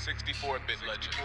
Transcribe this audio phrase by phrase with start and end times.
[0.00, 1.16] 64-bit legends.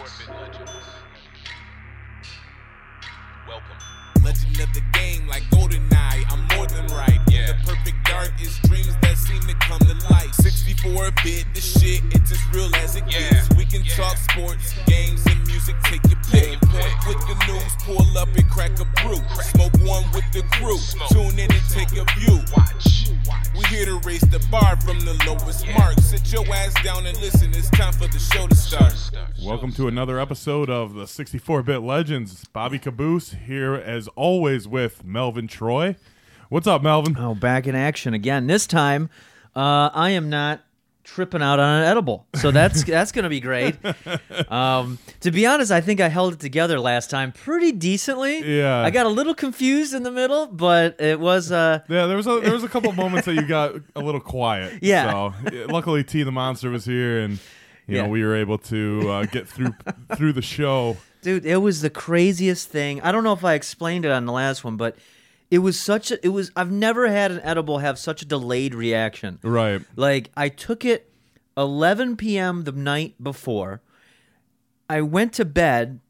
[3.48, 3.76] Welcome.
[4.22, 7.18] Legend of the game, like GoldenEye, I'm more than right.
[7.30, 7.46] Yeah.
[7.46, 10.34] The perfect dark is dreams that seem to come to life.
[10.34, 13.30] 64 bit, the shit, it's as real as it Yeah.
[13.30, 13.48] gets.
[13.56, 13.96] We can Yeah.
[13.96, 15.76] talk sports, games, and music.
[15.84, 16.60] Take your pick.
[16.60, 19.16] Point with the news, pull up and crack a brew.
[19.42, 20.76] Smoke one with the crew.
[20.76, 21.08] Smoke.
[21.08, 22.40] Tune in and take a view.
[22.54, 23.10] Watch.
[23.56, 25.98] We here to raise the bar from the lowest mark.
[26.00, 27.54] Sit your ass down and listen.
[27.54, 28.94] It's time for the show to start.
[29.42, 32.44] Welcome to another episode of the 64-bit Legends.
[32.52, 35.96] Bobby Caboose here as always with Melvin Troy.
[36.50, 37.16] What's up, Melvin?
[37.18, 38.46] Oh, back in action again.
[38.46, 39.08] This time,
[39.54, 40.65] uh, I am not
[41.06, 43.76] tripping out on an edible, so that's that's going to be great.
[44.50, 48.58] Um, to be honest, I think I held it together last time pretty decently.
[48.58, 48.78] Yeah.
[48.82, 51.50] I got a little confused in the middle, but it was.
[51.52, 54.20] Uh, Yeah, there was a there was a couple moments that you got a little
[54.20, 54.80] quiet.
[54.82, 55.10] Yeah.
[55.10, 57.34] So luckily, T the Monster was here, and
[57.86, 58.02] you Yeah.
[58.02, 59.74] know we were able to uh, get through
[60.16, 60.96] through the show.
[61.22, 63.00] dude, it was the craziest thing.
[63.00, 64.96] I don't know if I explained it on the last one, but
[65.56, 66.24] it was such a.
[66.24, 66.50] It was.
[66.54, 69.38] I've never had an edible have such a delayed reaction.
[69.42, 69.80] Right.
[69.96, 71.10] Like I took it
[71.56, 72.64] 11 p.m.
[72.64, 73.80] the night before.
[74.90, 76.00] I went to bed,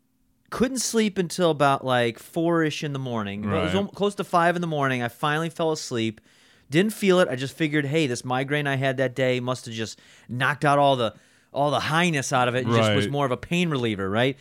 [0.51, 3.43] couldn't sleep until about like four ish in the morning.
[3.43, 3.59] Right.
[3.59, 3.81] It was Right.
[3.85, 5.03] al- close to five in the morning.
[5.03, 6.21] I finally fell asleep.
[6.69, 7.29] Didn't feel it.
[7.29, 10.79] I just figured, hey, this migraine I had that day must have just knocked out
[10.81, 11.15] all the
[11.53, 12.67] all the highness out of it.
[12.67, 14.37] and Just was more of a pain reliever, right?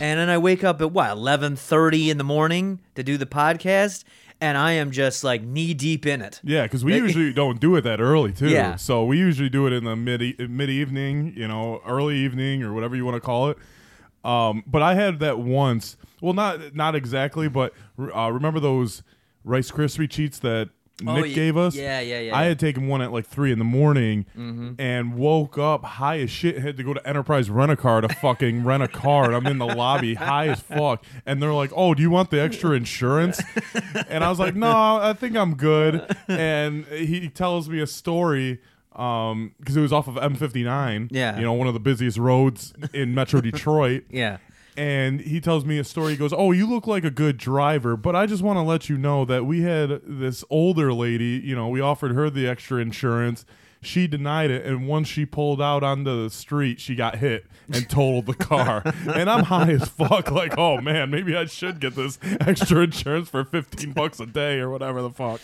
[0.00, 4.04] And then I wake up at what 11:30 in the morning to do the podcast,
[4.40, 6.40] and I am just like knee deep in it.
[6.42, 8.48] Yeah, because we usually don't do it that early too.
[8.48, 8.76] Yeah.
[8.76, 12.72] So we usually do it in the mid mid evening, you know, early evening or
[12.72, 13.58] whatever you want to call it.
[14.24, 15.96] Um, but I had that once.
[16.20, 19.02] Well, not not exactly, but uh, remember those
[19.44, 20.70] Rice Krispie treats that
[21.06, 21.74] Oh, Nick ye- gave us?
[21.74, 24.72] yeah, yeah, yeah, I had taken one at like three in the morning Mm-hmm.
[24.80, 26.58] and woke up high as shit.
[26.58, 29.26] Had to go to Enterprise Rent a Car to fucking rent a car.
[29.26, 31.04] And I'm in the lobby high as fuck.
[31.26, 33.40] And they're like, "Oh, do you want the extra insurance?"
[34.08, 38.60] And I was like, "No, I think I'm good." And he tells me a story
[38.96, 41.36] um because it was off of M59 Yeah.
[41.38, 44.38] you know one of the busiest roads in Metro Detroit Yeah.
[44.80, 46.12] And he tells me a story.
[46.12, 48.88] He goes, "Oh, you look like a good driver, but I just want to let
[48.88, 51.38] you know that we had this older lady.
[51.44, 53.44] You know, we offered her the extra insurance.
[53.82, 57.88] She denied it, and once she pulled out onto the street, she got hit and
[57.90, 58.82] totaled the car.
[59.14, 60.30] and I'm high as fuck.
[60.30, 64.60] Like, oh man, maybe I should get this extra insurance for 15 bucks a day
[64.60, 65.42] or whatever the fuck."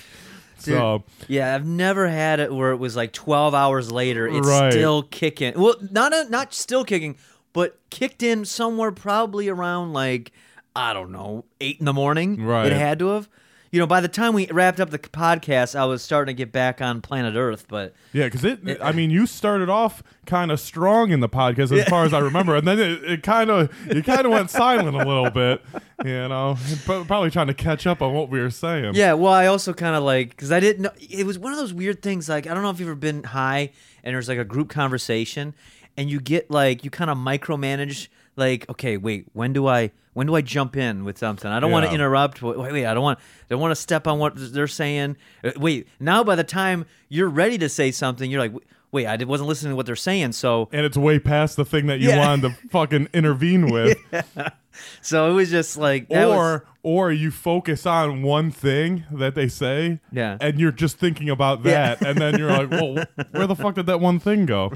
[0.58, 4.72] So Yeah, I've never had it where it was like 12 hours later, it's Right.
[4.72, 5.52] still kicking.
[5.60, 7.16] Well, not a, not still kicking,
[7.56, 10.30] but kicked in somewhere probably around like
[10.76, 12.44] I don't know, eight in the morning.
[12.44, 12.66] Right.
[12.66, 13.30] It had to have.
[13.72, 16.52] You know, by the time we wrapped up the podcast, I was starting to get
[16.52, 17.64] back on planet Earth.
[17.66, 21.76] But Yeah, because it, I mean, you started off kind of strong in the podcast
[21.76, 24.50] as far as I remember, and then it, it kind of, you kind of went
[24.50, 25.62] silent a little bit,
[26.04, 28.94] you know, probably trying to catch up on what we were saying.
[28.94, 31.58] yeah, well, I also kind of like because I didn't know it was one of
[31.58, 32.28] those weird things.
[32.28, 33.72] Like I don't know if you've ever been high
[34.04, 35.54] and there's like a group conversation,
[35.96, 38.08] and you get like you kind of micromanage.
[38.36, 41.50] Like, okay, wait, when do I when do I jump in with something?
[41.50, 42.42] I don't want to interrupt.
[42.42, 45.16] Wait, wait, I don't want I don't want to step on what they're saying.
[45.44, 48.52] Uh, Wait, now by the time you're ready to say something, you're like,
[48.96, 50.32] wait, I wasn't listening to what they're saying.
[50.32, 52.18] So And it's way past the thing that you Yeah.
[52.26, 53.98] wanted to fucking intervene with,
[55.02, 59.34] so it was just like that was- or or you focus on one thing that
[59.34, 60.38] they say, Yeah.
[60.40, 61.96] and you're just thinking about Yeah.
[61.96, 64.72] that, and then you're like, well, where the fuck did that one thing go?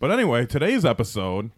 [0.00, 1.50] But anyway, today's episode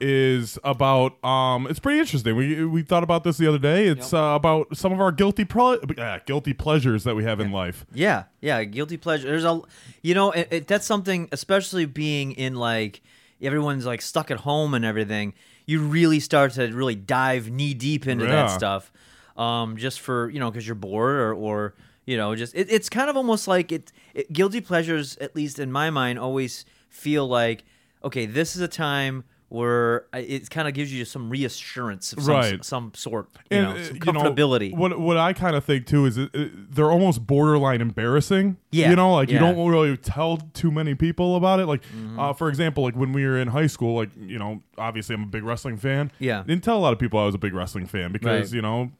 [0.00, 2.34] is about um it's pretty interesting.
[2.36, 3.86] We we thought about this the other day.
[3.86, 7.52] It's uh, about some of our guilty pro- uh, guilty pleasures that we have in
[7.52, 7.84] life.
[7.92, 9.28] Yeah, yeah, guilty pleasure.
[9.28, 9.60] There's a,
[10.02, 13.02] you know, it, it, that's something, especially being in like
[13.42, 15.34] everyone's like stuck at home and everything.
[15.66, 18.30] You really start to really dive knee deep into Yeah.
[18.32, 18.92] that stuff,
[19.36, 21.74] um, just for you know because you're bored or or
[22.06, 24.32] you know just it, it's kind of almost like it, it.
[24.32, 27.64] Guilty pleasures, at least in my mind, always feel like
[28.02, 29.24] okay, this is a time.
[29.50, 32.64] Where it kind of gives you some reassurance of some, Right.
[32.64, 34.72] some sort, you know, uh, some you know, comfortability.
[34.76, 38.58] what what I kind of think too is it, it- they're almost borderline embarrassing.
[38.70, 39.40] Yeah, you know, like you yeah.
[39.42, 39.56] Mm-hmm.
[39.58, 41.66] don't really tell too many people about it.
[41.66, 41.82] Like,
[42.16, 45.24] uh, for example, like when we were in high school, like you know, obviously I'm
[45.24, 46.12] a big wrestling fan.
[46.20, 46.44] Yeah.
[46.46, 48.56] didn't tell a lot of people I was a big wrestling fan because Right.
[48.56, 48.92] you know,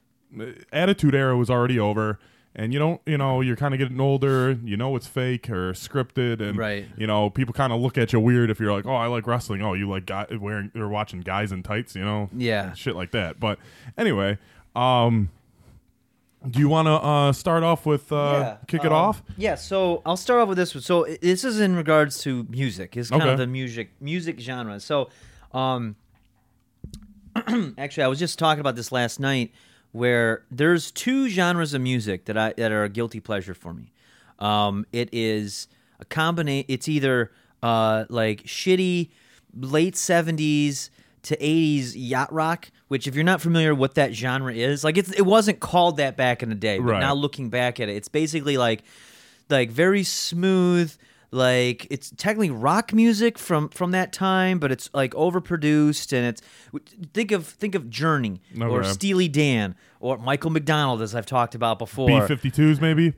[0.73, 2.19] Attitude Era was already over.
[2.57, 4.59] And you don't, you know, you're kind of getting older.
[4.65, 6.87] You know it's fake or scripted, and Right.
[6.97, 9.27] you know people kind of look at you weird if you're like, "Oh, I like
[9.29, 12.29] wrestling." Oh, you like guy wearing or watching guys in tights, you know?
[12.37, 12.73] Yeah.
[12.73, 13.39] shit like that.
[13.39, 13.61] But
[13.97, 14.37] anyway,
[14.75, 15.31] um,
[16.51, 19.23] do you want to uh, start off with uh, kick it um, off?
[19.37, 20.83] Yeah, so I'll start off with this one.
[20.83, 22.97] So this is in regards to music.
[22.97, 23.33] It's kind Okay.
[23.33, 24.81] of the music music genre.
[24.81, 25.09] So
[25.55, 25.95] Um,
[27.79, 29.53] actually, I was just talking about this last night,
[29.93, 33.93] where there's two genres of music that I that are a guilty pleasure for me.
[34.39, 36.67] Um, it is a combination.
[36.69, 37.31] It's either
[37.63, 39.11] uh, like shitty
[39.59, 40.91] late '70s
[41.23, 44.97] to '80s yacht rock, which if you're not familiar with what that genre is, like
[44.97, 47.01] it's it wasn't called that back in the day, but Right.
[47.01, 48.83] now looking back at it, it's basically like
[49.51, 50.95] like very smooth
[51.33, 56.43] like it's technically rock music from from that time but it's like overproduced and it's
[57.13, 61.79] think of think of journey or steely dan or michael mcdonald as i've talked about
[61.79, 63.15] before B 52s, maybe?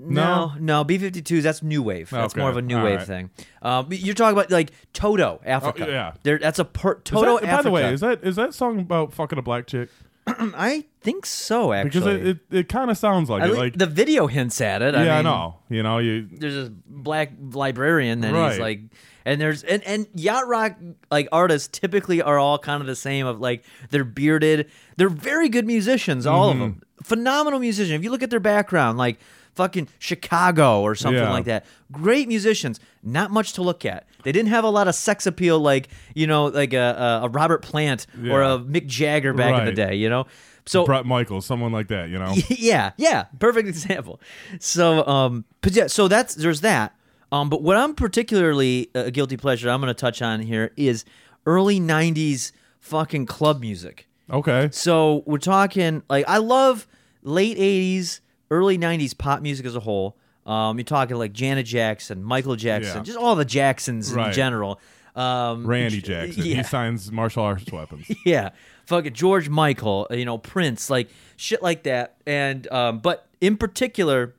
[0.00, 1.42] no, no, B52s.
[1.42, 2.08] That's new wave.
[2.08, 2.40] That's Okay.
[2.40, 3.06] more of a new All wave right.
[3.06, 3.30] thing.
[3.60, 5.84] Um, you're talking about like Toto, Africa.
[5.86, 6.12] Oh, yeah.
[6.22, 6.38] there.
[6.38, 7.34] That's a per, Toto.
[7.38, 7.56] that- Africa.
[7.56, 9.90] by the way, is that is that song about fucking a black chick?
[10.56, 11.72] I think so.
[11.72, 13.56] Actually, Because it, it, it kind of sounds like At it.
[13.56, 14.94] Like the video hints at it.
[14.94, 15.56] I yeah, I mean, know.
[15.68, 18.60] You know, you there's a black librarian and he's Right.
[18.60, 18.80] like
[19.24, 20.76] and there's and, and yacht rock
[21.10, 25.48] like artists typically are all kind of the same of like they're bearded they're very
[25.48, 26.62] good musicians all Mm-hmm.
[26.62, 29.18] of them phenomenal musician if you look at their background like
[29.58, 31.32] fucking chicago or something Yeah.
[31.32, 34.94] like that great musicians not much to look at they didn't have a lot of
[34.94, 39.58] sex appeal like you know like a, a, robert plant or a mick jagger back
[39.58, 40.26] in the day you know
[40.66, 42.10] so Brett Michaels, someone like that.
[42.10, 44.20] You know, yeah, yeah, perfect example.
[44.60, 46.94] So, um, but yeah, so that's there's that.
[47.32, 51.06] Um, but what I'm particularly a guilty pleasure I'm going to touch on here is
[51.46, 54.08] early '90s fucking club music.
[54.30, 56.86] okay, So we're talking like I love
[57.22, 58.20] late '80s,
[58.50, 60.16] early '90s pop music as a whole.
[60.46, 63.02] Um, you're talking like Janet Jackson, Michael Jackson, Yeah.
[63.02, 64.32] just all the Jacksons in Right.
[64.32, 64.80] general.
[65.14, 66.44] Um, Randy Jackson.
[66.44, 66.56] Yeah.
[66.56, 68.06] He signs martial arts weapons.
[68.24, 68.50] yeah,
[68.86, 72.16] fucking George Michael, you know Prince, like shit like that.
[72.26, 74.34] And um, but in particular,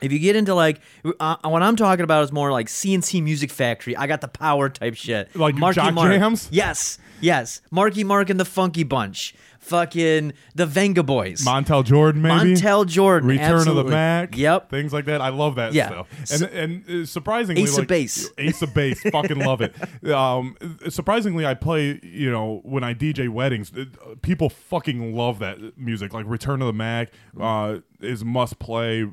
[0.00, 0.80] if you get into like
[1.18, 3.94] uh, what I'm talking about is more like C+C Music Factory.
[3.96, 5.34] I got the power type shit.
[5.36, 6.10] Like Jock Mark.
[6.12, 6.48] Jams?
[6.50, 7.60] Yes, yes.
[7.70, 9.34] Marky Mark and the Funky Bunch.
[9.70, 11.44] Fucking the Venga Boys.
[11.44, 12.54] Montell Jordan, maybe.
[12.54, 13.28] Montell Jordan.
[13.28, 14.36] Return of the Mack.
[14.36, 14.68] Yep.
[14.68, 15.20] Things like that.
[15.20, 15.86] I love that Yeah.
[15.88, 16.08] stuff.
[16.24, 18.28] So- And and uh, surprisingly, Ace of Base.
[18.36, 19.00] Ace of Base.
[19.12, 19.74] fucking love it.
[20.10, 20.56] Um,
[20.88, 22.00] surprisingly, I play.
[22.02, 23.84] You know, when I DJ weddings, uh,
[24.22, 26.12] people fucking love that music.
[26.12, 29.06] Like Return of the Mack uh, is must play.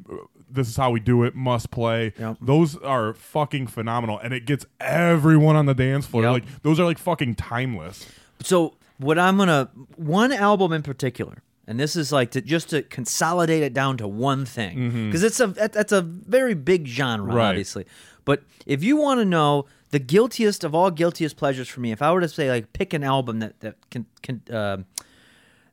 [0.49, 1.35] This is how we do it.
[1.35, 2.13] Must play.
[2.17, 2.37] Yep.
[2.41, 6.23] Those are fucking phenomenal, and it gets everyone on the dance floor.
[6.23, 6.31] Yep.
[6.31, 8.07] Like those are like fucking timeless.
[8.41, 12.81] so what I'm gonna one album in particular, and this is like to just to
[12.83, 17.49] consolidate it down to one thing because it's a that's a very big genre, Right.
[17.49, 17.85] obviously.
[18.25, 22.01] But if you want to know the guiltiest of all guiltiest pleasures for me, if
[22.01, 24.77] I were to say like pick an album that that can, can uh,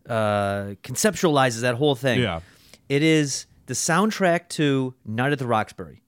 [0.08, 2.40] uh, conceptualizes that whole thing, Yeah.
[2.88, 6.02] it is the soundtrack to Night at the Roxbury.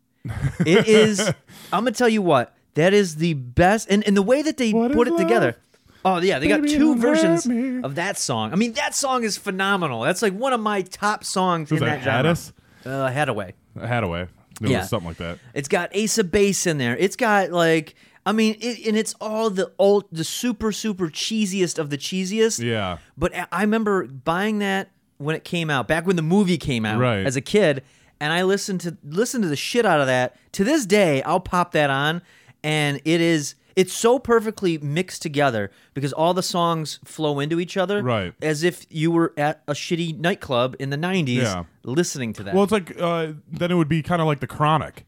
[0.61, 1.21] It is.
[1.73, 2.53] I'm gonna tell you what.
[2.75, 5.57] That is the best, and, and the way that they What put it together.
[6.07, 7.83] Oh yeah, they got Baby, two don't hurt versions me.
[7.83, 8.53] of that song.
[8.53, 10.03] I mean, that song is phenomenal.
[10.03, 12.29] That's like one of my top songs Was in that that genre.
[12.29, 12.53] Haddis?
[12.85, 13.53] Uh, Haddaway.
[13.79, 14.29] Haddaway.
[14.63, 14.79] It Yeah.
[14.81, 15.39] was something like that.
[15.53, 16.97] It's got Ace of Base in there.
[16.97, 17.95] It's got like,
[18.25, 22.63] I mean, it, and it's all the old, the super super cheesiest of the cheesiest.
[22.65, 22.99] Yeah.
[23.19, 26.87] But I- I remember buying that when it came out, back when the movie came
[26.87, 27.27] out Right.
[27.27, 27.83] as a kid,
[28.21, 30.37] and I listened to listened to the shit out of that.
[30.53, 32.23] To this day, I'll pop that on,
[32.63, 37.77] and it is it's so perfectly mixed together because all the songs flow into each
[37.77, 38.33] other, Right.
[38.43, 41.65] As if you were at a shitty nightclub in the '90s Yeah.
[41.85, 42.55] listening to that.
[42.55, 45.05] Well, it's like uh, then it would be kind of like the Chronic,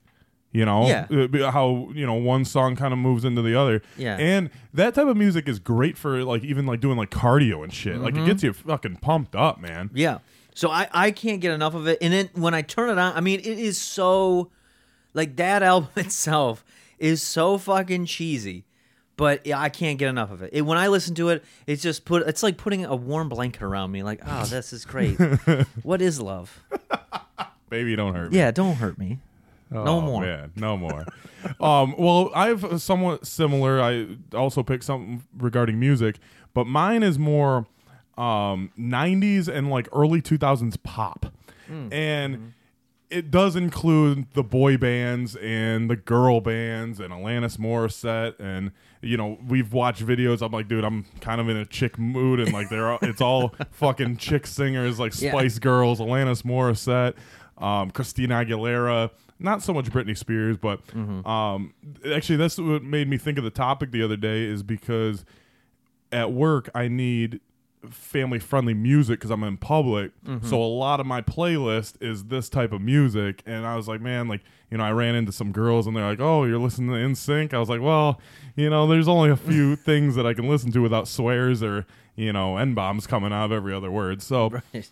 [0.52, 1.06] you know, Yeah.
[1.10, 3.80] Uh, how you know one song kind of moves into the other.
[3.96, 4.16] Yeah.
[4.18, 7.72] and that type of music is great for like even like doing like cardio and
[7.72, 7.96] shit.
[7.96, 8.26] Like it Mm-hmm.
[8.26, 9.90] gets you fucking pumped up, man.
[9.94, 10.18] Yeah.
[10.54, 11.98] So I, I can't get enough of it.
[12.02, 14.50] And then when I turn it on, I mean, it is so,
[15.14, 16.64] like, that album itself
[16.98, 18.64] is so fucking cheesy.
[19.16, 20.50] But I can't get enough of it.
[20.52, 20.62] it.
[20.62, 22.24] When I listen to it, it's just put.
[22.28, 24.04] It's like putting a warm blanket around me.
[24.04, 25.16] Like, oh, this is great.
[25.82, 26.60] what is love?
[27.68, 28.30] Baby, don't hurt.
[28.32, 28.38] me.
[28.38, 29.18] Yeah, don't hurt me.
[29.70, 30.22] no Oh, more.
[30.22, 31.04] Man, no more.
[31.60, 33.80] um, well, I have a somewhat similar.
[33.82, 36.18] I also picked something regarding music,
[36.54, 37.66] but mine is more
[38.16, 41.26] um, 90s and like early 2000s pop.
[41.66, 41.88] Hmm.
[41.92, 42.46] And Mm-hmm.
[43.10, 48.38] It does include the boy bands and the girl bands and Alanis Morissette.
[48.38, 50.42] And, you know, we've watched videos.
[50.42, 52.38] I'm like, dude, I'm kind of in a chick mood.
[52.40, 55.30] And like, they're all, it's all fucking chick singers like Yeah.
[55.30, 57.14] Spice Girls, Alanis Morissette,
[57.56, 59.10] um, Christina Aguilera.
[59.38, 60.80] Not so much Britney Spears, but
[61.24, 61.72] um,
[62.12, 64.42] actually, that's what made me think of the topic the other day.
[64.44, 65.24] Is because
[66.10, 67.40] at work I need
[67.90, 70.12] family friendly music because I'm in public.
[70.24, 70.46] Mm-hmm.
[70.46, 73.42] So a lot of my playlist is this type of music.
[73.46, 76.04] And I was like, man, like, you know, I ran into some girls and they're
[76.08, 77.54] like, oh, you're listening to NSYNC?
[77.54, 78.20] I was like, well,
[78.56, 81.86] you know, there's only a few things that I can listen to without swears or,
[82.16, 84.22] you know, N bombs coming out of every other word.
[84.22, 84.90] So, Right.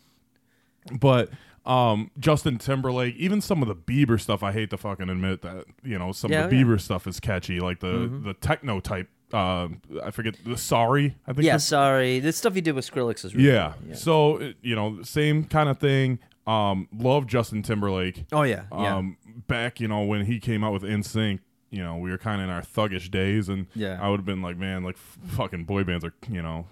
[1.00, 1.31] but
[1.64, 5.64] um Justin Timberlake, even some of the Bieber stuff, I hate to fucking admit that,
[5.83, 6.62] you know, some Yeah, of the yeah.
[6.62, 9.68] Bieber stuff is catchy, like the the techno type uh
[10.04, 12.21] I forget the sorry, I think Yeah, that's- sorry.
[12.21, 13.73] The stuff you did with Skrillex is really yeah.
[13.95, 16.18] So, it- you know, same kind of thing.
[16.47, 18.25] Um love Justin Timberlake.
[18.33, 18.97] Oh yeah, yeah.
[18.97, 19.16] Um
[19.49, 21.40] back, you know, when he came out with NSYNC,
[21.71, 23.99] you know, we were kind of in our thuggish days and Yeah.
[24.00, 26.66] I would have been like, man, like f- fucking boy bands are, you know,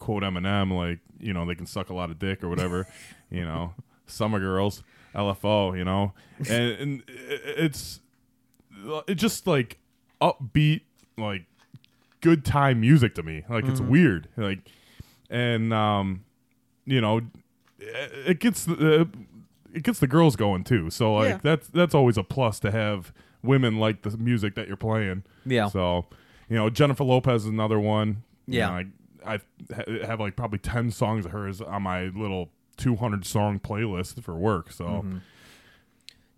[0.00, 2.86] quote Eminem like, you know, they can suck a lot of dick or whatever,
[3.30, 3.74] you know.
[4.06, 4.82] Summer girls,
[5.14, 6.12] LFO, you know.
[6.50, 8.00] And, and it- it's
[9.06, 9.78] it just like
[10.20, 10.82] upbeat
[11.16, 11.44] like
[12.22, 13.44] good time music to me.
[13.48, 13.72] Like Mm-hmm.
[13.72, 14.28] it's weird.
[14.38, 14.60] Like
[15.28, 16.24] and um
[16.86, 17.24] you know it
[18.26, 19.08] it gets the
[19.74, 20.88] it gets the girls going too.
[20.90, 21.38] So like Yeah.
[21.42, 23.12] that's that's always a plus to have
[23.42, 25.24] women like the music that you're playing.
[25.44, 25.68] Yeah.
[25.68, 26.06] So,
[26.48, 28.22] you know, Jennifer Lopez is another one.
[28.46, 28.68] You Yeah.
[28.68, 28.84] know,
[29.26, 34.22] I I have like probably 10 songs of hers on my little 200 song playlist
[34.22, 34.70] for work.
[34.72, 35.16] So, Mm-hmm.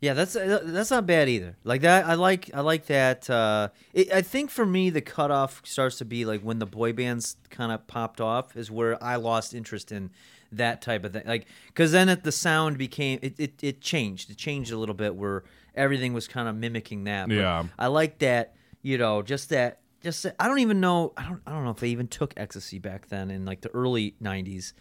[0.05, 1.57] Yeah, that's uh, that's not bad either.
[1.65, 3.31] Like that, I like I like that.
[3.31, 6.93] Uh, it, I think for me, the cutoff starts to be like when the boy
[6.93, 10.11] bands kind of popped off, is where I lost interest in
[10.53, 11.23] that type of thing.
[11.27, 14.31] Like, because then it, the sound became it, it it changed.
[14.31, 15.43] It changed a little bit where
[15.75, 17.29] everything was kind of mimicking that.
[17.29, 17.65] But Yeah.
[17.79, 18.55] I like that.
[18.83, 19.81] You know, just that.
[20.03, 21.15] Just that, I don't even know.
[21.17, 21.41] I don't.
[21.47, 24.75] I don't know if they even took ecstasy back then in like the early '90s.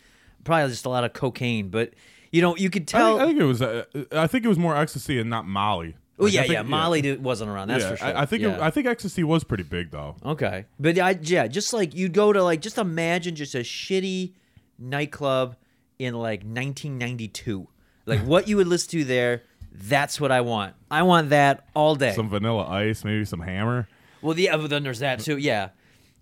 [0.44, 1.94] Probably just a lot of cocaine, but
[2.34, 3.18] you know, you could I tell.
[3.18, 5.96] think, I think it was uh, I think it was more ecstasy and not Molly.
[6.20, 6.62] Oh Like, yeah, think- yeah.
[6.64, 7.70] Molly did, wasn't around.
[7.70, 8.08] That's yeah, for sure.
[8.08, 8.56] I, I think yeah.
[8.56, 10.16] it, I think ecstasy was pretty big though.
[10.26, 14.34] okay, but I, yeah, just like you'd go to like just imagine just a shitty
[14.78, 15.56] nightclub
[16.00, 17.68] in like 1992.
[18.06, 19.44] Like what you would listen to there.
[19.72, 20.76] That's what I want.
[20.92, 22.14] I want that all day.
[22.14, 23.88] Some vanilla ice, maybe some hammer.
[24.22, 25.38] well, yeah, but then there's that too.
[25.38, 25.70] Yeah,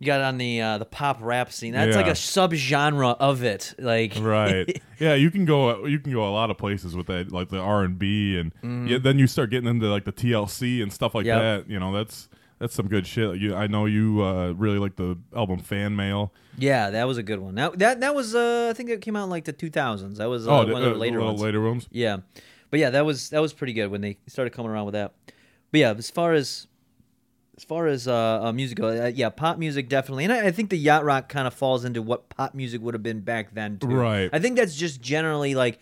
[0.02, 1.74] you got it on the uh, the pop rap scene.
[1.74, 2.14] That's like Yeah.
[2.14, 3.76] a subgenre of it.
[3.78, 4.82] Like Right.
[5.00, 7.60] yeah, you can go you can go a lot of places with that like the
[7.60, 11.40] R&B and yeah, then you start getting into like the TLC and stuff like Yep.
[11.42, 12.28] that, you know, that's
[12.58, 13.38] that's some good shit.
[13.38, 16.34] You I know you uh, really like the album Fan Mail.
[16.58, 17.54] yeah, that was a good one.
[17.56, 20.18] That that that was uh, I think it came out in like the 2000s.
[20.18, 21.42] That was uh, oh, one of the uh, later little ones.
[21.42, 21.88] later ones.
[21.92, 22.18] Yeah,
[22.72, 25.14] but yeah, that was that was pretty good when they started coming around with that.
[25.72, 26.68] But yeah, as far as
[27.62, 30.52] as far as uh, uh music goes, uh, yeah, pop music definitely, and I, I
[30.52, 33.54] think the yacht rock kind of falls into what pop music would have been back
[33.54, 33.88] then too.
[33.88, 34.30] Right.
[34.34, 35.80] I think that's just generally like.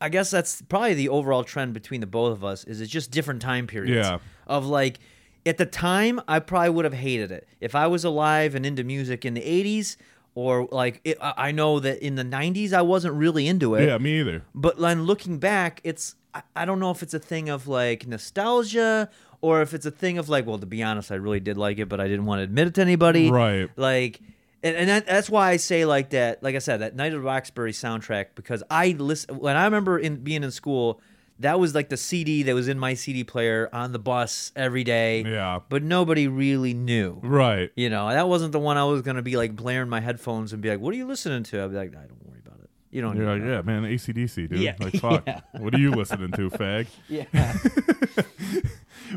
[0.00, 3.10] I guess that's probably the overall trend between the both of us is it's just
[3.10, 4.06] different time periods.
[4.06, 4.18] Yeah.
[4.46, 4.98] Of like
[5.46, 7.46] at the time I probably would have hated it.
[7.60, 9.96] If I was alive and into music in the 80s
[10.34, 13.86] or like it, I I know that in the 90s I wasn't really into it.
[13.86, 14.42] Yeah, me either.
[14.54, 18.06] But then looking back, it's I, I don't know if it's a thing of like
[18.06, 19.08] nostalgia
[19.40, 21.78] or if it's a thing of like, well, to be honest, I really did like
[21.78, 23.30] it, but I didn't want to admit it to anybody.
[23.30, 23.70] Right.
[23.76, 24.20] Like,
[24.62, 26.42] and, and that, that's why I say like that.
[26.42, 29.98] Like I said, that Night of the Roxbury soundtrack because I listen when I remember
[29.98, 31.00] in being in school.
[31.40, 34.84] That was like the CD that was in my CD player on the bus every
[34.84, 35.24] day.
[35.24, 35.58] Yeah.
[35.68, 37.18] But nobody really knew.
[37.24, 37.72] Right.
[37.74, 40.62] You know, that wasn't the one I was gonna be like blaring my headphones and
[40.62, 42.33] be like, "What are you listening to?" I'd be like, "I don't worry about it.
[42.94, 44.58] You don't." You're like, to know." yeah, man, ACDC, dude.
[44.60, 45.24] Yeah, Like, fuck.
[45.26, 45.40] yeah.
[45.58, 46.86] What are you listening to, fag?
[47.08, 47.26] Yeah.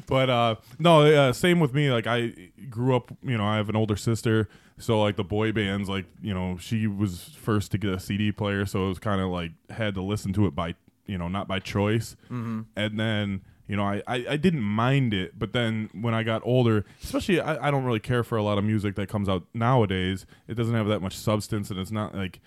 [0.05, 1.89] But uh no, uh, same with me.
[1.91, 2.33] Like I
[2.69, 6.05] grew up, you know, I have an older sister, so like the boy bands, like
[6.21, 9.29] you know, she was first to get a CD player, so it was kind of
[9.29, 12.15] like had to listen to it by, you know, not by choice.
[12.25, 12.61] Mm-hmm.
[12.75, 16.41] And then you know, I, I I didn't mind it, but then when I got
[16.45, 19.43] older, especially I, I don't really care for a lot of music that comes out
[19.53, 20.25] nowadays.
[20.47, 22.39] It doesn't have that much substance, and it's not like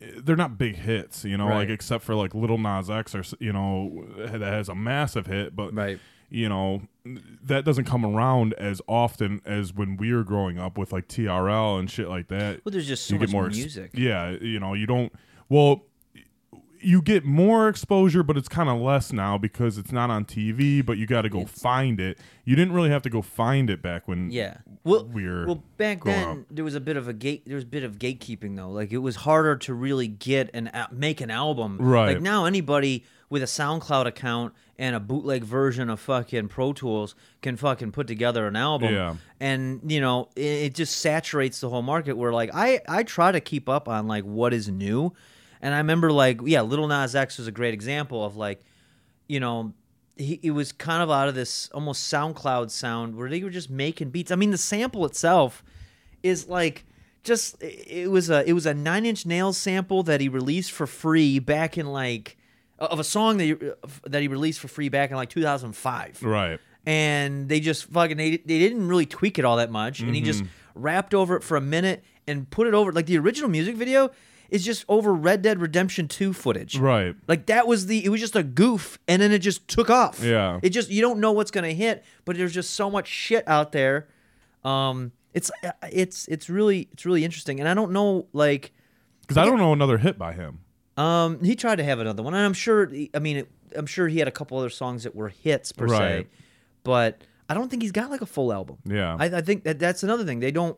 [0.00, 1.56] they're not big hits, you know, Right.
[1.56, 5.56] like except for like Lil Nas X or you know that has a massive hit,
[5.56, 5.98] but Right.
[6.30, 6.82] you know
[7.42, 11.78] that doesn't come around as often as when we were growing up with like TRL
[11.78, 12.60] and shit like that.
[12.64, 13.90] Well, there's just so you much get more ex- music.
[13.94, 15.12] yeah, you know, you don't.
[15.48, 15.84] Well,
[16.80, 20.84] you get more exposure, but it's kind of less now because it's not on TV.
[20.84, 22.18] But you got to go find it.
[22.44, 24.30] You didn't really have to go find it back when.
[24.30, 24.58] Yeah.
[24.84, 26.38] Well, we're well back growing then up.
[26.50, 27.42] there was a bit of a gate.
[27.46, 28.70] There was a bit of gatekeeping though.
[28.70, 31.78] Like it was harder to really get and make an album.
[31.78, 32.14] Right.
[32.14, 37.14] Like now anybody with a SoundCloud account and a bootleg version of fucking Pro Tools
[37.42, 38.94] can fucking put together an album.
[38.94, 39.16] Yeah.
[39.40, 42.16] And you know it, it just saturates the whole market.
[42.16, 45.12] Where like I I try to keep up on like what is new,
[45.62, 48.60] and I remember like yeah, Lil Nas X was a great example of like
[49.28, 49.72] you know,
[50.16, 53.70] he it was kind of out of this almost SoundCloud sound where they were just
[53.70, 54.30] making beats.
[54.30, 55.62] I mean, the sample itself
[56.22, 56.84] is like
[57.24, 60.86] just it was a it was a Nine Inch Nails sample that he released for
[60.86, 62.36] free back in like
[62.78, 63.54] of a song that he,
[64.06, 66.60] that he released for free back in like 2005 Right.
[66.86, 70.20] and they just fucking they, they didn't really tweak it all that much and he
[70.20, 70.82] just Mm-hmm.
[70.82, 74.10] rapped over it for a minute and put it over like the original music video
[74.48, 77.14] is just over Red Dead Redemption 2 footage Right.
[77.26, 80.22] like that was the it was just a goof and then it just took off
[80.22, 80.58] Yeah.
[80.62, 83.72] it just you don't know what's gonna hit but there's just so much shit out
[83.72, 84.08] there
[84.64, 85.50] um it's
[85.84, 88.72] it's it's really it's really interesting and I don't know like
[89.22, 90.60] Because I don't know another hit by him.
[90.96, 92.90] um, he tried to have another one, and I'm sure.
[93.14, 95.86] I mean, it, I'm sure he had a couple other songs that were hits per
[95.86, 96.26] se,
[96.82, 98.78] but I don't think he's got like a full album.
[98.84, 99.16] Yeah.
[99.18, 100.40] I, I think that that's another thing.
[100.40, 100.76] They don't,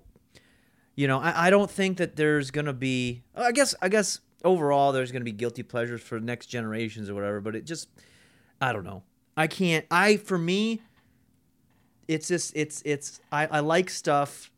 [1.01, 3.23] you know, I, I don't think that there's gonna be.
[3.35, 7.41] I guess I guess overall there's gonna be guilty pleasures for next generations or whatever.
[7.41, 7.89] But it just,
[8.61, 9.03] I don't know.
[9.35, 9.87] I can't.
[9.91, 10.83] I for me,
[12.07, 14.53] it's just it's it's I, I like stuff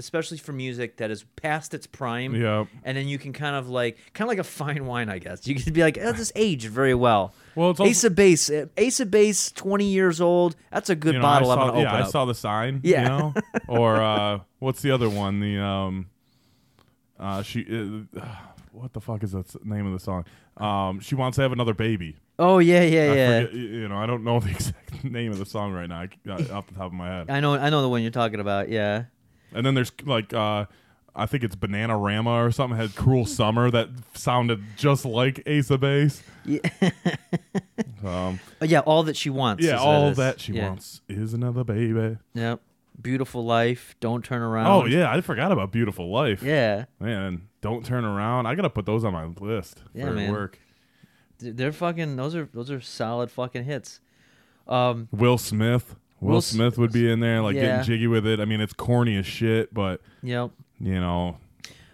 [0.00, 2.66] especially for music that is past its prime Yep.
[2.84, 5.46] and then you can kind of like kind of like a fine wine i guess
[5.46, 8.50] you can be like oh, this aged very well Well, it's also- ace of base
[8.50, 11.68] uh, ace of base 20 years old that's a good You know, bottle I i'm
[11.68, 12.80] gonna yeah, open I saw the sign.
[12.82, 13.02] Yeah.
[13.02, 13.34] You know?
[13.68, 15.40] or uh, what's the other one?
[15.40, 16.06] The um,
[17.18, 17.66] uh, she.
[18.16, 18.20] Uh,
[18.72, 20.24] what the fuck is the name of the song?
[20.56, 22.16] Um, she wants to have another baby.
[22.38, 25.38] oh yeah yeah I yeah forget- you know, I don't know the exact name of
[25.38, 27.30] the song right now, I- uh, off the top of my head.
[27.30, 29.04] i know i know the one you're talking about yeah
[29.52, 30.66] And then there's like uh
[31.14, 35.80] I think it's Bananarama or something had Cruel Summer that sounded just like Ace of
[35.80, 36.22] Base.
[36.44, 36.60] yeah
[38.04, 40.16] Um, Oh, yeah all that she wants yeah, all is.
[40.16, 40.68] that she Yeah.
[40.68, 42.16] wants is another baby.
[42.34, 42.60] yep
[43.00, 46.42] beautiful life don't turn around Oh yeah, I forgot about Beautiful Life.
[46.42, 48.46] yeah Man, don't turn around.
[48.46, 50.30] I gotta put those on my list Yeah, for man.
[50.32, 50.58] work.
[51.38, 54.00] They're fucking those are those are solid fucking hits
[54.68, 55.94] um Will Smith.
[56.20, 57.62] Will, Will Smith would be in there, like Yeah.
[57.62, 58.40] getting jiggy with it.
[58.40, 61.36] I mean, it's corny as shit, but yep you know,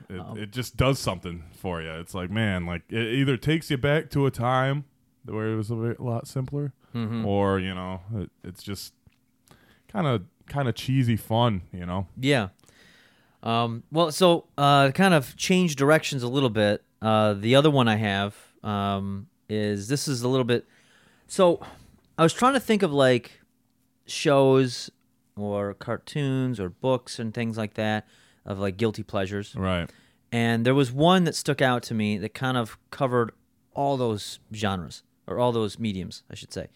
[0.09, 1.91] it, Um, it just does something for you.
[1.93, 4.85] It's like, man, like it either takes you back to a time
[5.25, 7.27] where it was a lot simpler, Mm-hmm.
[7.27, 8.95] or you know, it, it's just
[9.89, 11.63] kind of kind of cheesy fun.
[11.73, 12.49] You know, Yeah.
[13.43, 16.83] Um, well, so uh, kind of change directions a little bit.
[17.03, 18.35] Uh, the other one I have
[18.65, 20.67] um, is this is a little bit.
[21.29, 21.61] So
[22.19, 23.41] I was trying to think of like
[24.07, 24.91] shows
[25.37, 28.07] or cartoons or books and things like that
[28.45, 29.55] of like guilty pleasures.
[29.57, 29.91] right?
[30.33, 33.33] And there was one that stuck out to me that kind of covered
[33.75, 36.69] all those genres or all those mediums, I should say.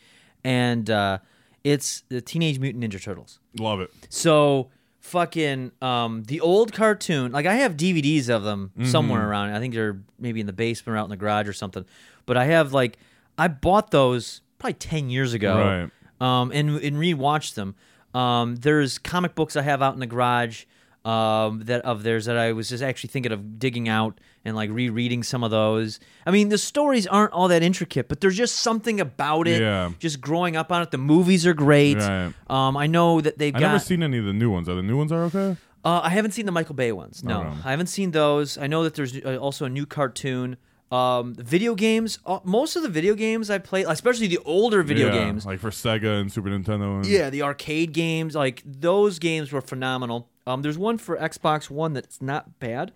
[0.45, 1.19] And uh,
[1.65, 3.39] it's the Teenage Mutant Ninja Turtles.
[3.59, 3.91] Love it.
[4.09, 8.89] So fucking um the old cartoon, like I have DVDs of them Mm-hmm.
[8.91, 9.51] somewhere around.
[9.55, 11.85] I think they're maybe in the basement or out in the garage or something.
[12.27, 12.99] But I have like
[13.39, 15.57] I bought those probably ten years ago.
[15.59, 15.91] Right.
[16.21, 17.75] Um and and rewatched them.
[18.15, 20.65] Um there's comic books I have out in the garage
[21.05, 24.69] um that of theirs that I was just actually thinking of digging out and like
[24.71, 25.99] rereading some of those.
[26.27, 29.63] I mean the stories aren't all that intricate, but there's just something about it.
[29.63, 29.93] Yeah.
[29.99, 30.91] Just growing up on it.
[30.91, 31.97] The movies are great.
[31.99, 32.33] Right.
[32.49, 34.69] Um I know that they've I got never seen any of the new ones.
[34.69, 35.57] Are the new ones are okay?
[35.83, 37.25] uh, I haven't seen the Michael Bay ones.
[37.25, 37.57] No, Okay.
[37.65, 38.59] I haven't seen those.
[38.59, 40.59] I know that there's uh, also a new cartoon.
[40.91, 42.19] Um, video games.
[42.27, 45.47] Uh, most of the video games I play, especially the older video Yeah, games.
[45.47, 46.97] like for Sega and Super Nintendo.
[46.97, 50.29] And, Yeah, the arcade games, like those games were phenomenal.
[50.49, 52.93] Um, there's one for Xbox One that's not bad.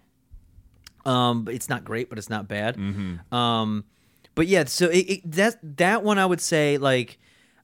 [1.07, 2.77] Um, it's not great, but it's not bad.
[3.31, 3.85] Um,
[4.35, 7.19] but yeah, so it, it, that that one I would say like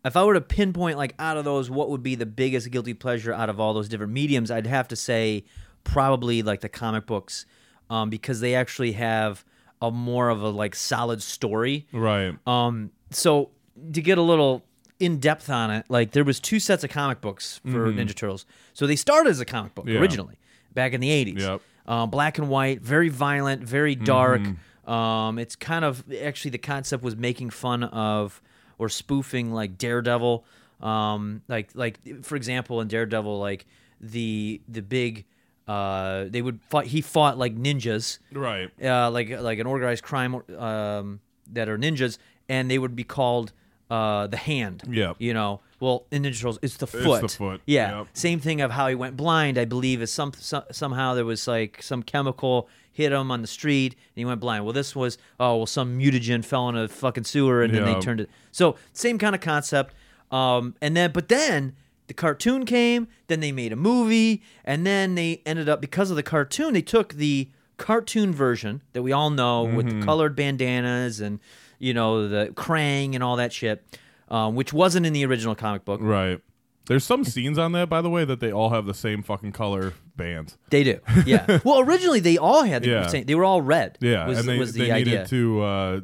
[0.05, 2.95] if I were to pinpoint like out of those, what would be the biggest guilty
[2.95, 4.51] pleasure out of all those different mediums?
[4.53, 5.45] I'd have to say
[5.83, 7.47] probably like the comic books,
[7.89, 9.45] um, because they actually have
[9.83, 11.87] a more of a like solid story.
[11.93, 12.37] right.
[12.47, 13.51] Um, so
[13.93, 14.63] to get a little
[14.99, 18.45] in depth on it, like there was two sets of comic books for Ninja Turtles.
[18.75, 19.95] So they started as a comic book Mm-hmm.
[19.95, 20.01] Yeah.
[20.01, 20.39] originally
[20.75, 21.43] back in the eighties.
[21.43, 21.61] Yep.
[21.87, 24.43] Um, black and white, very violent, very dark.
[24.43, 24.91] Mm-hmm.
[24.91, 28.41] Um, it's kind of actually the concept was making fun of
[28.79, 30.45] or spoofing like Daredevil.
[30.81, 33.67] Um, like like for example in Daredevil, like
[34.01, 35.25] the the big
[35.71, 36.87] uh, they would fight.
[36.89, 38.69] He fought like ninjas Right.
[38.83, 41.21] uh, like like an organized crime um,
[41.53, 43.53] that are ninjas, and they would be called
[43.91, 44.83] uh, the hand.
[44.89, 47.23] Yeah, You know, well in Ninja Turtles, it's the It's foot.
[47.23, 47.99] the foot, Yeah.
[47.99, 48.07] yep.
[48.15, 49.59] Same thing of how he went blind.
[49.59, 53.49] I believe is some, some somehow there was like some chemical hit him on the
[53.49, 54.65] street and he went blind.
[54.65, 57.99] Well, this was oh well some mutagen fell in a fucking sewer and then they
[58.01, 58.31] turned it.
[58.53, 59.95] So same kind of concept.
[60.31, 61.75] Um, and then but then.
[62.11, 66.17] The cartoon came, then they made a movie, and then they ended up because of
[66.17, 70.01] the cartoon, they took the cartoon version that we all know with Mm-hmm.
[70.01, 71.39] the colored bandanas and
[71.79, 73.85] you know the Krang and all that shit,
[74.29, 76.01] um, which wasn't in the original comic book.
[76.03, 76.41] Right.
[76.87, 79.53] There's some scenes on that, by the way, that they all have the same fucking
[79.53, 80.59] color bands.
[80.71, 80.99] They do.
[81.25, 81.61] Yeah.
[81.65, 83.07] well, originally they all had the Yeah.
[83.07, 83.25] same.
[83.27, 83.99] They were all red.
[84.01, 85.05] Yeah, Was, and they, was the they idea.
[85.15, 86.01] needed to uh,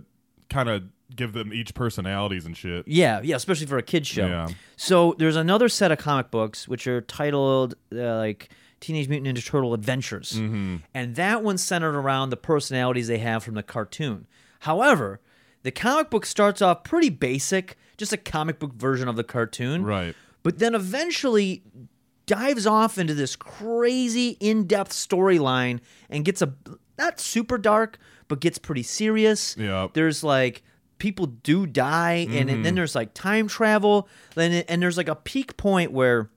[0.48, 0.84] kind of
[1.16, 2.86] give them each personalities and shit.
[2.86, 4.26] Yeah, yeah, especially for a kids show.
[4.26, 4.48] Yeah.
[4.76, 8.50] So there's another set of comic books which are titled uh, like
[8.80, 10.76] Teenage Mutant Ninja Turtle Adventures, Mm-hmm.
[10.94, 14.26] and that one's centered around the personalities they have from the cartoon.
[14.60, 15.20] However,
[15.62, 19.82] the comic book starts off pretty basic, just a comic book version of the cartoon,
[19.84, 20.14] Right.
[20.42, 21.62] But then eventually
[22.26, 26.54] dives off into this crazy in-depth storyline and gets a
[26.98, 27.98] not super dark,
[28.28, 29.56] but gets pretty serious.
[29.58, 29.94] Yep.
[29.94, 30.62] There's like
[30.98, 35.14] people do die, and, and then there's like time travel, then and there's like a
[35.14, 36.30] peak point where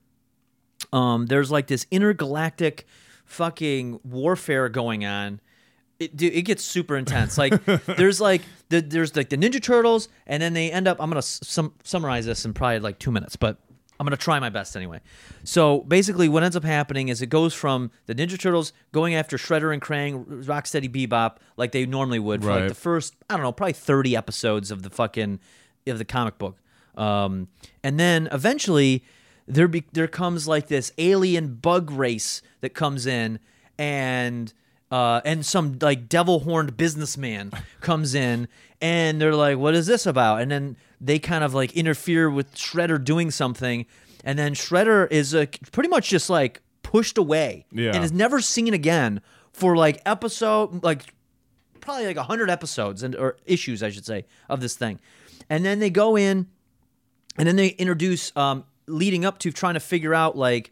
[0.92, 2.86] um there's like this intergalactic
[3.24, 5.40] fucking warfare going on.
[5.98, 7.38] It, dude, it gets super intense.
[7.38, 10.98] Like there's like the, there's like the Ninja Turtles, and then they end up.
[11.00, 13.58] I'm gonna sum, summarize this in probably like two minutes, but
[14.00, 15.00] I'm gonna try my best anyway.
[15.44, 19.36] So basically, what ends up happening is it goes from the Ninja Turtles going after
[19.36, 22.68] Shredder and Krang, Rocksteady Bebop, like they normally would for like Right.
[22.68, 25.38] the first I don't know, probably 30 episodes of the fucking
[25.86, 26.56] of the comic book,
[26.96, 27.48] um,
[27.84, 29.04] and then eventually
[29.46, 33.38] there be, there comes like this alien bug race that comes in
[33.78, 34.54] and
[34.90, 37.50] uh, and some like devil horned businessman
[37.80, 38.48] comes in
[38.80, 42.54] and they're like what is this about and then they kind of like interfere with
[42.54, 43.86] shredder doing something
[44.24, 47.92] and then shredder is uh, pretty much just like pushed away Yeah.
[47.94, 49.20] and is never seen again
[49.52, 51.14] for like episode like
[51.80, 54.98] probably like 100 episodes and or issues i should say of this thing
[55.48, 56.46] and then they go in
[57.38, 60.70] and then they introduce um, leading up to trying to figure out like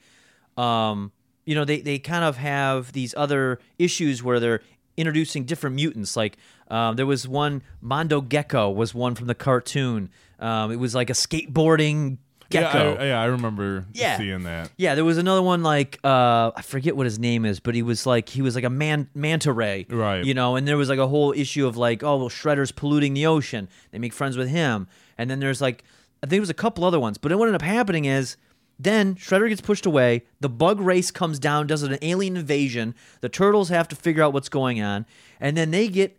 [0.57, 1.13] um,
[1.49, 4.61] you know they, they kind of have these other issues where they're
[4.97, 6.37] introducing different mutants like
[6.71, 11.09] um, there was one mondo gecko was one from the cartoon um, it was like
[11.09, 12.19] a skateboarding
[12.51, 14.17] gecko Yeah, I, yeah, I remember Yeah.
[14.19, 14.71] seeing that.
[14.77, 17.83] yeah, there was another one like uh, I forget what his name is, but he
[17.83, 20.25] was like he was like a man manta ray, Right.
[20.25, 23.15] You know, and there was like a whole issue of like, oh well, Shredder's polluting
[23.15, 23.69] the ocean.
[23.91, 24.87] They make friends with him,
[25.19, 25.85] and then there's like
[26.23, 27.19] I think it was a couple other ones.
[27.19, 28.37] But what ended up happening is
[28.79, 30.23] then Shredder gets pushed away.
[30.41, 32.95] The bug race comes down, does an alien invasion.
[33.21, 35.05] The turtles have to figure out what's going on,
[35.41, 36.17] and then they get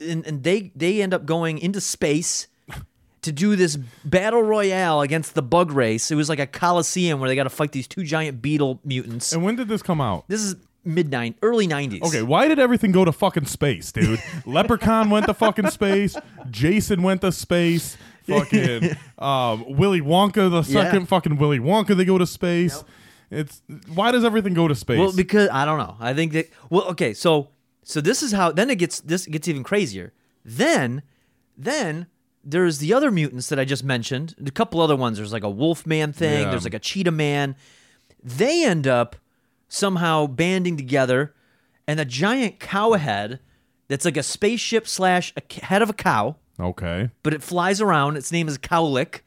[0.00, 2.48] and, and they they end up going into space
[3.22, 6.10] to do this battle royale against the bug race.
[6.10, 9.32] It was like a coliseum where they got to fight these two giant beetle mutants.
[9.32, 10.24] And when did this come out?
[10.28, 12.02] This is mid nine early nineties.
[12.02, 14.20] Okay, why did everything go to fucking space, dude?
[14.46, 16.16] Leprechaun went to fucking space.
[16.50, 17.96] Jason went to space.
[18.26, 21.06] Fucking um, Willy Wonka, the second Yeah.
[21.06, 22.84] fucking Willy Wonka, they go to space.
[23.30, 23.62] It's
[23.94, 24.98] why does everything go to space?
[24.98, 25.96] Well, because I don't know.
[26.00, 27.48] I think that well, okay, so
[27.82, 30.12] so this is how then it gets this gets even crazier.
[30.44, 31.02] Then
[31.56, 32.06] then
[32.44, 34.34] there's the other mutants that I just mentioned.
[34.44, 35.16] A couple other ones.
[35.16, 36.42] There's like a wolf man thing.
[36.42, 36.50] Yeah.
[36.50, 37.56] There's like a cheetah man.
[38.22, 39.16] They end up
[39.68, 41.34] somehow banding together,
[41.88, 43.40] and a giant cow head
[43.88, 46.36] that's like a spaceship slash a c- head of a cow.
[46.62, 48.16] Okay, but it flies around.
[48.16, 49.20] Its name is Cowlick,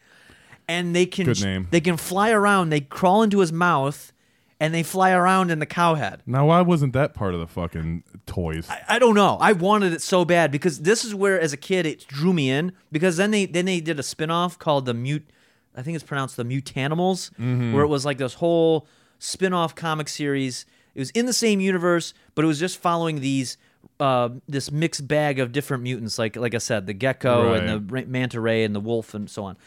[0.68, 1.68] and they can Good name.
[1.72, 2.70] they can fly around.
[2.70, 4.14] They crawl into his mouth,
[4.60, 6.22] and they fly around in the cow head.
[6.26, 8.68] now why wasn't that part of the fucking toys?
[8.88, 9.38] I don't know.
[9.40, 12.50] I wanted it so bad because this is where, as a kid, it drew me
[12.50, 12.72] in.
[12.92, 15.28] Because then they then they did a spin-off called the Mute.
[15.76, 17.74] I think it's pronounced the Mutanimals, mm-hmm.
[17.74, 18.88] where it was like this whole
[19.20, 20.66] spin-off comic series.
[20.94, 23.58] It was in the same universe, but it was just following these
[24.00, 26.18] uh, this mixed bag of different mutants.
[26.20, 29.46] Like like I said, the gecko and the manta ray and the wolf and so
[29.46, 29.58] on.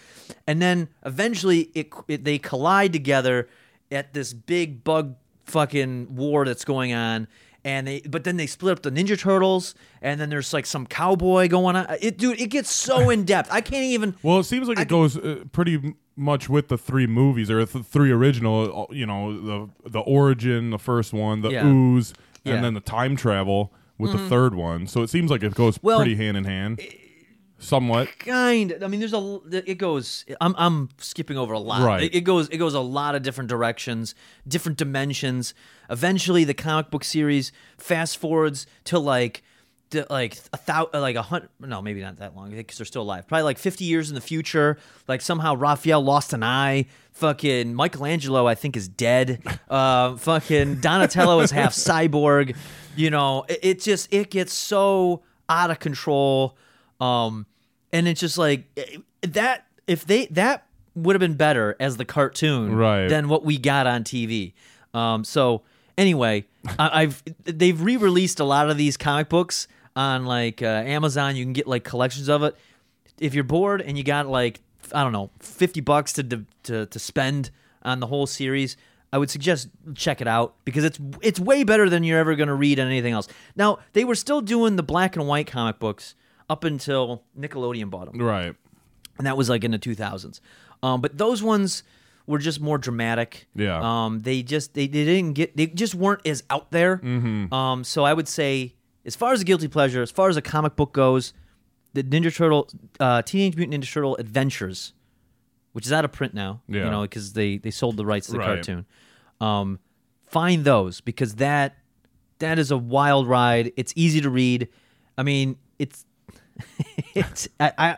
[0.46, 3.48] And then eventually, it, it they collide together
[3.90, 7.26] at this big bug fucking war that's going on
[7.64, 10.86] and they but then they split up the ninja turtles and then there's like some
[10.86, 14.44] cowboy going on it dude it gets so in depth i can't even Well, it
[14.44, 18.88] seems like it goes uh, pretty much with the three movies or the three original.
[18.90, 21.66] uh, You know, the the origin, the first one, the Yeah.
[21.66, 22.12] ooze,
[22.44, 22.54] Yeah.
[22.54, 24.28] And then the time travel with the mm-hmm.
[24.28, 24.86] third one.
[24.86, 26.80] So it seems like it goes Well, pretty hand in hand,
[27.58, 28.18] somewhat.
[28.18, 31.82] kind i mean there's a it goes i'm i'm skipping over a lot.
[31.82, 32.04] Right.
[32.04, 34.14] it, it goes it goes a lot of different directions
[34.46, 35.54] different dimensions.
[35.90, 39.42] Eventually the comic book series fast forwards to like
[39.90, 43.02] to like a thousand like a hundred no maybe not that long because they're still
[43.02, 43.26] alive.
[43.26, 44.78] Probably like 50 years in the future.
[45.06, 46.86] Like somehow raphael lost an eye
[47.18, 52.56] fucking michelangelo i think is dead uh fucking donatello is half cyborg
[52.96, 56.56] you know it, it just it gets so out of control
[57.00, 57.46] um,
[57.92, 62.04] and it's just like eh, that if they that would have been better as the
[62.04, 63.06] cartoon Right.
[63.08, 64.52] than what we got on TV.
[64.92, 65.62] Um, so
[65.96, 66.44] anyway,
[66.78, 71.36] I, I've they've re-released a lot of these comic books on like uh, Amazon.
[71.36, 72.56] You can get like collections of it.
[73.20, 74.60] If you're bored and you got like
[74.94, 77.50] I don't know fifty bucks to to to spend
[77.82, 78.76] on the whole series,
[79.12, 82.48] I would suggest check it out because it's it's way better than you're ever going
[82.48, 83.28] to read on anything else.
[83.56, 86.14] Now they were still doing the black and white comic books
[86.50, 88.54] up until Nickelodeon bought them Right.
[89.18, 90.40] and that was like in the 2000s.
[90.82, 91.82] Um, but those ones
[92.26, 93.46] were just more dramatic.
[93.54, 93.80] Yeah.
[93.80, 96.98] Um, they just they, they didn't get they just weren't as out there.
[96.98, 97.52] Mm-hmm.
[97.54, 98.74] Um, so I would say,
[99.04, 101.32] as far as a guilty pleasure, as far as a comic book goes,
[102.02, 102.68] the Ninja Turtle,
[103.00, 104.92] uh, Teenage Mutant Ninja Turtle Adventures,
[105.72, 106.60] which is out of print now.
[106.68, 106.84] Yeah.
[106.84, 108.46] You know because they they sold the rights to the Right.
[108.46, 108.86] cartoon.
[109.40, 109.78] Um,
[110.26, 111.76] find those because that
[112.38, 113.72] that is a wild ride.
[113.76, 114.68] It's easy to read.
[115.16, 116.04] I mean, it's
[117.14, 117.96] it's I, I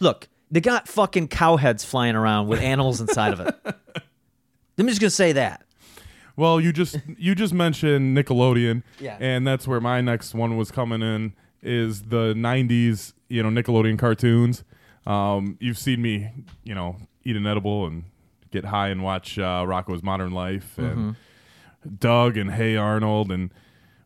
[0.00, 0.28] look.
[0.50, 3.54] They got fucking cow heads flying around with animals inside of it.
[4.78, 5.64] I'm just gonna say that.
[6.36, 9.16] Well, you just you just mentioned Nickelodeon, Yeah.
[9.20, 11.32] and that's where my next one was coming in.
[11.62, 14.64] Is the '90s, you know, Nickelodeon cartoons.
[15.06, 16.30] Um, you've seen me,
[16.62, 18.04] you know, eat an edible and
[18.50, 21.16] get high and watch uh, Rocko's Modern Life and
[21.98, 23.50] Doug and Hey Arnold and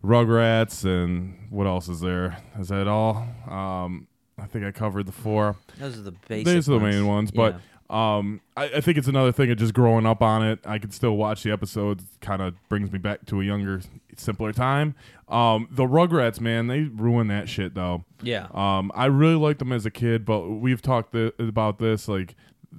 [0.02, 2.38] Rugrats and what else is there?
[2.58, 3.26] Is that all?
[3.48, 4.06] Um,
[4.40, 5.56] I think I covered the four.
[5.78, 6.46] Those are the basic.
[6.46, 6.94] These are the ones.
[6.94, 7.58] main ones, Yeah.
[7.90, 10.58] Um, I, I think it's another thing of just growing up on it.
[10.66, 12.04] I can still watch the episodes.
[12.20, 13.80] Kind of brings me back to a younger,
[14.16, 14.94] simpler time.
[15.28, 18.04] Um, the Rugrats, man, they ruined that shit though.
[18.22, 22.08] yeah, Um, I really liked them as a kid, but we've talked th- about this.
[22.08, 22.34] Like,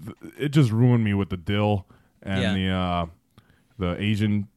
[0.05, 1.85] th- it just ruined me with the Dil
[2.21, 2.53] and Yeah.
[2.53, 3.05] the uh,
[3.79, 4.47] the Asian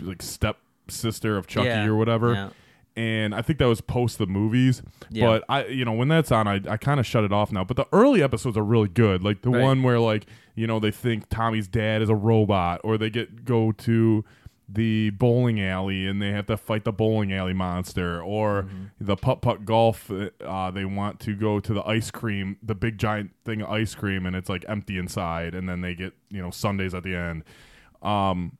[0.00, 0.56] like step
[0.88, 1.86] sister of Chuckie Yeah.
[1.86, 2.34] or whatever.
[2.34, 2.48] Yeah.
[2.96, 5.26] And I think that was post the movies, Yeah.
[5.26, 7.64] but I, you know, when that's on, I, I kind of shut it off now.
[7.64, 9.62] But the early episodes are really good, like the Right.
[9.62, 10.26] one where like
[10.56, 14.24] you know they think Tommy's dad is a robot, or they get go to
[14.72, 18.84] the bowling alley and they have to fight the bowling alley monster, or Mm-hmm.
[19.00, 20.10] the putt putt golf.
[20.10, 23.94] Uh, they want to go to the ice cream, the big giant thing of ice
[23.94, 27.14] cream, and it's like empty inside, and then they get you know Sundays at the
[27.14, 27.44] end.
[28.02, 28.58] Um,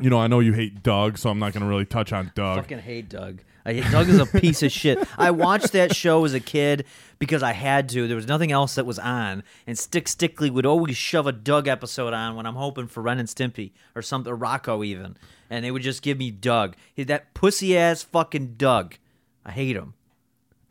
[0.00, 2.32] you know, I know you hate Doug, so I'm not going to really touch on
[2.34, 2.58] Doug.
[2.62, 3.42] fucking hate Doug.
[3.64, 4.98] I hate Doug is a piece of shit.
[5.18, 6.86] I watched that show as a kid
[7.18, 8.06] because I had to.
[8.08, 11.68] There was nothing else that was on, and Stick Stickly would always shove a Doug
[11.68, 15.16] episode on when I'm hoping for Ren and Stimpy or something, or Rocko even,
[15.50, 16.74] and they would just give me Doug.
[16.94, 18.96] He- That pussy ass fucking Doug.
[19.44, 19.92] I hate him.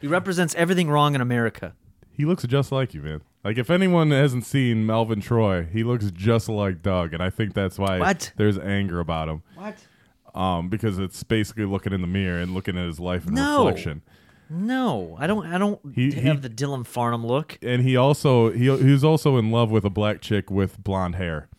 [0.02, 1.76] He represents everything wrong in America.
[2.12, 3.22] He looks just like you, man.
[3.44, 7.54] Like if anyone hasn't seen Melvin Troy, he looks just like Doug, and I think
[7.54, 8.34] that's why What?
[8.36, 9.44] there's anger about him.
[9.56, 9.78] What?
[10.36, 13.66] Um, because it's basically looking in the mirror and looking at his life in No.
[13.66, 14.02] reflection.
[14.50, 15.46] No, I don't.
[15.46, 17.58] I don't He- have he- the Dylan Farnham look.
[17.62, 21.16] And he also he he was also in love with a black chick with blonde
[21.16, 21.50] hair.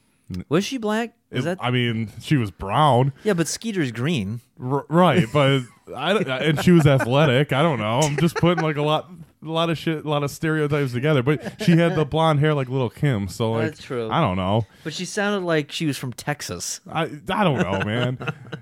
[0.49, 1.15] Was she black?
[1.31, 1.59] Is that?
[1.61, 4.41] I mean, she was brown, yeah, but Skeeter's green.
[4.61, 5.27] R- right?
[5.33, 5.63] But
[5.95, 7.53] I and she was athletic.
[7.53, 8.01] I don't know.
[8.01, 9.11] I'm just putting like a lot.
[9.43, 12.53] A lot of shit, a lot of stereotypes together, but she had the blonde hair
[12.53, 14.11] like little Kim, so like That's true.
[14.11, 14.67] I don't know.
[14.85, 16.83] But she sounded like she was from Texas.
[16.87, 18.19] I I don't know, man.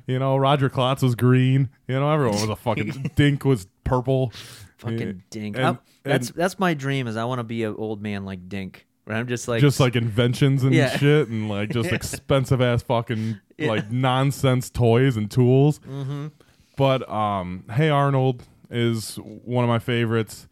[0.06, 1.68] you know, Roger Klotz was green.
[1.88, 4.30] You know, everyone was a fucking Dink was purple.
[4.76, 5.12] Fucking Yeah.
[5.30, 5.56] Dink.
[5.56, 7.08] And- I- that's and that's my dream.
[7.08, 8.86] Is I want to be an old man like Dink.
[9.08, 10.94] Where I'm just like just like inventions and Yeah.
[10.98, 13.68] shit, and like just expensive ass fucking Yeah.
[13.70, 15.78] like nonsense toys and tools.
[15.78, 16.26] Mm-hmm.
[16.76, 20.46] But um, Hey Arnold is one of my favorites.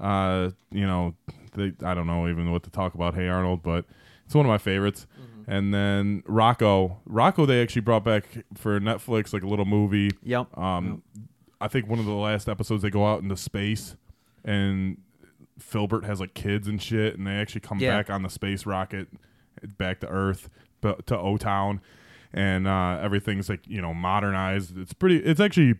[0.00, 1.14] Uh, you know,
[1.54, 3.84] they, I don't know even what to talk about Hey Arnold, but
[4.26, 5.06] it's one of my favorites.
[5.16, 5.50] Mm-hmm.
[5.52, 8.24] And then Rocko, Rocko, they actually brought back
[8.56, 10.10] for Netflix like a little movie.
[10.24, 10.58] Yep.
[10.58, 11.02] Um,
[11.60, 13.94] I think one of the last episodes they go out into space,
[14.44, 14.96] and
[15.60, 17.96] Filburt has like kids and shit, and they actually come Yeah.
[17.96, 19.08] back on the space rocket
[19.78, 20.48] back to Earth,
[20.80, 21.80] but to O Town,
[22.32, 24.76] and uh, everything's like you know modernized.
[24.78, 25.18] It's pretty.
[25.18, 25.74] It's actually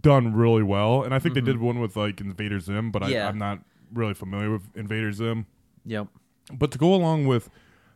[0.00, 3.12] done really well, and I think they did one with like Invader Zim, but Mm-hmm.
[3.12, 3.26] Yeah.
[3.26, 3.60] I, I'm not
[3.92, 5.46] really familiar with Invader Zim.
[5.84, 6.06] Yep.
[6.52, 7.50] But to go along with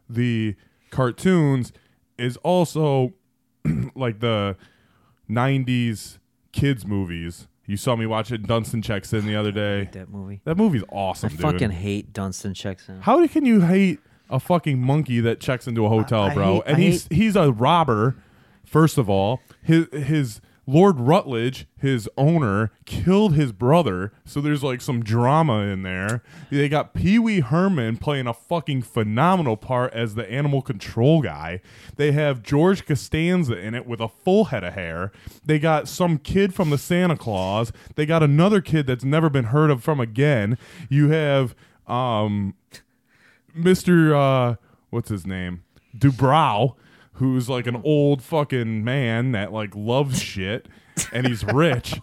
[0.09, 0.57] the
[0.91, 1.73] cartoons
[2.19, 3.13] is also
[3.95, 4.57] like the
[5.31, 6.19] 90s
[6.53, 7.47] kids movies.
[7.67, 8.47] You saw me watch it.
[8.47, 9.89] Dunston checks in the other day.
[9.93, 10.41] That movie.
[10.45, 11.41] That movie's awesome, I dude.
[11.41, 13.01] fucking hate Dunston checks in.
[13.01, 14.01] How can you hate
[14.31, 16.55] a fucking monkey that checks into a hotel, I- I bro?
[16.55, 18.17] hate- and I he's he's a robber.
[18.65, 24.13] First of all, his his Lord Rutledge, his owner, killed his brother.
[24.25, 26.23] So there's like some drama in there.
[26.51, 31.61] They got Pee Wee Herman playing a fucking phenomenal part as the animal control guy.
[31.97, 35.13] They have George Costanza in it with a full head of hair.
[35.45, 37.73] They got some kid from the Santa Claus.
[37.95, 40.57] They got another kid that's never been heard of from again.
[40.89, 41.55] You have
[41.87, 42.55] um
[43.57, 44.15] Mr.
[44.15, 44.57] Uh,
[44.91, 45.63] what's his name?
[45.97, 46.75] Dubrow,
[47.15, 50.69] who's like an old fucking man that like loves shit
[51.13, 52.01] and he's rich.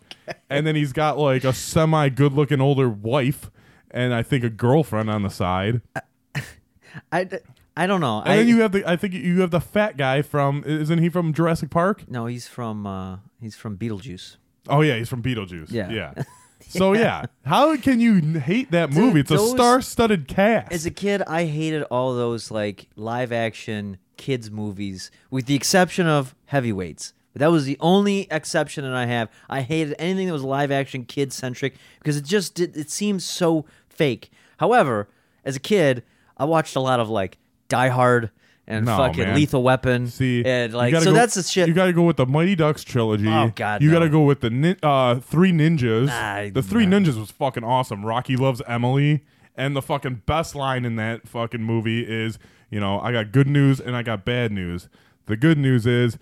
[0.50, 3.52] And then he's got like a semi good looking older wife
[3.90, 5.82] and I think a girlfriend on the side.
[7.12, 7.28] I,
[7.76, 8.22] I don't know.
[8.22, 11.00] And I, then you have the I think you have the fat guy from isn't
[11.00, 12.10] he from Jurassic Park?
[12.10, 14.38] no, he's from uh, he's from Beetlejuice.
[14.68, 15.72] Oh yeah, he's from Beetlejuice.
[15.72, 15.90] Yeah.
[15.90, 16.24] Yeah.
[16.72, 19.22] So yeah, how can you hate that movie?
[19.22, 20.72] It's a those- star-studded cast.
[20.72, 26.08] As a kid, I hated all those like live action kids movies, with the exception
[26.08, 27.14] of Heavyweights.
[27.34, 29.30] That was the only exception that I have.
[29.50, 33.24] I hated anything that was live action kid centric because it just did, it seemed
[33.24, 34.30] so fake.
[34.58, 35.08] However,
[35.46, 36.04] as a kid,
[36.38, 37.38] I watched a lot of like
[37.70, 38.32] Die Hard
[38.72, 39.36] and No, fucking man.
[39.36, 40.08] Lethal Weapon.
[40.08, 41.68] See, and you like gotta so go- that's the shit.
[41.68, 43.28] You got to go with the Mighty Ducks trilogy.
[43.28, 43.96] Oh, God, You no.
[43.98, 46.08] got to go with the nin- uh, Three Ninjas.
[46.08, 46.98] Nah, the Three no.
[47.00, 48.06] Ninjas was fucking awesome.
[48.06, 49.24] Rocky loves Emily,
[49.56, 53.48] and the fucking best line in that fucking movie is, you know, I got good
[53.48, 54.90] news and I got bad news.
[55.28, 56.18] The good news is.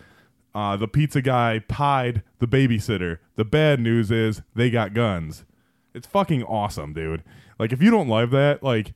[0.56, 3.20] Uh, the pizza guy pied the babysitter.
[3.36, 5.46] The bad news is they got guns.
[5.94, 7.24] It's fucking awesome, dude.
[7.60, 8.94] Like if you don't love that, like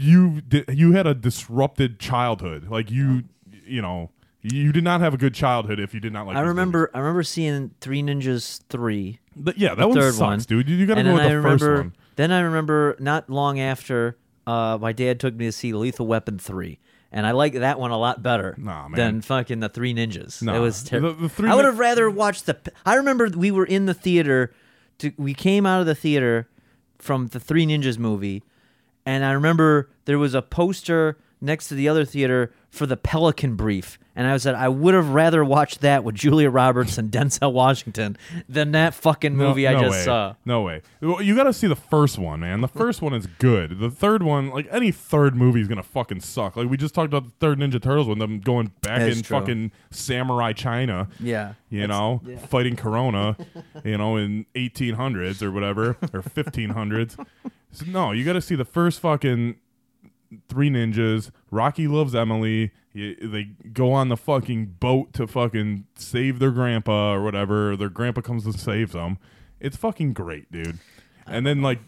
[0.00, 2.68] you you had a disrupted childhood.
[2.68, 3.24] Like you
[3.66, 4.10] you know
[4.42, 6.36] you did not have a good childhood if you did not like.
[6.36, 9.04] I remember I remember seeing Three Ninjas three.
[9.04, 9.18] movies.
[9.36, 10.38] But yeah, that the one third sucks, one.
[10.40, 10.68] dude.
[10.68, 11.94] You, you got to go with I the first one.
[12.16, 16.38] Then I remember not long after, uh, my dad took me to see Lethal Weapon
[16.38, 16.78] three,
[17.12, 20.42] and I like that one a lot better Nah, than fucking the Three Ninjas.
[20.42, 20.56] Nah.
[20.56, 21.14] It was terrible.
[21.14, 22.58] The- the I would Nin- have rather watched the.
[22.84, 24.52] I remember we were in the theater.
[24.98, 26.48] To, we came out of the theater
[26.98, 28.42] from the Three Ninjas movie,
[29.06, 33.56] and I remember there was a poster next to the other theater for the Pelican
[33.56, 37.52] Brief, and I said I would have rather watched that with Julia Roberts and Denzel
[37.52, 38.16] Washington
[38.48, 40.04] than that fucking No- movie I just way.
[40.04, 40.34] saw.
[40.44, 40.82] No way.
[41.00, 42.60] You got to see the first one, man.
[42.60, 43.80] The first one is good.
[43.80, 46.54] The third one, like any third movie, is gonna fucking suck.
[46.56, 49.22] Like we just talked about the third Ninja Turtles when them going back That's in
[49.24, 49.38] true.
[49.40, 51.08] fucking samurai China.
[51.18, 52.36] Yeah, you know, yeah.
[52.36, 53.36] fighting Corona,
[53.82, 57.26] you know, in 1800s or whatever, or 1500s.
[57.72, 59.56] So, no, you got to see the first fucking
[60.48, 61.30] Three Ninjas.
[61.50, 62.70] Rocky loves Emily.
[62.94, 67.76] Y- They go on the fucking boat to fucking save their grandpa or whatever.
[67.76, 69.18] Their grandpa comes to save them.
[69.60, 70.78] It's fucking great, dude.
[71.26, 71.78] And then like,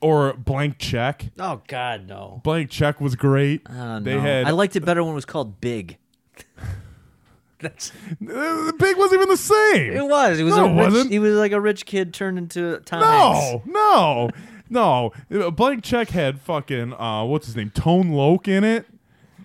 [0.00, 1.26] or Blank Check.
[1.38, 2.40] Oh God, no.
[2.44, 3.62] Blank Check was great.
[3.68, 4.20] Uh, they no.
[4.20, 5.96] had I liked it better when it was called Big.
[7.58, 9.92] That's Big wasn't even the same.
[9.96, 10.38] it was.
[10.38, 11.10] It was No, a it rich, wasn't.
[11.10, 13.66] He was like a rich kid turned into Tom Hanks.
[13.66, 14.30] No,
[14.68, 15.12] no.
[15.32, 18.86] Uh, Blank Check had fucking uh, what's his name, Tone Loc in it.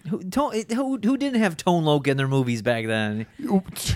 [0.10, 3.28] Who, Tone, who who didn't have Tone Loc in their movies back then?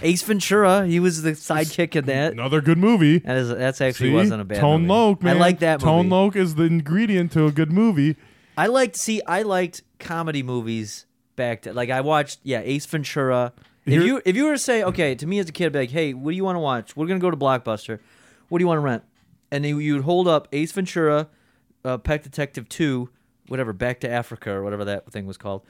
[0.03, 0.85] Ace Ventura.
[0.85, 2.33] He was the sidekick in that.
[2.33, 3.19] Another good movie.
[3.19, 4.15] That is that's actually See?
[4.15, 4.93] wasn't a bad Tone movie.
[4.93, 5.37] Loc, man.
[5.37, 5.91] I like that movie.
[5.91, 8.17] Tone Loc is the ingredient to a good movie.
[8.57, 13.53] I liked see I liked comedy movies back to like I watched yeah Ace Ventura.
[13.85, 15.79] If you if you were to say okay to me as a kid I'd be
[15.79, 17.99] like hey what do you want to watch we're gonna go to Blockbuster
[18.49, 19.03] what do you want to rent
[19.55, 21.27] and then you'd hold up Ace Ventura,
[21.83, 23.09] uh, Pet Detective Two,
[23.47, 25.61] whatever Back to Africa or whatever that thing was called,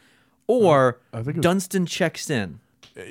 [0.47, 2.59] or I think it was- Dunston checks in.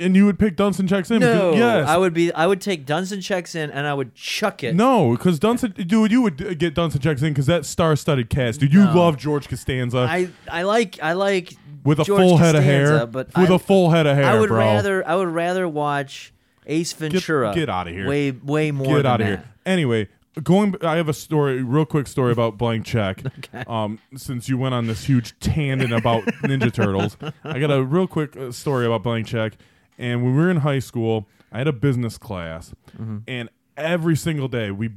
[0.01, 1.19] And you would pick Dunston checks in.
[1.21, 1.89] No, because, yes.
[1.89, 4.75] I would be I would take Dunston checks in and I would chuck it.
[4.75, 8.61] No, because Dunston, dude, you would uh, get Dunston checks in because that star-studded cast,
[8.61, 8.73] dude.
[8.73, 8.95] You No.
[8.95, 11.53] love George Costanza I I like I like
[11.85, 13.07] with a George full head of Costanza, hair.
[13.07, 14.59] but with I- a full head of hair, I would bro.
[14.59, 16.33] rather I would rather watch
[16.67, 17.53] Ace Ventura.
[17.55, 18.09] get outta here.
[18.09, 18.87] Way way more.
[18.87, 19.39] Get than out of that.
[19.41, 19.45] here.
[19.67, 20.09] Anyway,
[20.42, 20.75] going.
[20.83, 23.20] I have a story, real quick story about Blank Check.
[23.68, 28.07] Um, since you went on this huge tangent about Ninja Turtles, I got a real
[28.07, 29.55] quick uh, story about Blank Check.
[29.97, 33.18] And when we were in high school, I had a business class, Mm-hmm.
[33.29, 34.90] and every single day we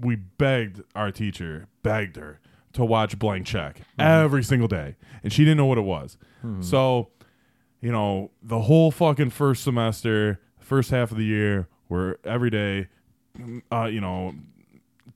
[0.00, 2.40] we begged our teacher, begged her
[2.72, 4.00] to watch Blank Check Mm-hmm.
[4.00, 6.16] every single day, and she didn't know what it was.
[6.40, 6.62] Hmm.
[6.62, 7.10] So
[7.82, 12.88] you know, the whole fucking first semester, first half of the year, where every day,
[13.72, 14.34] uh, you know,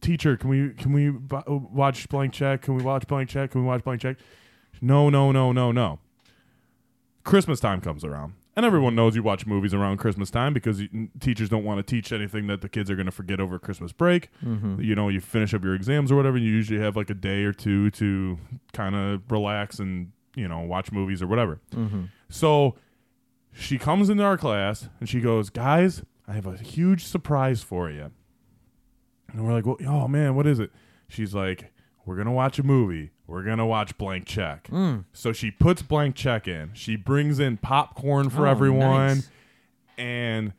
[0.04, 2.62] teacher, can we can we b- watch blank check?
[2.62, 3.50] Can we watch blank check?
[3.50, 4.16] Can we watch blank check?
[4.80, 5.98] No, no, no, no, no.
[7.24, 8.34] Christmas time comes around.
[8.56, 11.82] And everyone knows you watch movies around Christmas time because you, teachers don't want to
[11.82, 14.28] teach anything that the kids are going to forget over Christmas break.
[14.44, 14.80] Mm-hmm.
[14.80, 17.14] You know, you finish up your exams or whatever, and you usually have like a
[17.14, 18.38] day or two to
[18.72, 21.60] kind of relax and, you know, watch movies or whatever.
[21.72, 22.04] Mm-hmm.
[22.28, 22.76] So
[23.52, 27.90] she comes into our class and she goes, Guys, I have a huge surprise for
[27.90, 28.12] you.
[29.34, 30.70] And we're like, well, Oh man, what is it?
[31.08, 31.72] She's like,
[32.06, 33.10] We're going to watch a movie.
[33.26, 34.68] We're going to watch Blank Check.
[34.68, 35.04] Mm.
[35.12, 36.70] So she puts Blank Check in.
[36.74, 38.88] She brings in popcorn for Oh, everyone.
[39.16, 39.30] nice.
[39.98, 40.52] And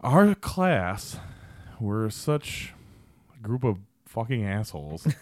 [0.00, 1.18] our class,
[1.80, 2.72] we're such
[3.36, 5.06] a group of fucking assholes.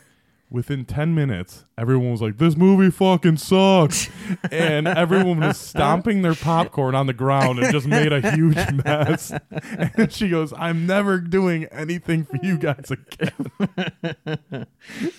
[0.51, 4.09] within 10 minutes, everyone was like, This movie fucking sucks.
[4.51, 9.33] and everyone was stomping their popcorn on the ground and just made a huge mess.
[9.97, 14.67] And she goes, I'm never doing anything for you guys again.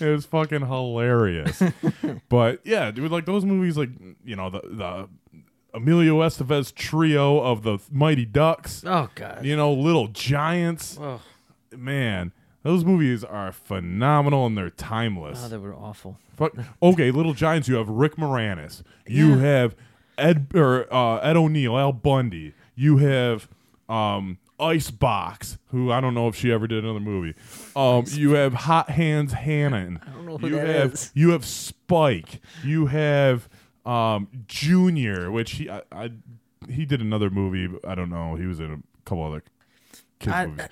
[0.00, 1.62] was fucking hilarious.
[2.28, 3.90] but yeah, dude, like those movies, like,
[4.24, 5.08] you know, the, the
[5.74, 9.44] Emilio Estevez trio of the Mighty Ducks, Oh god.
[9.44, 10.98] you know, Little Giants.
[11.00, 11.20] Oh,
[11.74, 12.32] Man,
[12.62, 15.42] those movies are phenomenal and they're timeless.
[15.44, 16.16] oh, they were awful.
[16.36, 16.52] Fuck.
[16.82, 17.68] Okay, Little Giants.
[17.68, 18.82] You have Rick Moranis.
[19.06, 19.40] You Yeah.
[19.40, 19.76] have
[20.18, 22.54] Ed or uh, Ed O'Neill, Al Bundy.
[22.74, 23.48] You have
[23.88, 27.34] um, Icebox, who I don't know if she ever did another movie.
[27.76, 30.00] Um, you have Hot Hands Hannon.
[30.06, 31.10] I don't know who you that have is.
[31.14, 32.40] you have Spike.
[32.64, 33.48] You have
[33.84, 36.10] um, Junior, which he I, I
[36.68, 37.68] he did another movie.
[37.86, 38.36] I don't know.
[38.36, 39.42] He was in a couple other
[40.22, 40.66] kids I, movies.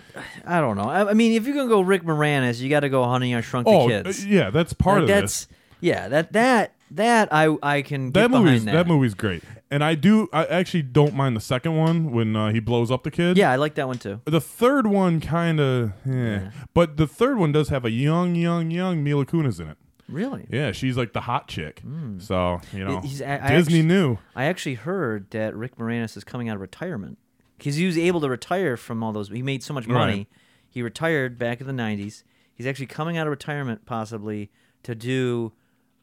[0.46, 0.88] I don't know.
[0.88, 3.40] I, I mean, if you're gonna go Rick Moranis, you got to go Honey I
[3.42, 4.24] Shrunk the Oh, Kids.
[4.24, 5.56] uh, yeah, that's part Like, of that's this.
[5.80, 6.08] yeah.
[6.08, 8.72] That that that I I can get that movie's behind that.
[8.72, 8.86] that.
[8.88, 10.28] movie's great, and I do.
[10.32, 13.36] I actually don't mind the second one when uh, he blows up the kid.
[13.36, 14.20] Yeah, I like that one too.
[14.24, 16.50] The third one kind of, yeah.
[16.74, 19.76] But the third one does have a young, young, young Mila Kunis in it.
[20.08, 20.48] Really.
[20.50, 21.82] Yeah, she's like the hot chick.
[22.18, 23.06] So you know, Hmm.
[23.06, 24.18] He's- I- I Disney actu- knew.
[24.34, 27.18] I actually heard that Rick Moranis is coming out of retirement
[27.60, 29.28] because he was able to retire from all those.
[29.28, 30.16] He made so much money.
[30.16, 30.26] Right.
[30.68, 32.22] He retired back in the '90s.
[32.54, 34.50] He's actually coming out of retirement, possibly
[34.82, 35.52] to do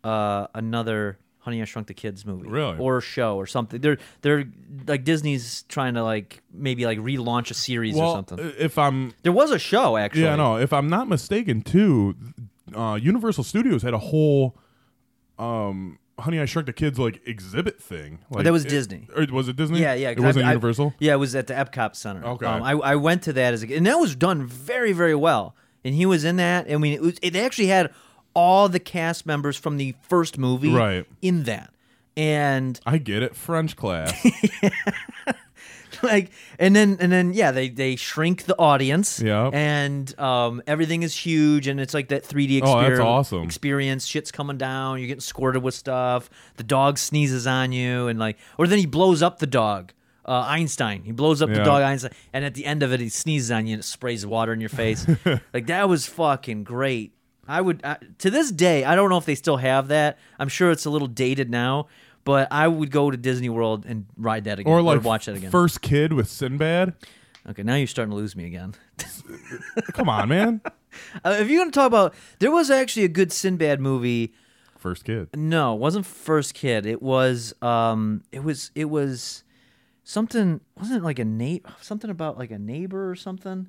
[0.03, 2.78] uh, another Honey I Shrunk the Kids movie, Really?
[2.78, 3.80] or show or something.
[3.80, 4.45] They're they're
[4.88, 8.38] like Disney's trying to like maybe like relaunch a series or something.
[8.58, 10.24] if I'm, there was a show actually.
[10.24, 12.16] yeah, no, if I'm not mistaken, too,
[12.76, 14.58] uh, Universal Studios had a whole,
[15.39, 18.20] um, Honey I Shrunk the Kids like exhibit thing.
[18.32, 19.07] Like that was it- Disney.
[19.15, 19.80] Or was it Disney?
[19.82, 20.09] Yeah, yeah.
[20.09, 20.93] It 'cause wasn't I- I- Universal.
[20.99, 22.26] yeah, it was at the Epcot Center.
[22.26, 22.45] Okay.
[22.45, 25.55] Um, I, I went to that as a, and that was done very, very well.
[25.86, 26.70] And he was in that.
[26.72, 27.93] I mean, it, was, it actually had
[28.34, 31.05] all the cast members from the first movie Right.
[31.22, 31.72] in that.
[32.18, 33.36] And I get it.
[33.36, 34.11] French class.
[36.04, 39.20] like, and then and then yeah, they they shrink the audience.
[39.22, 43.00] yeah And um, everything is huge, and it's like that 3D Oh, that's experience.
[43.02, 43.43] awesome.
[43.43, 45.00] Experience, shit's coming down.
[45.00, 46.30] You're getting squirted with stuff.
[46.58, 49.93] The dog sneezes on you, and like, or then he blows up the dog.
[50.26, 51.04] Uh, Einstein.
[51.04, 53.66] He blows up the dog Einstein, and at the end of it, he sneezes on
[53.66, 55.08] you and it sprays water in your face.
[55.54, 57.14] like that was fucking great.
[57.48, 58.84] I would I, to this day.
[58.84, 60.18] I don't know if they still have that.
[60.38, 61.88] I'm sure it's a little dated now,
[62.28, 65.38] but I would go to Disney World and ride that again, or like watch that
[65.38, 65.50] again.
[65.50, 66.94] First Kid with Sinbad.
[67.50, 68.76] Okay, now you're starting to lose me again.
[69.94, 70.62] Come on, man.
[71.24, 74.34] Uh, if you're going to talk about, there was actually a good Sinbad movie.
[74.80, 75.28] First Kid.
[75.36, 76.88] No, it wasn't First Kid.
[76.88, 79.44] It was, um, it was, it was
[80.04, 80.60] something.
[80.76, 81.70] Wasn't it like a neighbor?
[81.82, 83.68] Something about like a neighbor or something.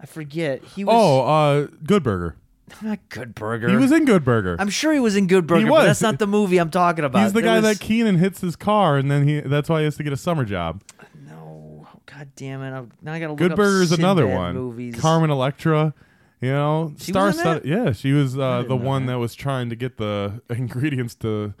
[0.00, 0.62] I forget.
[0.62, 0.94] He was.
[0.96, 2.36] Oh, uh, Good Burger.
[2.82, 3.68] Not Good Burger.
[3.68, 4.56] He was in Good Burger.
[4.58, 5.86] I'm sure he was in Good Burger, but was.
[5.86, 7.22] that's not the movie I'm talking about.
[7.22, 9.80] He's the There guy was- that Kenan hits his car, and then he that's why
[9.80, 10.82] he has to get a summer job.
[11.26, 12.70] No, God damn it!
[12.76, 14.54] I'm, now I gotta look Good up is another Sinbad one.
[14.54, 15.00] Movies.
[15.00, 15.92] Carmen Electra,
[16.40, 17.66] you know, She was in star that?
[17.66, 19.12] Yeah, she was uh, the one that.
[19.14, 21.54] that was trying to get the ingredients to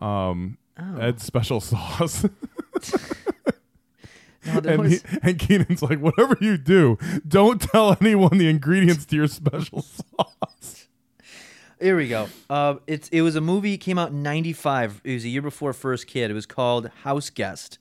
[0.00, 0.96] um, Oh.
[0.98, 2.24] Ed's special sauce.
[4.46, 9.28] And, he, and Kenan's like, whatever you do, don't tell anyone the ingredients to your
[9.28, 9.82] special
[10.18, 10.88] sauce.
[11.80, 12.28] Here we go.
[12.50, 13.78] Uh, it's it was a movie.
[13.78, 15.00] Came out in '95.
[15.02, 16.30] It was a year before First Kid.
[16.30, 17.78] It was called House Guest,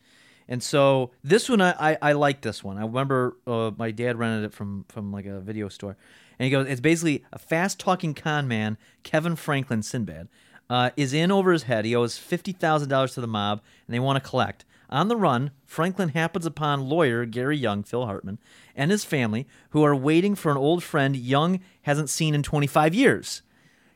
[0.47, 2.77] and so this one I I, I like this one.
[2.77, 5.97] I remember uh, my dad rented it from from like a video store,
[6.37, 10.29] and he goes, it's basically a fast talking con man, Kevin Franklin Sinbad,
[10.69, 11.83] uh, is in over his head.
[11.83, 14.63] He owes fifty thousand dollars to the mob, and they want to collect.
[14.89, 18.39] On the run, Franklin happens upon lawyer Gary Young, Phil Hartman,
[18.75, 22.95] and his family, who are waiting for an old friend Young hasn't seen in 25
[22.95, 23.41] years.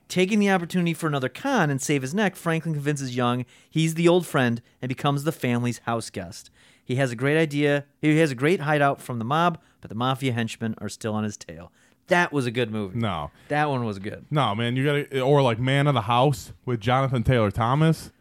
[0.07, 4.07] Taking the opportunity for another con and save his neck, Franklin convinces Young he's the
[4.07, 6.51] old friend and becomes the family's house guest.
[6.85, 7.85] He has a great idea.
[8.01, 11.23] He has a great hideout from the mob, but the mafia henchmen are still on
[11.23, 11.71] his tail.
[12.07, 12.99] That was a good movie.
[12.99, 14.25] No, That one was good.
[14.29, 18.11] no, man, you gotta or like Man of the House with Jonathan Taylor Thomas.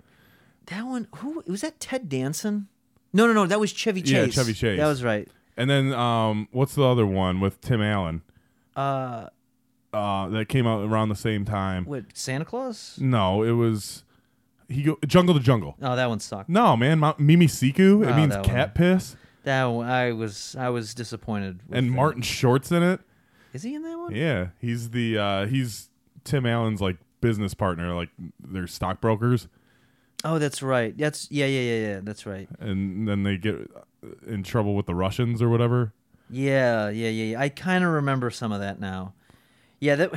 [0.66, 1.80] That one, who was that?
[1.80, 2.68] Ted Danson?
[3.12, 3.46] No, no, no.
[3.46, 4.10] That was Chevy Chase.
[4.36, 4.42] Yeah.
[4.42, 4.78] Chevy Chase.
[4.78, 5.28] That was right.
[5.56, 8.22] And then um, what's the other one with Tim Allen?
[8.74, 9.26] Uh,
[9.92, 11.84] Uh, that came out around the same time.
[11.84, 12.04] what?
[12.14, 12.96] Santa Claus?
[13.00, 14.04] No, it was
[14.68, 15.76] he go Jungle to Jungle.
[15.82, 16.48] Oh, that one sucked.
[16.48, 18.02] No, man, Ma- Mimi Siku.
[18.02, 19.16] It Oh, means that cat piss.
[19.44, 21.60] That one, I was, I was disappointed.
[21.68, 21.94] with And that.
[21.96, 23.00] Martin Short's in it.
[23.52, 24.14] is he in that one?
[24.14, 25.90] Yeah, he's the uh, he's
[26.24, 27.92] Tim Allen's like business partner.
[27.94, 28.08] Like
[28.40, 29.48] they're stockbrokers,
[30.24, 30.96] Oh, that's right.
[30.96, 32.00] That's yeah, yeah, yeah, yeah.
[32.02, 32.48] That's right.
[32.60, 33.70] and then they get
[34.26, 35.92] in trouble with the Russians or whatever.
[36.30, 37.24] Yeah, yeah, yeah.
[37.24, 37.40] yeah.
[37.40, 39.14] I kind of remember some of that now.
[39.80, 40.12] Yeah, that.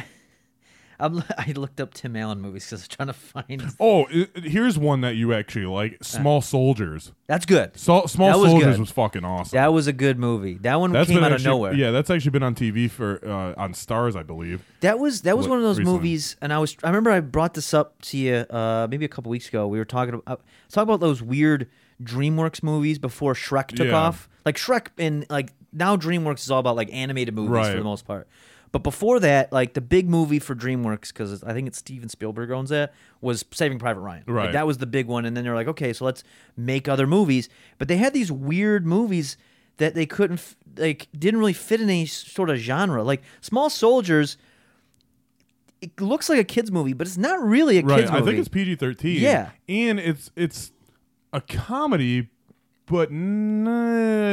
[0.99, 3.73] I'm, I looked up Tim Allen movies because I was trying to find.
[3.79, 7.11] Oh, here's one that you actually like: Small Soldiers.
[7.27, 7.77] That's good.
[7.77, 8.79] So, Small That was Soldiers good.
[8.79, 9.55] was fucking awesome.
[9.57, 10.55] That was a good movie.
[10.61, 11.73] That one That's came out actually, of nowhere.
[11.73, 14.63] Yeah, that's actually been on TV for uh, on Starz, I believe.
[14.81, 15.97] That was that was one of those recently.
[15.97, 19.09] movies, and I was I remember I brought this up to you uh, maybe a
[19.09, 19.67] couple weeks ago.
[19.67, 21.67] We were talking about talking about those weird
[22.03, 23.93] DreamWorks movies before Shrek took Yeah.
[23.93, 24.29] off.
[24.45, 28.05] Like Shrek and like now DreamWorks is all about like animated movies for the most
[28.05, 28.27] part.
[28.75, 32.51] But before that, like the big movie for DreamWorks, because I think it's Steven Spielberg
[32.51, 34.23] owns that, was Saving Private Ryan.
[34.27, 34.51] Like, Right.
[34.51, 36.25] that was the big one, and then they're like, okay, so let's
[36.57, 37.47] make other movies.
[37.77, 39.37] But they had these weird movies
[39.77, 43.01] that they couldn't f- like didn't really fit in any sort of genre.
[43.01, 44.35] Like Small Soldiers
[45.81, 47.99] it looks like a kids movie, but it's not really a Right.
[47.99, 48.23] kids movie.
[48.23, 49.21] I think it's PG thirteen.
[49.21, 49.51] Yeah.
[49.69, 50.73] and it's it's
[51.31, 52.27] a comedy,
[52.87, 53.67] but n-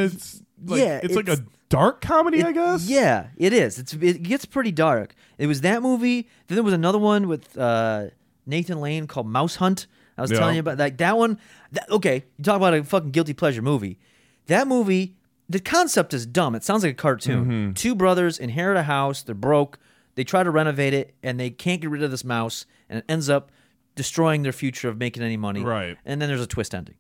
[0.05, 2.87] it's like, Yeah, it's, like a it's- dark comedy, It- I guess.
[2.89, 3.79] Yeah, it is.
[3.79, 5.15] It's it gets pretty dark.
[5.39, 6.29] It was that movie.
[6.47, 8.09] Then there was another one with uh,
[8.47, 9.87] Nathan Lane called Mouse Hunt.
[10.19, 10.39] I was Yeah.
[10.39, 11.39] telling you about like that one.
[11.73, 13.99] That, okay, you talk about a fucking guilty pleasure movie.
[14.47, 15.15] That movie,
[15.49, 16.55] the concept is dumb.
[16.55, 17.45] It sounds like a cartoon.
[17.45, 17.73] Mm-hmm.
[17.73, 19.23] Two brothers inherit a house.
[19.23, 19.79] They're broke.
[20.15, 23.05] They try to renovate it, and they can't get rid of this mouse, and it
[23.09, 23.51] ends up
[23.95, 25.63] destroying their future of making any money.
[25.63, 25.97] Right.
[26.05, 26.97] And then there's a twist ending.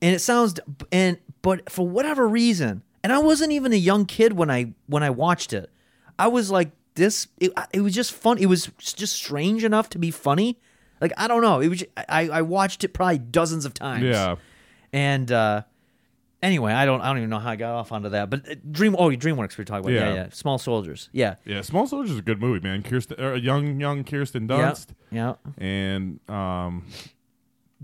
[0.00, 0.58] and it sounds
[0.92, 5.02] and but for whatever reason and i wasn't even a young kid when i when
[5.02, 5.70] i watched it.
[6.18, 9.98] I was like this it, it was just fun it was just strange enough to
[9.98, 10.58] be funny.
[11.00, 14.04] Like i don't know it was i i watched it probably dozens of times.
[14.04, 14.36] Yeah.
[14.92, 15.62] and uh
[16.42, 18.54] anyway i don't i don't even know how i got off onto that but uh,
[18.70, 19.92] dream oh dreamworks we are talking about.
[19.92, 20.14] Yeah Yeah.
[20.14, 21.08] yeah, small soldiers.
[21.12, 21.36] Yeah.
[21.44, 22.82] Yeah, Small Soldiers is a good movie, man.
[22.82, 25.34] Kirsten, or young, young Kirsten Dunst, yeah.
[25.58, 26.86] And um,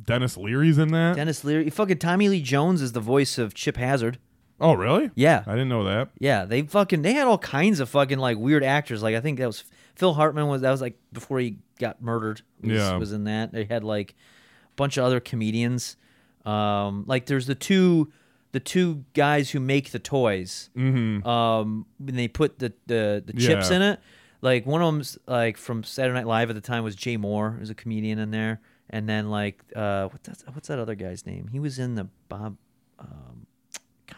[0.05, 1.17] Denis Leary's in that.
[1.17, 4.19] denis leary fucking tommy lee jones is the voice of chip hazard
[4.61, 5.11] oh, really?
[5.15, 6.09] yeah I didn't know that.
[6.19, 9.03] Yeah, they fucking they had all kinds of fucking like weird actors.
[9.03, 9.65] Like I think that was
[9.97, 12.43] Phil Hartman was that was like before he got murdered.
[12.63, 12.97] Was, Yeah.
[12.97, 13.53] was in that.
[13.53, 15.97] They had like a bunch of other comedians.
[16.45, 18.13] Um, like there's the two
[18.53, 20.71] the two guys who make the toys.
[20.77, 21.27] Mm-hmm.
[21.29, 23.77] Um, when they put the the, the chips Yeah.
[23.77, 24.01] in it.
[24.41, 27.59] Like one of them's like from Saturday Night Live at the time was Jay Mohr,
[27.59, 28.61] who's a comedian in there.
[28.89, 31.49] And then like uh, what's that, what's that other guy's name?
[31.51, 32.57] He was in the Bob.
[33.01, 33.47] Um,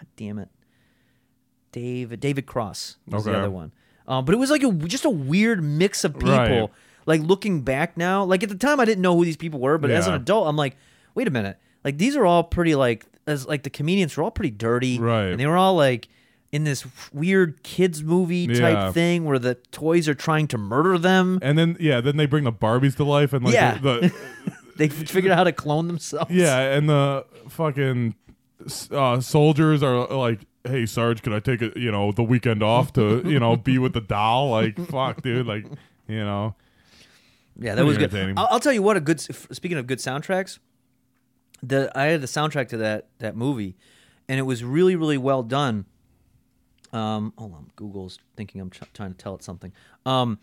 [0.00, 0.48] God damn it.
[1.72, 3.72] David David Cross was the other one.
[4.08, 6.28] Um, but it was like a just a weird mix of people.
[6.36, 6.68] Right.
[7.06, 9.78] Like looking back now, like at the time I didn't know who these people were,
[9.78, 10.76] but as an adult, I'm like,
[11.14, 14.30] wait a minute, like these are all pretty like as like the comedians were all
[14.30, 15.26] pretty dirty, Right.
[15.26, 16.08] And they were all like
[16.52, 18.92] in this weird kids movie type Yeah.
[18.92, 21.38] thing where the toys are trying to murder them.
[21.42, 23.78] And then yeah, then they bring the Barbies to life, and like Yeah.
[23.78, 26.30] the, the They figured out how to clone themselves.
[26.32, 28.14] yeah, and the fucking
[28.90, 32.92] uh, soldiers are like, "Hey, Sarge, could I take a you know the weekend off
[32.94, 35.64] to you know be with the doll?" Like, fuck, dude, like
[36.08, 36.54] you know.
[37.58, 38.14] Yeah, that was good.
[38.38, 38.96] I'll, I'll tell you what.
[38.96, 39.20] A good.
[39.20, 40.58] Speaking of good soundtracks,
[41.62, 43.76] the I had the soundtrack to that that movie,
[44.28, 45.84] and it was really really well done.
[46.92, 49.72] Um, hold on, Google's thinking I'm tr- trying to tell it something.
[50.04, 50.38] Um,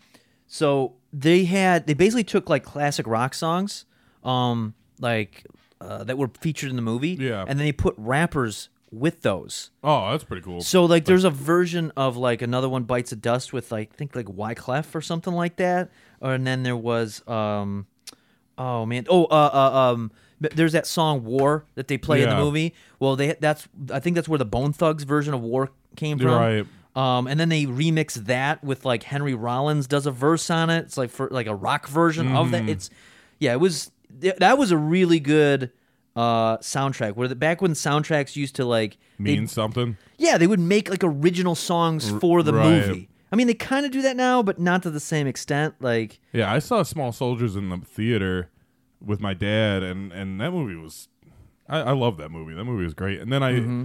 [0.46, 3.84] so they had they basically took like classic rock songs,
[4.24, 5.44] um, like
[5.80, 7.40] uh, that were featured in the movie, Yeah.
[7.46, 9.70] and then they put rappers with those.
[9.84, 10.60] Oh, that's pretty cool.
[10.62, 13.96] So like, there's a version of like another one bites of dust with like I
[13.96, 17.86] think like Wyclef or something like that, or and then there was um,
[18.56, 20.10] oh man, oh uh, uh um,
[20.40, 22.40] there's that song War that they play in the Yeah.
[22.42, 22.74] movie.
[22.98, 26.28] Well, they that's I think that's where the Bone Thugs version of War came from.
[26.28, 26.66] Right.
[26.96, 30.78] Um, and then they remix that with like Henry Rollins does a verse on it.
[30.86, 32.50] It's like for like a rock version of Mm.
[32.52, 32.68] that.
[32.68, 32.90] It's
[33.38, 35.70] yeah, it was th- that was a really good
[36.16, 37.14] uh soundtrack.
[37.16, 39.96] Where the back when soundtracks used to like they'd- something.
[40.16, 42.86] yeah, they would make like original songs for the right.
[42.86, 43.08] movie.
[43.30, 45.74] I mean, they kind of do that now, but not to the same extent.
[45.80, 48.48] Like, Yeah, I saw Small Soldiers in the theater
[49.04, 51.08] with my dad, and and that movie was,
[51.68, 52.54] I, I love that movie.
[52.54, 53.20] That movie was great.
[53.20, 53.84] And then I, Mm-hmm.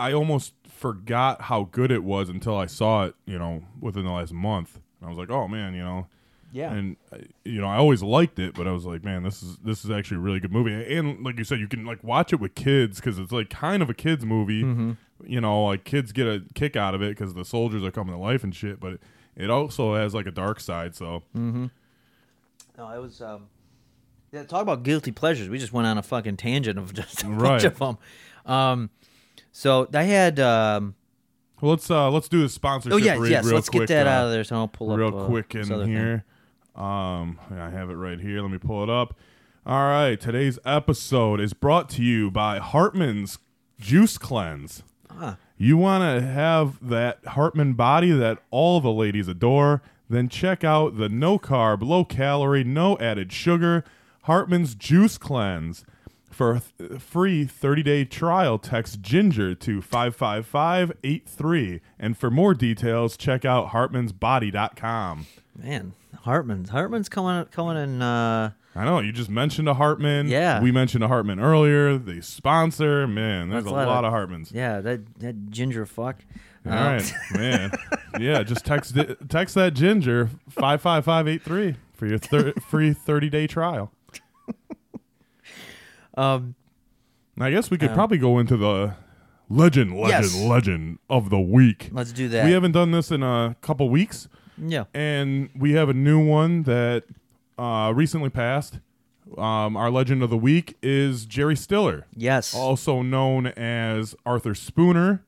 [0.00, 3.14] I almost forgot how good it was until I saw it.
[3.24, 6.08] You know, within the last month, and I was like, oh man, you know.
[6.52, 6.72] Yeah.
[6.72, 9.56] And uh, you know, I always liked it, but I was like, man, this is
[9.58, 10.96] this is actually a really good movie.
[10.96, 13.82] And like you said, you can like watch it with kids because it's like kind
[13.82, 14.62] of a kids movie.
[14.62, 14.92] Mm-hmm.
[15.24, 18.12] You know, like kids get a kick out of it because the soldiers are coming
[18.14, 18.80] to life and shit.
[18.80, 19.02] But it,
[19.36, 20.94] it also has like a dark side.
[20.94, 21.70] So no,
[22.78, 23.20] it was.
[23.22, 23.48] Um,
[24.30, 25.48] yeah, talk about guilty pleasures.
[25.48, 27.98] We just went on a fucking tangent of just a bunch of them.
[28.46, 28.90] Um,
[29.52, 30.40] so I had.
[30.40, 30.94] Um,
[31.60, 32.94] Well, let's uh let's do the sponsorship.
[32.94, 33.44] oh yeah, read yes.
[33.44, 34.42] real let's quick, get that uh, out of there.
[34.44, 36.16] So I'll pull real up uh, quick this in here.
[36.18, 36.22] thing.
[36.74, 38.40] Um, I have it right here.
[38.42, 39.18] Let me pull it up.
[39.64, 43.38] All right, today's episode is brought to you by Hartman's
[43.78, 44.82] Juice Cleanse.
[45.10, 45.36] Ah.
[45.56, 49.82] You want to have that Hartman body that all the ladies adore?
[50.12, 53.82] then check out the no carb, low calorie, no added sugar
[54.24, 55.84] Hartman's Juice Cleanse.
[56.30, 61.80] For a th- free 30 day trial, text Ginger to 55583.
[61.98, 65.26] And for more details, check out hartmansbody.com.
[65.56, 65.92] Man,
[66.22, 68.00] Hartman's Hartman's coming coming in.
[68.02, 70.28] Uh, I know, you just mentioned a Hartman.
[70.28, 70.60] Yeah.
[70.62, 71.98] We mentioned a Hartman earlier.
[71.98, 74.52] The sponsor, man, there's That's a lot lot, of- of Hartmans.
[74.52, 76.18] yeah, that that ginger fuck.
[76.64, 77.72] All Um, right, man.
[78.20, 78.96] Yeah, just text
[79.28, 83.90] text that Ginger 55583 for your thir- free 30 day trial.
[86.16, 86.54] Um,
[87.40, 88.94] I guess we could Um, probably go into the
[89.48, 90.36] legend, legend, Yes.
[90.36, 91.88] legend of the week.
[91.92, 92.44] let's do that.
[92.44, 94.84] We haven't done this in a couple weeks, yeah.
[94.94, 97.04] and we have a new one that
[97.58, 98.78] uh, recently passed.
[99.38, 102.54] Um, our legend of the week is Jerry Stiller, Yes.
[102.54, 105.22] also known as Arthur Spooner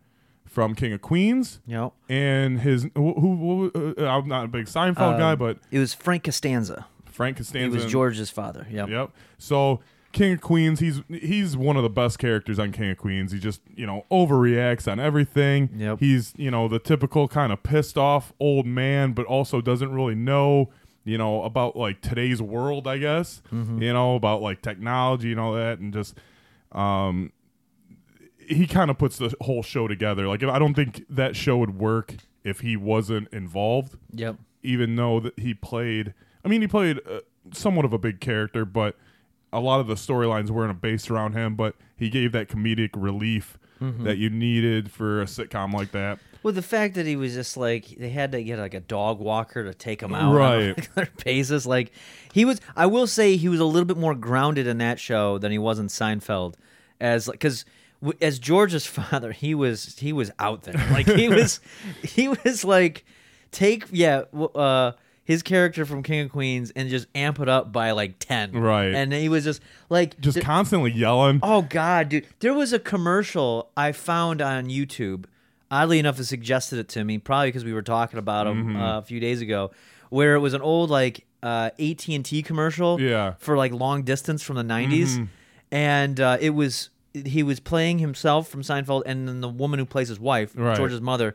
[0.44, 1.92] from King of Queens, Yep.
[2.08, 5.94] and his who, who uh, I'm not a big Seinfeld Um, guy, but It was
[5.94, 6.86] Frank Costanza.
[7.06, 7.76] Frank He Costanza.
[7.76, 8.66] was George's father.
[8.70, 8.88] Yep.
[8.88, 9.10] Yep.
[9.38, 9.80] So
[10.14, 13.32] King of Queens, he's he's one of the best characters on King of Queens.
[13.32, 15.68] He just you know overreacts on everything.
[15.76, 16.00] Yep.
[16.00, 20.14] He's you know the typical kind of pissed off old man, but also doesn't really
[20.14, 20.70] know
[21.04, 22.86] you know about like today's world.
[22.88, 23.82] I guess Mm-hmm.
[23.82, 26.16] you know about like technology and all that, and just
[26.72, 27.32] um.
[28.46, 30.28] He kind of puts the whole show together.
[30.28, 34.36] Like, I don't think that show would work if he wasn't involved Yep.
[34.62, 36.12] even though that he played
[36.44, 37.20] I mean he played uh,
[37.54, 38.98] somewhat of a big character but
[39.54, 43.58] a lot of the storylines weren't based around him but he gave that comedic relief
[43.82, 44.04] Mm-hmm.
[44.04, 47.56] that you needed for a sitcom like that Well, the fact that he was just
[47.56, 50.38] like they had to get like a dog walker to take him out on a
[50.38, 50.76] Right.
[50.78, 51.66] regular basis.
[51.66, 51.90] Like
[52.32, 55.38] he was, I will say he was a little bit more grounded in that show
[55.38, 56.54] than he was in Seinfeld,
[57.00, 57.64] as because
[58.22, 60.74] as George's father, he was he was out there.
[60.92, 61.58] Like he was
[62.04, 63.04] he was like
[63.50, 64.22] take yeah
[64.54, 64.92] uh
[65.24, 68.52] his character from King of Queens and just amp it up by like ten.
[68.52, 68.94] Right.
[68.94, 72.26] and he was just like just th- constantly yelling Oh God, dude!
[72.40, 75.24] There was a commercial I found on YouTube.
[75.70, 78.76] Oddly enough, it suggested it to me, probably because we were talking about him Mm-hmm.
[78.76, 79.70] uh, a few days ago,
[80.10, 83.30] where it was an old like uh, AT and T commercial, Yeah.
[83.30, 83.38] Mm-hmm.
[83.38, 85.26] for like long distance from the '90s,
[85.72, 89.86] and uh, it was he was playing himself from Seinfeld, and then the woman who
[89.86, 90.76] plays his wife, Right.
[90.76, 91.34] George's mother,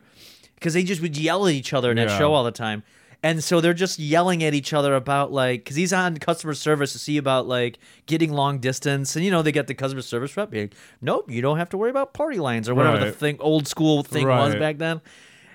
[0.54, 2.18] because they just would yell at each other in that Yeah.
[2.18, 2.82] show all the time.
[3.22, 6.92] And so they're just yelling at each other about like, because he's on customer service
[6.92, 10.36] to see about like getting long distance, and you know they get the customer service
[10.36, 10.70] rep being,
[11.02, 14.02] nope, you don't have to worry about party lines or whatever the thing old school
[14.02, 15.02] thing was back then,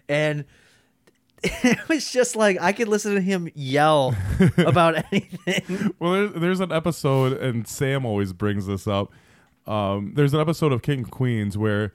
[0.08, 0.46] and
[1.44, 4.16] it was just like I could listen to him yell
[4.58, 5.94] about anything.
[6.00, 9.12] well there, there's an episode and Sam always brings this up
[9.68, 11.94] um, there's an episode of King of Queens where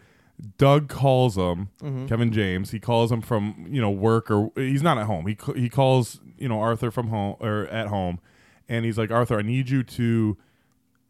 [0.58, 2.06] Doug calls him Mm-hmm.
[2.06, 2.70] Kevin James.
[2.70, 5.26] He calls him from you know work or he's not at home.
[5.26, 8.20] He he calls you know Arthur from home or at home
[8.68, 10.36] and he's like Arthur I need you to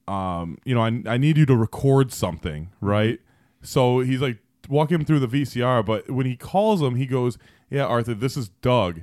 [0.08, 3.20] um you know I, I need you to record something right?
[3.62, 7.38] So he's like walking him through the VCR but when he calls him he goes
[7.68, 9.02] yeah Arthur this is Doug.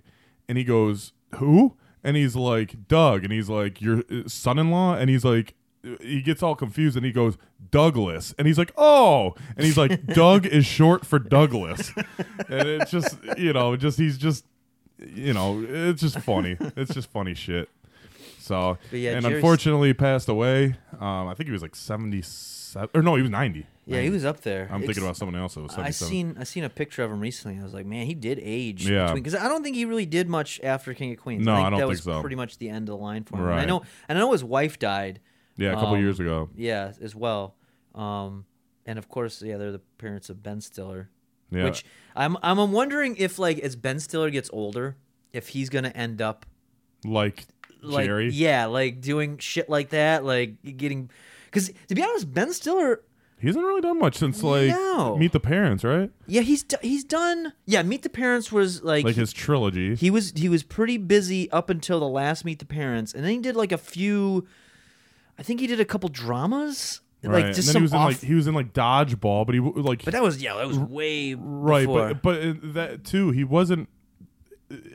[0.50, 1.76] And he goes who?
[2.04, 3.24] And he's like Doug.
[3.26, 4.96] And he's like your uh, son-in-law?
[4.96, 5.56] And he's like
[6.02, 7.38] he gets all confused and he goes
[7.72, 11.92] Douglas and he's like oh and he's like Doug is short for Douglas
[12.50, 14.46] and it's just you know just he's just
[15.00, 17.70] you know it's just funny it's just funny shit
[18.40, 22.90] so yeah, and Jerry's- unfortunately he passed away um I think he was like 77
[22.94, 24.64] or no he was 90 Yeah, he was up there.
[24.72, 27.04] I'm It's- thinking about someone else that was I 77 seen I seen a picture
[27.04, 27.60] of him recently.
[27.60, 28.88] I was like, man, he did age.
[28.90, 29.14] Yeah.
[29.14, 31.46] because I don't think he really did much after King of Queens.
[31.46, 32.20] No, I I don't that think was so.
[32.22, 33.44] pretty much the end of the line for him.
[33.50, 35.20] And I know, and I know his wife died.
[35.58, 37.56] Yeah a couple um, years ago Yeah, as well.
[37.96, 38.46] Um,
[38.86, 41.10] and of course, yeah, they're the parents of Ben Stiller.
[41.52, 41.84] yeah Which
[42.16, 44.96] I'm I'm wondering if like as Ben Stiller gets older,
[45.34, 46.46] if he's gonna end up
[47.04, 47.46] like
[47.82, 51.10] like Jerry yeah, like doing shit like that, like getting.
[51.46, 53.02] Because to be honest, Ben Stiller
[53.40, 55.16] he hasn't really done much since like No.
[55.16, 57.54] Meet the Parents right Yeah, he's do- he's done.
[57.66, 61.50] Yeah, Meet the Parents was like, like his trilogy he was he was pretty busy
[61.52, 64.48] up until the last Meet the Parents, and then he did like a few.
[65.38, 67.92] I think he did a couple dramas, right like just and then some he was
[67.94, 68.06] in off.
[68.08, 70.68] like he was in like dodgeball but he w- like but that was yeah, that
[70.68, 72.14] was way right before.
[72.16, 73.90] but but uh, that too he wasn't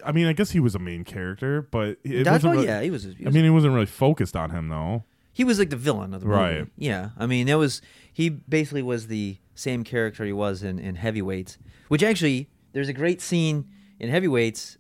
[0.04, 2.80] I mean I guess he was a main character but it Dodgeball, wasn't really, yeah,
[2.82, 3.04] he was.
[3.04, 6.12] He I mean he wasn't really focused on him though he was like the villain
[6.14, 6.38] of the movie.
[6.38, 6.66] Right.
[6.76, 7.80] Yeah, I mean, it was
[8.12, 12.92] he basically was the same character he was in in Heavyweights, which actually there's a
[12.92, 13.66] great scene
[13.98, 14.76] in Heavyweights.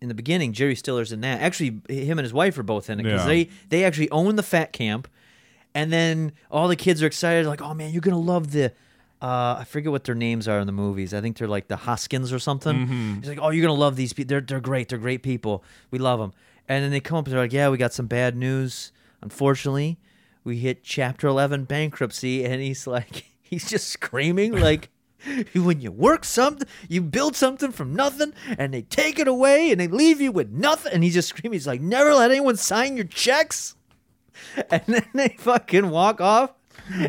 [0.00, 1.40] In the beginning, Jerry Stiller's in that.
[1.40, 3.26] Actually, him and his wife are both in it because Yeah.
[3.26, 5.08] they they actually own the fat camp,
[5.74, 8.72] and then all the kids are excited, like, "Oh man, you're gonna love the
[9.20, 11.12] uh, I forget what their names are in the movies.
[11.12, 12.76] I think they're like the Hoskins or something.
[12.86, 13.14] Mm-hmm.
[13.20, 14.28] He's like, "Oh, you're gonna love these people.
[14.28, 14.88] They're they're great.
[14.90, 15.64] They're great people.
[15.90, 16.32] We love them."
[16.68, 18.92] And then they come up and they're like, "Yeah, we got some bad news.
[19.20, 19.98] Unfortunately,
[20.44, 24.90] we hit Chapter 11 bankruptcy." And he's like, he's just screaming like.
[25.54, 29.80] When you work something, you build something from nothing, and they take it away, and
[29.80, 30.92] they leave you with nothing.
[30.92, 31.54] And he's just screaming.
[31.54, 33.74] He's like, "Never let anyone sign your checks."
[34.70, 36.52] and then they fucking walk off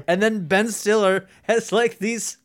[0.07, 2.37] and then ben stiller has like these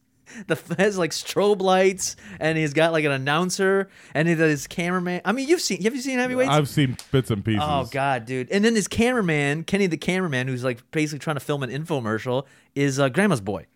[0.46, 5.32] the has like strobe lights and he's got like an announcer and his cameraman i
[5.32, 7.62] mean you've seen have you seen heavyweights I've seen bits and pieces.
[7.62, 11.40] oh god dude and then his cameraman kenny the cameraman who's like basically trying to
[11.40, 13.66] film an infomercial is uh, grandma's boy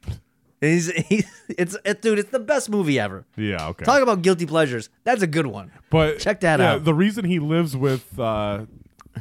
[0.60, 3.84] he's, he's it's it, dude it's the best movie ever Yeah, okay.
[3.84, 6.84] talk about guilty pleasures that's a good one but check that yeah, out.
[6.84, 8.66] The reason he lives with uh,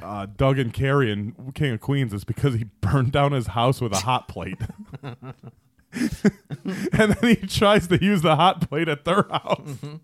[0.02, 3.82] uh, Doug and Carrie in King of Queens is because he burned down his house
[3.82, 4.58] with a hot plate.
[5.04, 5.16] and
[7.14, 9.62] then he tries to use the hot plate at their house.
[9.66, 9.96] Mm-hmm.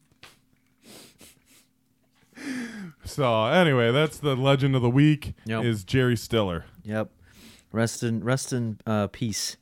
[3.06, 5.64] so anyway, that's the legend of the week Yep.
[5.64, 6.66] is Jerry Stiller.
[6.84, 7.10] yep
[7.72, 9.58] rest in rest in uh, peace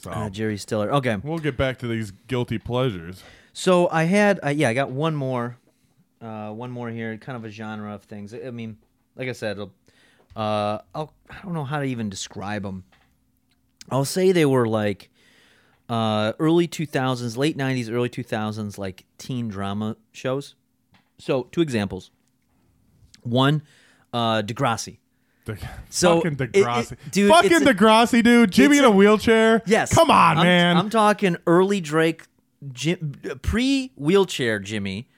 [0.00, 3.22] So uh, jerry stiller okay we'll get back to these guilty pleasures.
[3.52, 5.58] So I had, uh, yeah, I got one more,
[6.20, 8.32] uh, one more here, kind of a genre of things.
[8.32, 8.78] I mean,
[9.16, 9.68] like I said, uh,
[10.94, 12.84] I'll, I don't know how to even describe them.
[13.90, 15.10] I'll say they were like
[15.88, 20.54] uh, early 2000s, late 90s, early 2000s, like teen drama shows.
[21.18, 22.10] So two examples.
[23.22, 23.62] One,
[24.12, 24.98] uh, Degrassi.
[25.54, 28.50] De- So, fucking it- it- dude, fucking Degrassi, dude.
[28.50, 29.62] Jimmy in a, a- wheelchair.
[29.66, 29.92] Yes.
[29.94, 30.76] come on, I'm, man.
[30.76, 32.24] I'm talking early Drake,
[33.42, 35.08] pre wheelchair Jimmy,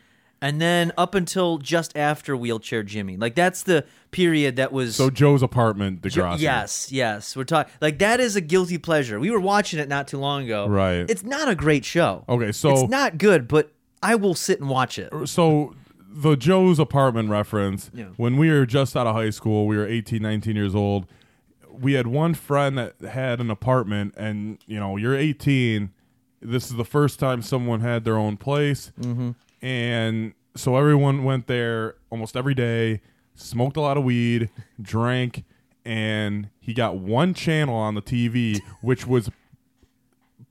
[0.40, 3.16] and then up until just after wheelchair Jimmy.
[3.16, 4.96] Like that's the period that was.
[4.96, 6.40] so Joe's apartment, Degrassi.
[6.40, 7.36] Yes, yes.
[7.36, 9.18] We're talking like that is a guilty pleasure.
[9.20, 10.66] We were watching it not too long ago.
[10.66, 11.08] Right.
[11.08, 12.24] It's not a great show.
[12.28, 13.70] Okay, so it's not good, but
[14.02, 15.12] I will sit and watch it.
[15.28, 15.74] so
[16.14, 18.06] the Joe's apartment reference, Yeah.
[18.16, 21.06] when we were just out of high school, we were 18, 19 years old.
[21.70, 25.90] We had one friend that had an apartment, and you know, you're 18.
[26.40, 29.30] This is the first time someone had their own place, mm-hmm.
[29.64, 33.00] and so everyone went there almost every day,
[33.34, 34.50] smoked a lot of weed,
[34.80, 35.44] drank,
[35.84, 39.30] and he got one channel on the TV, which was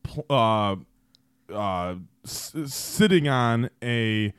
[0.03, 0.75] pl- uh,
[1.53, 1.95] uh,
[2.25, 4.33] s- sitting on a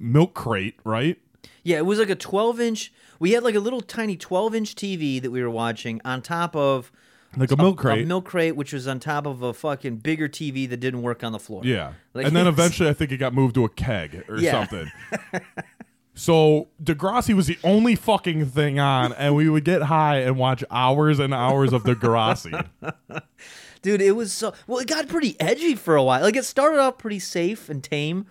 [0.00, 1.16] milk crate, right?
[1.62, 2.92] Yeah, it was like a 12 inch.
[3.18, 6.56] We had like a little tiny 12 inch TV that we were watching on top
[6.56, 6.90] of
[7.36, 8.04] Like a milk crate.
[8.04, 11.22] A milk crate, which was on top of a fucking bigger TV that didn't work
[11.22, 11.60] on the floor.
[11.64, 11.92] yeah.
[12.14, 14.52] Like, and then eventually I think it got moved to a keg or Yeah.
[14.66, 14.90] something.
[16.14, 20.64] so Degrassi was the only fucking thing on, and we would get high and watch
[20.70, 22.66] hours and hours of Degrassi.
[23.82, 24.78] Dude, it was so well.
[24.78, 26.20] It got pretty edgy for a while.
[26.22, 28.26] Like it started off pretty safe and tame,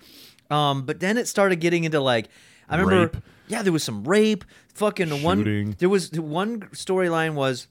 [0.49, 2.29] um, but then it started getting into like
[2.69, 3.17] I remember.
[3.17, 3.23] Rape.
[3.47, 4.45] Yeah, there was some rape.
[4.75, 5.75] Fucking one.
[5.79, 7.67] There was one storyline was,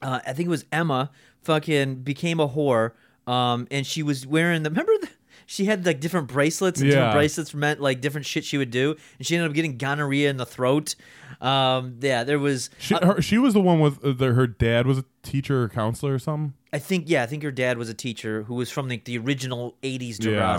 [0.00, 1.10] uh, I think it was Emma.
[1.42, 2.92] Fucking became a whore.
[3.26, 4.70] Um, and she was wearing the.
[4.70, 5.08] Remember the.
[5.46, 7.14] She had like different bracelets, and different Yeah.
[7.14, 10.36] bracelets meant like different shit she would do, and she ended up getting gonorrhea in
[10.36, 10.94] the throat.
[11.40, 12.70] Um, yeah, there was.
[12.78, 15.68] She, her, she was the one with uh, the, her dad was a teacher or
[15.68, 16.54] counselor or something.
[16.72, 19.18] I think yeah, I think her dad was a teacher who was from like the
[19.18, 20.56] original '80s Yeah.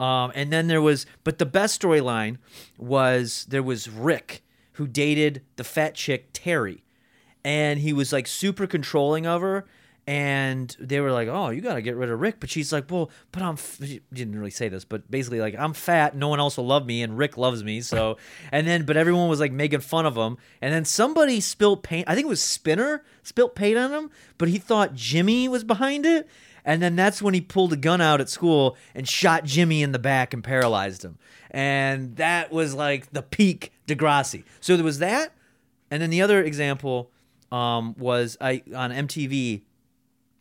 [0.00, 2.38] Um, and then there was, but the best storyline
[2.76, 4.42] was there was Rick
[4.72, 6.84] who dated the fat chick Terry,
[7.44, 9.66] and he was like super controlling of her.
[10.06, 12.90] And they were like, "Oh, you got to get rid of Rick," but she's like,
[12.90, 13.78] "Well, but I'm." F-.
[13.84, 16.16] She didn't really say this, but basically, like, I'm fat.
[16.16, 17.82] No one else will love me, and Rick loves me.
[17.82, 18.16] So,
[18.52, 20.38] and then, but everyone was like making fun of him.
[20.62, 22.08] And then somebody spilled paint.
[22.08, 26.06] I think it was Spinner spilled paint on him, but he thought Jimmy was behind
[26.06, 26.26] it.
[26.68, 29.92] And then that's when he pulled a gun out at school and shot Jimmy in
[29.92, 31.16] the back and paralyzed him.
[31.50, 34.44] And that was like the peak Degrassi.
[34.60, 35.32] So there was that,
[35.90, 37.10] and then the other example
[37.50, 39.62] um, was I on MTV.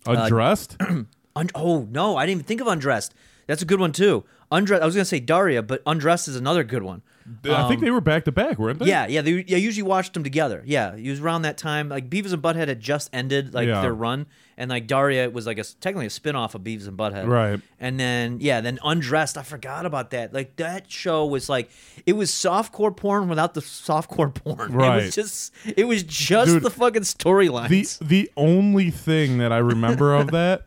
[0.06, 0.76] Undressed?
[1.38, 3.14] Un- oh no, I didn't even think of Undressed.
[3.48, 4.26] That's a good one too.
[4.52, 4.84] Undressed.
[4.84, 7.04] I was gonna say Daria, but Undressed is another good one.
[7.46, 8.86] I think they um, were back to back, weren't they?
[8.86, 9.22] Yeah, yeah.
[9.22, 10.64] They I usually watched them together.
[10.66, 11.90] Yeah, it was around that time.
[11.90, 13.82] Like Beavis and Butthead had just ended like Yeah.
[13.82, 16.98] their run, and like Daria was like a technically a spin off of Beavis and
[16.98, 17.28] Butthead.
[17.28, 17.60] Right.
[17.80, 19.38] And then yeah, then Undressed.
[19.38, 20.34] I forgot about that.
[20.34, 21.70] Like that show was like
[22.06, 24.72] it was softcore porn without the softcore porn.
[24.74, 25.04] It Right.
[25.04, 28.00] was just it was just Dude, the fucking storylines.
[28.00, 30.66] The the only thing that I remember of that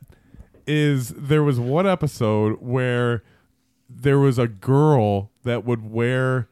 [0.66, 3.22] is there was one episode where
[4.00, 6.48] there was a girl that would wear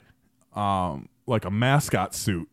[0.55, 2.49] um like a mascot suit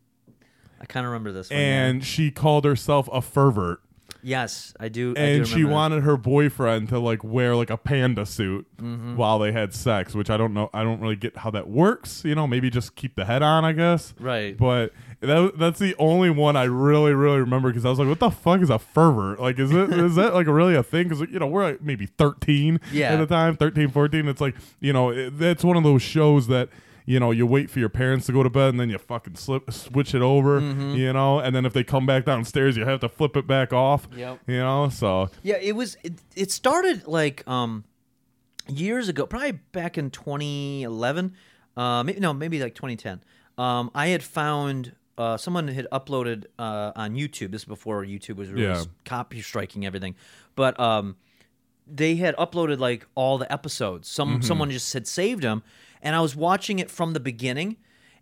[0.80, 1.58] I kind of remember this one.
[1.58, 1.84] yeah.
[1.86, 3.78] and she called herself a fervert.
[4.26, 5.12] Yes, I do.
[5.12, 9.16] I do and she wanted her boyfriend to like wear like a panda suit Mm-hmm.
[9.16, 10.68] while they had sex, which I don't know.
[10.74, 12.24] I don't really get how that works.
[12.24, 14.12] You know, maybe just keep the head on, I guess.
[14.20, 14.54] Right.
[14.56, 18.18] But that, that's the only one I really, really remember because I was like, "What
[18.18, 19.36] the fuck is a fervor?
[19.38, 21.08] Like, is it is that like really a thing?
[21.08, 23.12] Because you know we're like maybe thirteen Yeah.
[23.14, 24.28] at the time, 13, 14.
[24.28, 26.68] It's like you know it, that's one of those shows that
[27.06, 29.36] you know you wait for your parents to go to bed and then you fucking
[29.36, 30.94] slip switch it over, Mm-hmm.
[30.96, 33.72] you know, and then if they come back downstairs, you have to flip it back
[33.72, 34.08] off.
[34.14, 34.40] Yep.
[34.46, 35.96] You know, so Yeah, it was.
[36.02, 37.84] It, it started like um
[38.68, 41.34] years ago, probably back in 2011.
[41.76, 43.20] Uh, maybe no, maybe like 2010.
[43.58, 47.50] Um, I had found uh, someone had uploaded uh, on YouTube.
[47.52, 48.84] This is before YouTube was really Yeah.
[49.04, 50.14] copy striking everything,
[50.56, 51.16] but um,
[51.86, 54.08] they had uploaded like all the episodes.
[54.08, 54.40] Some Mm-hmm.
[54.42, 55.62] someone just had saved them,
[56.02, 57.76] and I was watching it from the beginning,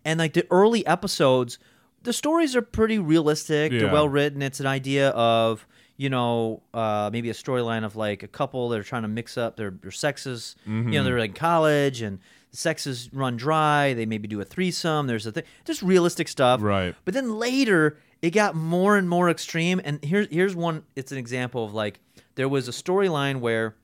[0.05, 1.59] and like the early episodes,
[2.03, 3.73] the stories are pretty realistic.
[3.73, 4.43] They're well written.
[4.43, 5.67] It's an idea of
[5.97, 9.39] you know uh, maybe a storyline of like a couple that are trying to mix
[9.39, 10.57] up their, their sexes.
[10.67, 10.91] You Mm-hmm.
[10.91, 12.19] know, they're in college and
[12.51, 13.95] the sexes run dry.
[13.95, 15.07] They maybe do a threesome.
[15.07, 16.61] There's a thing, just realistic stuff.
[16.63, 16.95] Right.
[17.05, 19.81] But then later it got more and more extreme.
[19.85, 20.83] And here's here's one.
[20.97, 22.01] It's an example of like
[22.37, 23.77] there was a storyline where,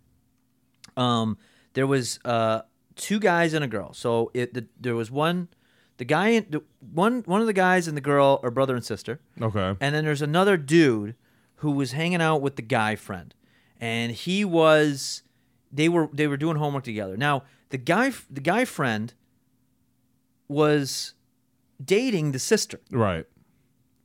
[0.96, 1.38] um,
[1.74, 2.62] there was uh
[3.00, 3.92] two guys and a girl.
[3.94, 5.48] So it the, there was one,
[5.96, 8.84] the guy and the, one one of the guys and the girl are brother and
[8.84, 9.20] sister.
[9.40, 11.14] okay, And then there's another dude
[11.56, 13.34] who was hanging out with the guy friend,
[13.80, 15.22] and he was
[15.72, 17.16] they were they were doing homework together.
[17.16, 19.12] Now the guy the guy friend
[20.48, 21.14] was
[21.82, 23.26] dating the sister, right.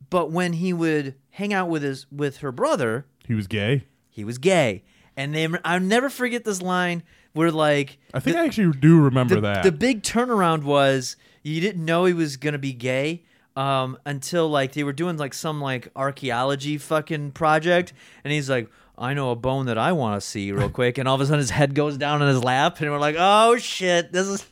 [0.09, 3.85] but when he would hang out with his with her brother, He was gay.
[4.09, 4.83] he was gay.
[5.17, 7.01] And they I'll never forget this line
[7.35, 9.63] where like I think I actually do remember the, that.
[9.63, 13.23] the big turnaround was you didn't know he was gonna be gay
[13.57, 18.69] um, until like they were doing like some like archaeology fucking project, and he's like,
[18.97, 21.25] "I know a bone that I want to see real quick," and all of a
[21.25, 24.45] sudden his head goes down in his lap, and we're like, "Oh shit, this is."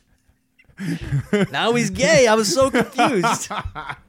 [1.52, 2.26] now he's gay.
[2.26, 3.50] I was so confused.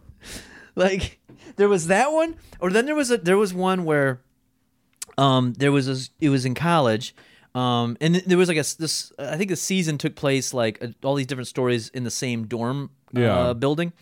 [0.75, 1.19] like
[1.55, 4.19] there was that one, or then there was a there was one where
[5.17, 7.15] um, there was a, it was in college,
[7.55, 9.11] um, and there was like a this.
[9.17, 12.45] I think the season took place like uh, all these different stories in the same
[12.47, 13.35] dorm Yeah.
[13.37, 13.93] uh, building,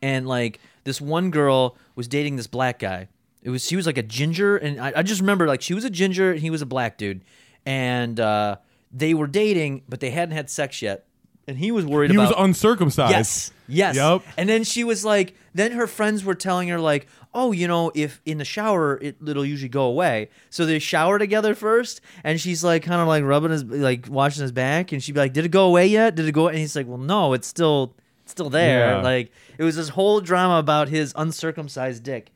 [0.00, 3.08] and like this one girl was dating this black guy.
[3.42, 5.84] It was she was like a ginger, and I, I just remember like she was
[5.84, 7.22] a ginger and he was a black dude,
[7.66, 8.56] and uh,
[8.92, 11.06] they were dating, but they hadn't had sex yet,
[11.48, 13.10] and he was worried he about was uncircumcised.
[13.12, 13.52] Yes.
[13.66, 13.96] Yes.
[13.96, 14.22] Yep.
[14.36, 17.92] And then she was like, then her friends were telling her like, oh, you know,
[17.94, 20.28] if in the shower it, it'll usually go away.
[20.50, 24.42] So they shower together first, and she's like, kind of like rubbing his, like washing
[24.42, 26.14] his back, and she'd be like, did it go away yet?
[26.16, 26.48] Did it go?
[26.48, 28.96] And he's like, well, no, it's still, it's still there.
[28.96, 29.02] Yeah.
[29.02, 32.32] Like it was this whole drama about his uncircumcised dick.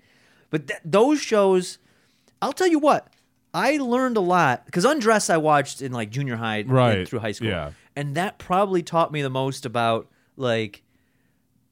[0.51, 1.79] But th- those shows,
[2.41, 3.09] I'll tell you what.
[3.53, 7.07] I learned a lot because Undress I watched in like junior high Right.
[7.09, 7.71] through high school, Yeah.
[7.95, 10.83] and that probably taught me the most about like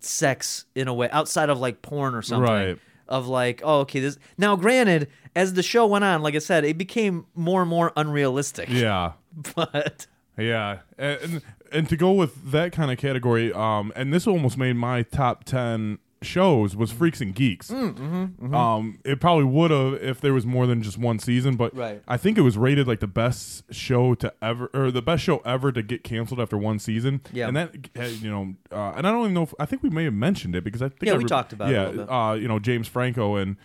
[0.01, 2.51] sex in a way outside of like porn or something.
[2.53, 2.79] Right.
[3.13, 6.65] Of like, oh, okay, this now granted, as the show went on, like I said,
[6.65, 8.69] it became more and more unrealistic.
[8.71, 9.13] Yeah.
[9.55, 10.07] But
[10.37, 14.77] Yeah, and and to go with that kind of category, um, and this almost made
[14.77, 17.71] my top ten shows was Freaks and Geeks.
[17.71, 21.57] Mm, mm-hmm, Um, it probably would have if there was more than just one season,
[21.57, 22.03] but Right.
[22.09, 25.39] I think it was rated like the best show to ever, or the best show
[25.45, 27.21] ever to get canceled after one season.
[27.33, 27.49] Yeah.
[27.49, 27.75] and that
[28.23, 29.43] you know, uh, and I don't even know.
[29.43, 31.53] if I think we may have mentioned it because I think Yeah, I we talked
[31.53, 33.57] about it yeah, little uh, you know, James Franco and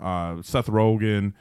[0.00, 1.32] uh, Seth Rogen.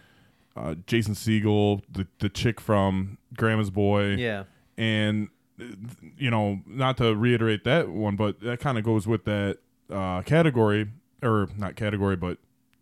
[0.57, 4.43] Uh, Jason Segel, the the chick from Grandma's Boy, yeah.
[4.77, 5.27] and
[5.59, 5.65] uh,
[6.17, 9.57] you know not to reiterate that one but that kind of goes with that
[9.91, 10.87] uh category
[11.23, 12.37] or not category but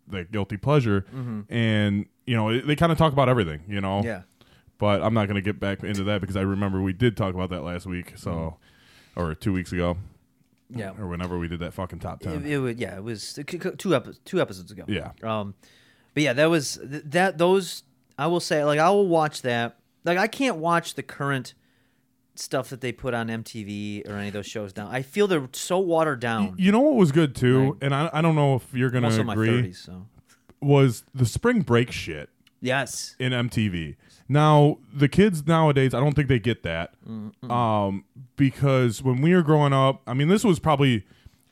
[0.08, 1.04] the guilty pleasure
[1.48, 4.22] and you know it, they kind of talk about everything you know Yeah.
[4.78, 7.34] but i'm not going to get back into that because i remember we did talk
[7.34, 8.56] about that last week so
[9.16, 9.96] or two weeks ago
[10.70, 10.92] Yeah.
[10.98, 13.38] or whenever we did that fucking top 10 It, it would, yeah, it was
[13.78, 14.84] two epi- two episodes ago.
[14.88, 15.12] Yeah.
[15.22, 15.54] Um,
[16.14, 17.38] but yeah, that was th- that.
[17.38, 17.82] Those
[18.18, 19.76] I will say, like I will watch that.
[20.04, 21.54] Like I can't watch the current
[22.36, 24.88] stuff that they put on MTV or any of those shows now.
[24.90, 26.54] I feel they're so watered down.
[26.58, 27.72] you know what was good too Right.
[27.82, 30.06] and I, I don't know if you're going also to agree thirties, so
[30.60, 32.30] was the spring break shit
[32.60, 33.96] yes, in MTV.
[34.28, 36.94] Now, the kids nowadays, I don't think they get that.
[37.50, 38.04] Um,
[38.36, 41.04] because when we were growing up, I mean, this was probably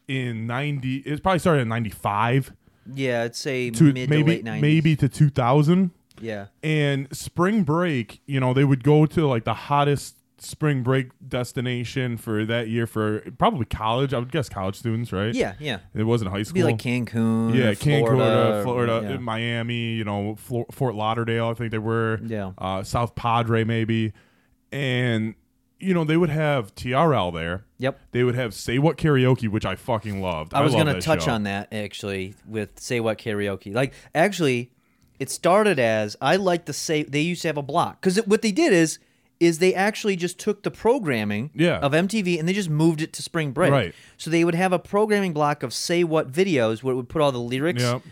[0.08, 2.52] in 90, it probably started in 95
[2.94, 4.62] yeah, I'd say to mid to maybe, late nineties.
[4.62, 5.90] maybe to 2000.
[6.20, 11.08] yeah, And spring break, you know, they would go to like the hottest spring break
[11.26, 14.12] destination for that year for probably college.
[14.12, 15.34] I would guess college students, right?
[15.34, 15.78] Yeah, yeah.
[15.94, 16.54] It wasn't high It'd school.
[16.56, 17.54] be like Cancun.
[17.54, 19.16] yeah, or Cancun, Florida, Florida, yeah.
[19.18, 21.48] Miami, you know, Flo- Fort Lauderdale.
[21.48, 22.20] I think they were.
[22.24, 22.52] Yeah.
[22.58, 24.12] Uh, South Padre maybe,
[24.70, 25.34] and
[25.78, 27.64] you know they would have TRL there.
[27.78, 28.00] Yep.
[28.12, 30.54] They would have Say What Karaoke, which I fucking loved.
[30.54, 31.32] I was love gonna that touch show.
[31.32, 33.74] on that actually with Say What Karaoke.
[33.74, 34.70] Like, actually,
[35.18, 38.42] it started as I like to say they used to have a block because what
[38.42, 38.98] they did is
[39.42, 41.78] is they actually just took the programming Yeah.
[41.78, 43.72] of MTV and they just moved it to Spring Break.
[43.72, 43.94] Right.
[44.16, 47.20] So they would have a programming block of Say What videos where it would put
[47.22, 47.82] all the lyrics.
[47.82, 48.02] Yep.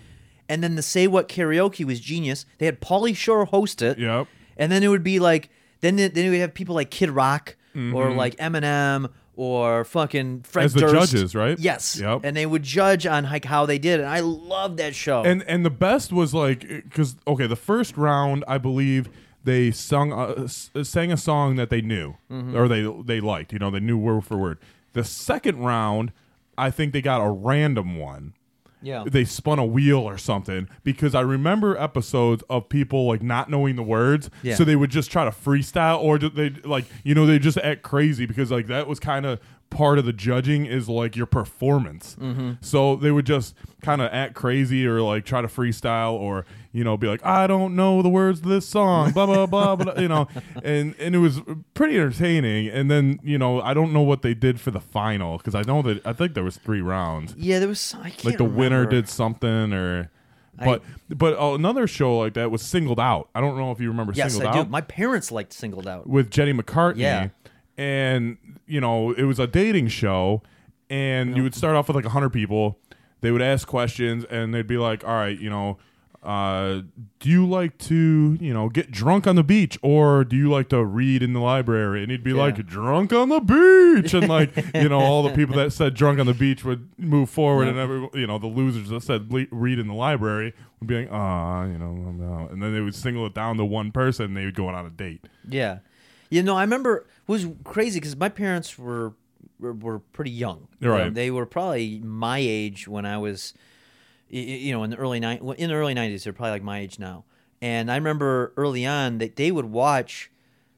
[0.49, 2.45] And then the Say What Karaoke was genius.
[2.59, 3.99] They had Pauly Shore host it.
[3.99, 4.27] Yep.
[4.57, 5.49] And then it would be like
[5.81, 7.57] then then you would have people like Kid Rock
[7.95, 10.67] or like Eminem or fucking Fred Mm-hmm.
[10.67, 11.13] As the Durst.
[11.13, 11.59] judges, right?
[11.59, 11.99] Yes.
[11.99, 12.21] Yep.
[12.25, 15.23] And they would judge on like how they did, and I love that show.
[15.25, 19.09] And and the best was like because okay, the first round I believe
[19.45, 22.57] they sung a, s- sang a song that they knew Mm-hmm.
[22.57, 23.53] or they they liked.
[23.53, 24.59] You know, they knew word for word.
[24.93, 26.13] The second round,
[26.59, 28.35] I think they got a random one.
[28.83, 29.05] yeah.
[29.07, 33.77] They spun a wheel or something because I remember episodes of people like not knowing
[33.77, 34.55] the words, Yeah.
[34.57, 37.83] so they would just try to freestyle or they like you know they just act
[37.83, 39.39] crazy because like that was kind of
[39.71, 42.17] part of the judging is like your performance.
[42.21, 42.53] Mm-hmm.
[42.61, 46.85] So they would just kind of act crazy or like try to freestyle or you
[46.85, 49.95] know be like I don't know the words to this song, blah blah blah, blah
[49.99, 50.29] you know,
[50.65, 51.41] and and it was
[51.75, 52.69] pretty entertaining.
[52.69, 55.63] And then you know I don't know what they did for the final because I
[55.63, 58.87] know that I think there was three rounds yeah, there was I like the winner
[58.87, 60.11] did something or
[60.63, 63.89] but but uh, another show like that was singled out i don't know if you
[63.89, 64.71] remember Yes, singled I out do.
[64.71, 66.07] My parents liked Singled Out.
[66.07, 67.29] with jenny mccarthy Yeah.
[67.79, 70.43] and you know it was a dating show
[70.91, 72.79] and you would start off with like 100 people
[73.23, 75.79] they would ask questions and they'd be like all right you know
[76.23, 76.83] uh,
[77.19, 80.69] do you like to, you know, get drunk on the beach, or do you like
[80.69, 82.03] to read in the library?
[82.03, 85.57] And he'd be like, drunk on the beach, and like, you know, all the people
[85.57, 88.91] that said drunk on the beach would move forward, and every, you know, the losers
[88.91, 91.89] that said le- read in the library would be like, ah, you know,
[92.35, 92.51] out.
[92.51, 94.85] and then they would single it down to one person, and they would go on
[94.85, 95.25] a date.
[95.49, 95.79] Yeah,
[96.29, 99.15] you know, I remember it was crazy because my parents were,
[99.59, 100.69] were were pretty young.
[100.83, 101.07] Right.
[101.07, 103.55] Um, they were probably my age when I was,
[104.31, 106.25] you know, in the early ni- in the early nineties.
[106.25, 107.25] They're probably like my age now.
[107.63, 110.31] And I remember early on that they would watch,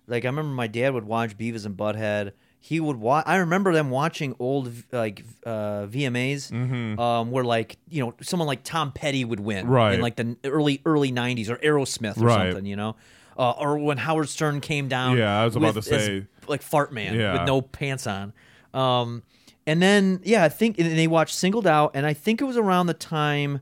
[0.07, 2.33] like I remember my dad would watch Beavis and Butthead.
[2.65, 3.25] He would watch.
[3.27, 8.63] I remember them watching old like uh, VMAs, um, where like you know someone like
[8.65, 9.73] Tom Petty would win, Mm-hmm.
[9.73, 9.95] Right.
[9.95, 12.51] In like the early early '90s or Aerosmith or Right.
[12.53, 12.95] something, you know,
[13.37, 15.17] uh, or when Howard Stern came down.
[15.19, 17.33] Yeah, I was about with to as, say- like Fart Man Yeah.
[17.39, 18.33] with no pants on.
[18.75, 19.23] Um,
[19.67, 22.57] and then yeah, I think and they watched Singled Out, and I think it was
[22.57, 23.61] around the time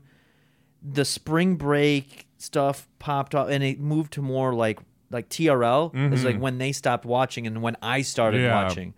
[0.83, 4.79] the spring break stuff popped up, and it moved to more like
[5.11, 5.93] like TRL.
[5.93, 8.45] It was like when they stopped watching, and when I started Mm-hmm.
[8.47, 8.63] Yeah.
[8.63, 8.93] watching.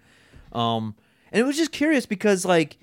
[0.53, 0.95] Um,
[1.31, 2.77] and it was just curious because like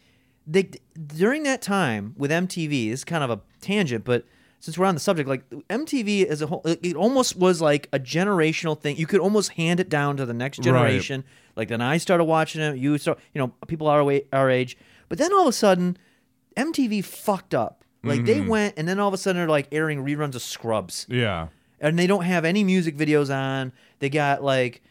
[0.47, 0.71] they
[1.07, 4.25] during that time with MTV, this is kind of a tangent, but
[4.61, 7.99] since we're on the subject, like MTV as a whole, it almost was like a
[7.99, 8.97] generational thing.
[8.97, 10.65] You could almost hand it down to the next Right.
[10.65, 11.25] generation.
[11.57, 12.77] Like then I started watching it.
[12.77, 14.77] You start, you know, people our wa- our age,
[15.09, 15.97] but then all of a sudden,
[16.57, 17.85] MTV fucked up.
[18.03, 18.49] Like they mm-hmm.
[18.49, 21.49] went, and then all of a sudden they're like airing reruns of Scrubs Yeah.
[21.81, 23.73] and they don't have any music videos on.
[23.99, 24.83] They got like,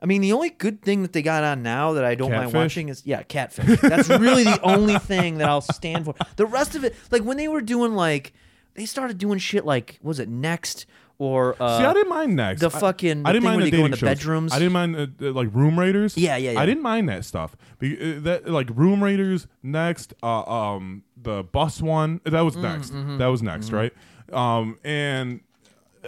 [0.00, 2.54] I mean, the only good thing that they got on now that I don't mind
[2.54, 3.80] watching is yeah, Catfish.
[3.80, 6.14] That's really the only thing that I'll stand for.
[6.36, 8.32] The rest of it, like when they were doing like,
[8.74, 10.86] they started doing shit like, was it Next
[11.18, 12.60] or uh, See, I didn't mind next.
[12.60, 14.18] the I- fucking- I, didn't thing mind the they go in dating the shows.
[14.18, 14.52] bedrooms.
[14.52, 16.16] I didn't mind uh, uh, like Room Raiders.
[16.16, 16.60] Yeah, yeah, yeah.
[16.60, 17.56] I didn't mind that stuff.
[17.78, 20.12] Be, uh, that like Room Raiders next.
[20.22, 22.90] Uh, um, the bus one that was next.
[22.90, 23.92] That was next, right?
[24.32, 25.40] Um, and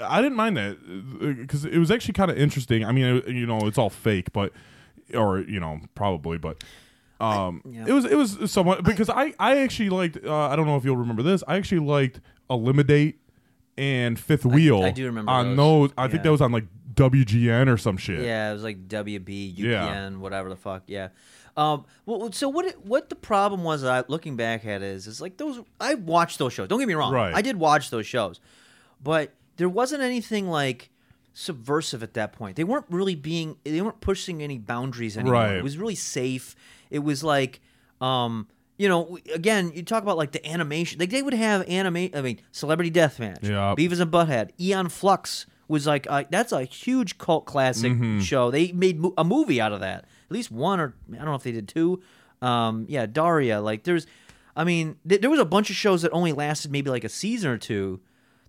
[0.03, 2.85] I didn't mind that because it was actually kind of interesting.
[2.85, 4.53] I mean, it, you know, it's all fake, but
[5.14, 6.62] or you know, probably, but.
[7.19, 7.87] Um, yeah.
[7.87, 10.85] it was it was somewhat because I I actually liked uh, I don't know if
[10.85, 12.21] you'll remember this I actually liked
[12.51, 13.19] Elimidate
[13.79, 15.89] and Fifth Wheel I do remember on those.
[15.91, 16.23] those I think Yeah.
[16.25, 20.11] that was on like WGN or some shit Yeah, it was like WB, UPN, Yeah.
[20.17, 20.85] whatever the fuck.
[20.87, 21.09] Yeah.
[21.59, 21.85] Um.
[22.05, 22.67] Well, so what?
[22.67, 23.83] It, what the problem was?
[23.83, 25.61] I looking back at is, is like those.
[25.81, 26.69] I watched those shows.
[26.69, 27.15] Don't get me wrong.
[27.15, 27.35] Right.
[27.35, 28.41] I did watch those shows,
[29.03, 30.91] but there wasn't anything like
[31.33, 32.57] subversive at that point.
[32.57, 33.57] They weren't really being.
[33.65, 35.33] They weren't pushing any boundaries anymore.
[35.33, 35.55] Right.
[35.57, 36.55] It was really safe.
[36.91, 37.61] It was like,
[38.03, 38.49] um.
[38.79, 41.01] You know, again, you talk about like the animation.
[41.01, 42.11] Like they would have anime.
[42.14, 43.74] I mean, Celebrity Deathmatch, Yeah.
[43.77, 48.20] Beavis and Butthead, Aeon Flux was like uh, that's a huge cult classic Mm-hmm.
[48.20, 48.51] show.
[48.51, 50.05] They made mo- a movie out of that.
[50.29, 52.03] At least one, or I don't know if they did two.
[52.43, 53.61] Um, yeah, Daria.
[53.61, 54.07] Like there's,
[54.55, 57.09] I mean, th- there was a bunch of shows that only lasted maybe like a
[57.09, 58.01] season or two.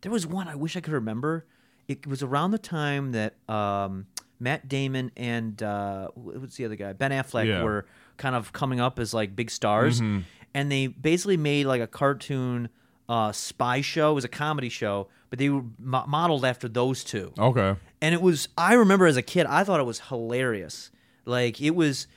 [0.01, 1.45] There was one I wish I could remember.
[1.88, 4.07] It was around the time that um,
[4.39, 6.91] Matt Damon and uh, what's the other guy?
[6.93, 7.63] Ben Affleck Yeah.
[7.63, 7.86] were
[8.18, 12.70] kind of coming up as like big stars, and they basically made like a cartoon
[13.09, 14.11] uh, spy show.
[14.11, 17.76] It was a comedy show, but they were mo- modeled after those two Okay.
[18.01, 20.89] and it was i remember as a kid i thought it was hilarious
[21.26, 22.07] like it was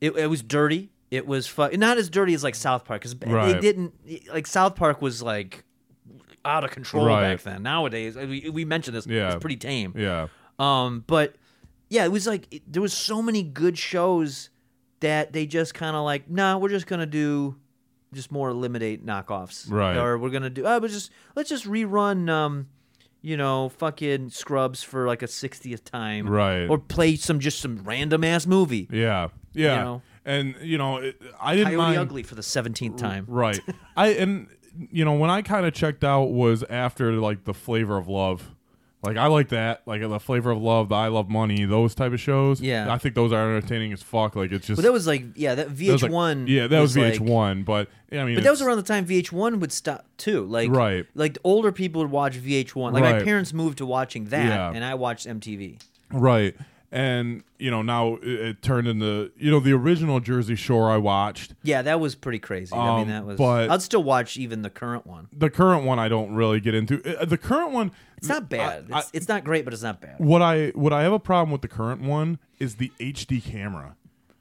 [0.00, 3.14] it, it was dirty it was fu- not as dirty as like south park because
[3.18, 3.92] they didn't
[4.32, 5.64] like south park was like
[6.44, 7.34] out of control Right.
[7.36, 9.32] back then nowadays we, we mentioned this Yeah.
[9.32, 10.28] it's pretty tame Yeah.
[10.58, 11.34] um but
[11.90, 14.48] yeah it was like it, there was so many good shows
[15.04, 17.54] that they just kind of like nah we're just gonna do
[18.12, 19.96] just more elimidate knockoffs Right.
[19.96, 22.68] or we're gonna do oh but just let's just rerun um
[23.22, 26.66] you know fucking scrubs for like a 60th time Right.
[26.66, 29.28] or play some just some random ass movie Yeah.
[29.52, 29.82] Yeah.
[29.84, 30.02] know?
[30.26, 31.98] And you know, it, I didn't coyote mind.
[31.98, 33.60] ugly for the 17th time Right.
[33.96, 34.48] I and
[34.90, 38.53] you know when I kind of checked out was after like the flavor of love.
[39.04, 42.12] Like I like that, like the flavor of love, the I love money, those type
[42.12, 42.60] of shows.
[42.60, 42.92] Yeah.
[42.92, 44.34] I think those are entertaining as fuck.
[44.36, 46.80] Like it's just but that was like yeah that that was, like- vh1 yeah, that
[46.80, 47.64] was, like- VH1.
[47.64, 50.44] but yeah, I mean, But that was around the time VH1 would stop too.
[50.46, 51.06] Like Right.
[51.14, 52.92] like older people would watch VH1.
[52.92, 54.72] Like my parents moved to watching that, Yeah.
[54.74, 55.78] and I watched MTV.
[56.10, 56.54] right.
[56.92, 60.96] And you know now it, it turned into you know the original Jersey Shore I
[60.96, 61.52] watched.
[61.64, 62.72] Yeah, that was pretty crazy.
[62.72, 63.36] I Um, mean, that was.
[63.36, 65.26] but- I'd still watch even the current one.
[65.36, 67.02] The current one I don't really get into.
[67.20, 67.90] Uh, The current one
[68.24, 68.86] It's not bad.
[68.92, 70.16] I- it's, it's not great, but it's not bad.
[70.18, 73.96] what I what I have a problem with the current one is the HD camera.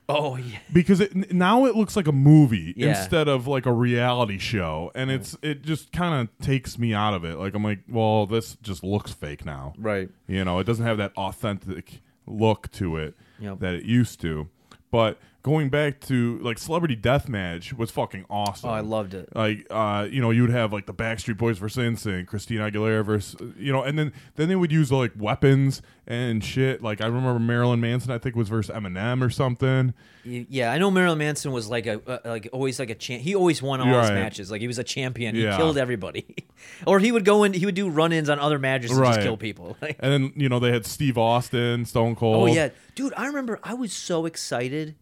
[0.10, 0.58] Oh yeah.
[0.74, 2.90] because it, now it looks like a movie Yeah.
[2.90, 7.14] instead of like a reality show and it's it just kind of takes me out
[7.14, 10.10] of it like i'm like well this just looks fake now Right.
[10.28, 13.60] you know it doesn't have that authentic look to it Yep.
[13.60, 14.50] that it used to
[14.92, 19.30] but going back to like celebrity deathmatch was fucking awesome Oh, I loved it.
[19.36, 23.06] like uh you know you would have like the backstreet boys versus NSYNC christina aguilera
[23.06, 27.06] versus you know and then then they would use like weapons and shit like i
[27.06, 29.94] remember marilyn manson i think was versus eminem or something
[30.26, 33.22] Yeah, I know Marilyn Manson was like a uh, like always like a champ.
[33.22, 34.14] He always won all his Right.
[34.16, 34.50] matches.
[34.50, 35.36] Like he was a champion.
[35.36, 35.58] He Yeah.
[35.58, 36.24] killed everybody.
[36.88, 37.52] or he would go in.
[37.52, 39.76] He would do run-ins on other matches and just kill people.
[40.00, 42.38] And then you know they had Steve Austin, Stone Cold.
[42.50, 43.14] Oh yeah, dude!
[43.18, 44.96] I remember I was so excited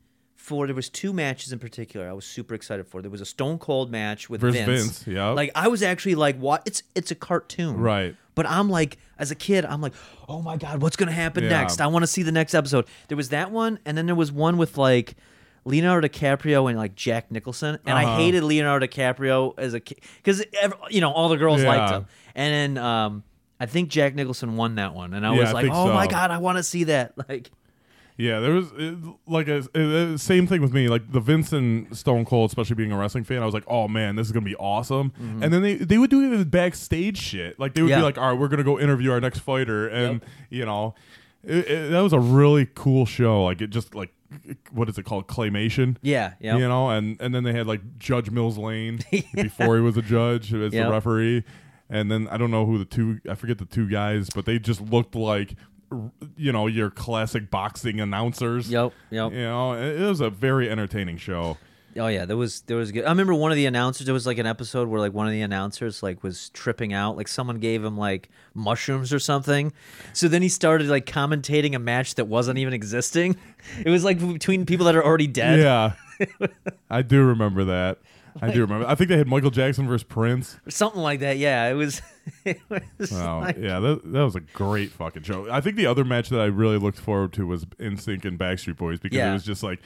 [0.51, 0.67] for.
[0.67, 2.07] There was two matches in particular.
[2.09, 3.01] I was super excited for.
[3.01, 4.67] There was a Stone Cold match with Versus Vince.
[5.03, 5.29] Vince, yeah.
[5.29, 6.61] Like I was actually like, what?
[6.65, 8.15] It's it's a cartoon, Right.
[8.33, 9.93] But I'm like, as a kid, I'm like,
[10.29, 11.49] oh my god, what's gonna happen Yeah.
[11.49, 11.81] next?
[11.81, 12.85] I want to see the next episode.
[13.09, 15.15] There was that one, and then there was one with like.
[15.63, 18.15] Leonardo DiCaprio and like Jack Nicholson, and I Uh-huh.
[18.15, 20.43] hated Leonardo DiCaprio as a kid because
[20.89, 23.23] you know all the girls liked him, and then um,
[23.59, 26.07] I think Jack Nicholson won that one, and I Yeah, was like, think oh my
[26.07, 27.13] god, I want to see that.
[27.29, 27.51] Like,
[28.17, 28.95] Yeah, there was it,
[29.25, 30.87] like a, same thing with me.
[30.89, 33.87] Like the Vince and Stone Cold, especially being a wrestling fan, I was like, "Oh
[33.87, 37.59] man, this is gonna be awesome." And then they they would do even backstage shit.
[37.59, 37.91] Like they would Mm-hmm.
[37.91, 37.97] Yeah.
[37.99, 40.93] be like, "All right, we're gonna go interview our next fighter," and you know,
[41.43, 43.43] it, that was a really cool show.
[43.45, 44.11] Like it just like
[44.71, 45.97] what is it called, claymation?
[46.01, 46.55] yeah, yeah.
[46.57, 48.99] You know, and and then they had like Judge Mills Lane
[49.33, 50.85] before he was a judge as Yep.
[50.85, 51.43] the referee,
[51.89, 54.59] and then I don't know who the two I forget the two guys, but they
[54.59, 55.55] just looked like
[56.37, 58.69] you know your classic boxing announcers.
[58.69, 59.31] Yep, yep.
[59.31, 61.57] You know, it, was a very entertaining show.
[61.97, 63.03] Oh yeah, there was there was good.
[63.03, 64.05] I remember one of the announcers.
[64.05, 67.17] There was like an episode where like one of the announcers like was tripping out.
[67.17, 69.73] Like someone gave him like mushrooms or something.
[70.13, 73.35] So then he started like commentating a match that wasn't even existing.
[73.85, 75.59] It was like between people that are already dead.
[75.59, 75.93] Yeah,
[76.89, 77.99] I do remember that.
[78.41, 78.87] I do remember.
[78.87, 80.57] I think they had Michael Jackson versus Prince.
[80.65, 81.37] or something like that.
[81.37, 82.01] Yeah, it was.
[82.45, 82.59] it
[82.97, 85.49] was like- yeah, that, that was a great fucking show.
[85.51, 88.77] I think the other match that I really looked forward to was NSYNC and Backstreet
[88.77, 89.31] Boys because Yeah.
[89.31, 89.79] it was just like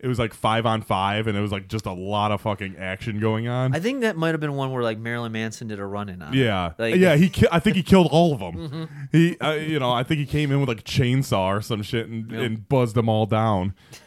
[0.00, 2.76] it was like five on five, and it was like just a lot of fucking
[2.76, 3.74] action going on.
[3.74, 6.22] I think that might have been one where like Marilyn Manson did a run in
[6.22, 6.32] on.
[6.34, 7.02] yeah, Like- Mm-hmm.
[7.02, 7.16] yeah.
[7.16, 8.88] He, ki- I think he killed all of them.
[9.12, 11.82] He, uh, you know, I think he came in with like a chainsaw or some
[11.82, 12.40] shit and, Yep.
[12.42, 13.74] and buzzed them all down.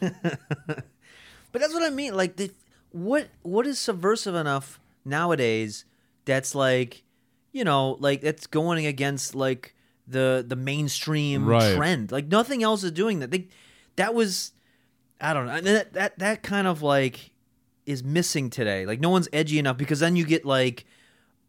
[1.52, 2.14] But that's what I mean.
[2.16, 2.50] Like, the,
[2.92, 5.84] what what is subversive enough nowadays
[6.24, 7.02] that's like,
[7.52, 9.74] you know, like that's going against like
[10.06, 11.74] the the mainstream Right.
[11.76, 12.12] trend.
[12.12, 13.30] Like nothing else is doing that.
[13.30, 13.48] They,
[13.96, 14.52] that was,
[15.20, 15.60] I don't know.
[15.60, 17.30] That that that kind of like
[17.86, 18.86] is missing today.
[18.86, 20.84] Like no one's edgy enough because then you get like.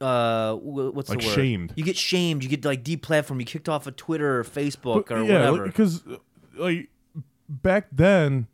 [0.02, 1.34] Uh, what's Like the word?
[1.36, 1.74] shamed.
[1.78, 2.44] You get shamed.
[2.44, 3.40] You get like deplatformed.
[3.40, 5.66] You kicked off of Twitter or Facebook or yeah, whatever.
[5.68, 6.04] because
[6.58, 6.90] like
[7.48, 8.48] back then.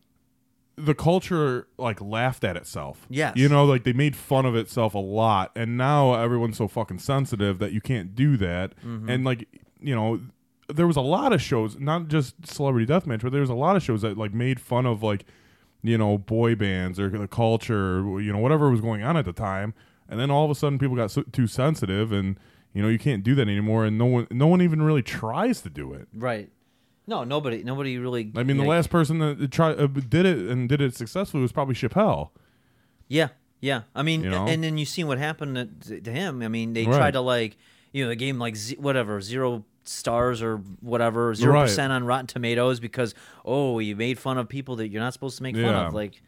[0.80, 3.06] The culture like laughed at itself.
[3.10, 3.36] Yes.
[3.36, 7.00] you know, like they made fun of itself a lot, and now everyone's so fucking
[7.00, 8.76] sensitive that you can't do that.
[8.78, 9.10] Mm-hmm.
[9.10, 9.48] And like,
[9.80, 10.22] you know,
[10.68, 13.76] there was a lot of shows, not just Celebrity Deathmatch, but there was a lot
[13.76, 15.26] of shows that like made fun of like,
[15.82, 19.26] you know, boy bands or the culture, or, you know, whatever was going on at
[19.26, 19.74] the time.
[20.08, 22.38] And then all of a sudden, people got so, too sensitive, and
[22.74, 23.86] you know, you can't do that anymore.
[23.86, 26.08] And no one, no one even really tries to do it.
[26.14, 26.50] Right.
[27.10, 28.32] No, nobody, nobody really.
[28.36, 31.42] I mean, the like- last person that tried uh, did it and did it successfully
[31.42, 32.30] was probably Chappelle.
[33.08, 33.30] Yeah,
[33.60, 33.82] yeah.
[33.96, 34.46] I mean, You know?
[34.48, 36.42] and then you see what happened to, to him.
[36.44, 36.96] I mean, they Right.
[36.96, 37.58] tried to like,
[37.92, 41.62] you know, they gave him like z- whatever zero stars or whatever zero Right.
[41.64, 45.38] percent on Rotten Tomatoes because oh, you made fun of people that you're not supposed
[45.38, 45.88] to make fun Yeah.
[45.88, 45.94] of.
[45.96, 46.22] Like,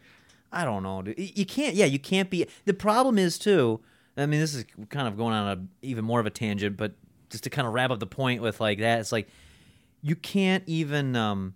[0.52, 1.20] I don't know, dude.
[1.38, 1.76] You can't.
[1.76, 2.48] Yeah, you can't be.
[2.66, 3.80] The problem is too.
[4.18, 6.94] I mean, this is kind of going on a even more of a tangent, but
[7.30, 9.28] just to kind of wrap up the point with like that, it's like
[10.02, 11.16] you can't even.
[11.16, 11.54] um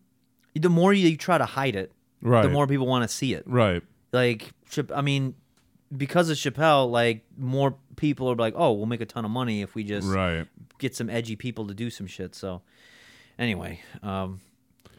[0.54, 1.92] The more you try to hide it,
[2.22, 2.42] Right.
[2.44, 3.82] the more people want to see it Right.
[4.12, 4.52] like
[4.94, 5.36] I mean,
[5.96, 9.62] because of Chappelle, like more people are like, oh, we'll make a ton of money
[9.62, 10.48] if we just Right.
[10.80, 12.36] get some edgy people to do some shit.
[12.36, 12.62] So,
[13.40, 14.42] anyway, um,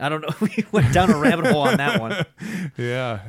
[0.00, 0.28] I don't know.
[0.40, 2.24] we went down a rabbit hole on that one.
[2.78, 3.20] Yeah,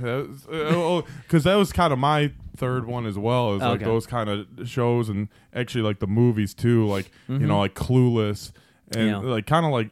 [1.23, 3.55] because that was kind of my third one as well.
[3.55, 6.85] Is like those kind of shows and actually like the movies too.
[6.85, 8.51] Like you know, like Clueless
[8.91, 9.25] and Mm-hmm.
[9.27, 9.31] Yeah.
[9.33, 9.89] like kind of like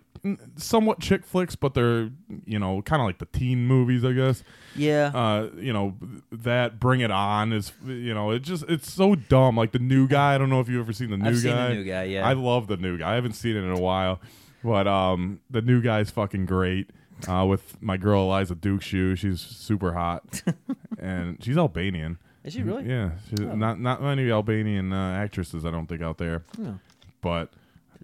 [0.55, 2.09] somewhat chick flicks, but they're
[2.45, 4.43] you know kind of like the teen movies, I guess.
[4.75, 5.95] Yeah, Uh, you know
[6.31, 9.55] that Bring It On is you know it just it's so dumb.
[9.57, 10.35] Like the new guy.
[10.35, 11.67] I don't know if you've ever seen the new I've seen guy.
[11.69, 12.27] The New Guy, yeah.
[12.27, 13.11] I love the new guy.
[13.11, 14.19] I haven't seen it in a while,
[14.63, 16.89] but um, the new guy's fucking great.
[17.29, 20.41] Uh, with my girl Eliza Dushku, she's super hot,
[20.99, 22.17] and she's Albanian.
[22.43, 22.87] is she really?
[22.89, 26.79] Yeah, she's not not many Albanian uh, actresses I don't think out there, No.
[27.21, 27.51] but.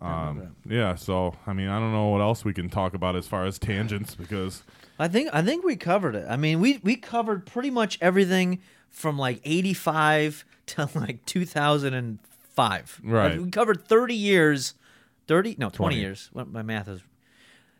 [0.01, 3.27] Um, yeah, so I mean, I don't know what else we can talk about as
[3.27, 4.63] far as tangents because
[4.97, 6.25] I think I think we covered it.
[6.29, 11.45] I mean, we we covered pretty much everything from like eighty five to like two
[11.45, 12.19] thousand and
[12.55, 12.99] five.
[13.03, 13.39] Right.
[13.39, 14.73] We covered thirty years.
[15.27, 15.55] Thirty?
[15.57, 15.99] No, twenty, 20.
[16.01, 16.29] years.
[16.33, 17.01] What my math is.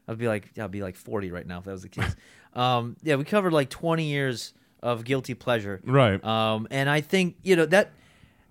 [0.08, 2.16] I'd be like I'd be like forty right now if that was the case.
[2.54, 4.54] um, yeah, we covered like twenty years
[4.84, 5.80] of guilty pleasure.
[5.86, 7.92] right, Um, and I think you know that.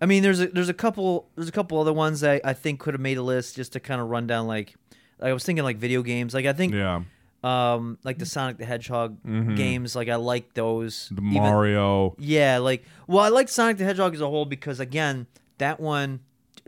[0.00, 2.80] I mean, there's a there's a couple there's a couple other ones that I think
[2.80, 4.74] could have made a list just to kind of run down like.
[5.22, 6.32] I was thinking like video games.
[6.32, 7.02] Like I think yeah,
[7.44, 9.18] um like the Sonic the Hedgehog
[9.56, 13.84] games like I like those the Even- Mario, yeah like well I like Sonic the
[13.84, 15.26] Hedgehog as a whole because again
[15.58, 16.20] that one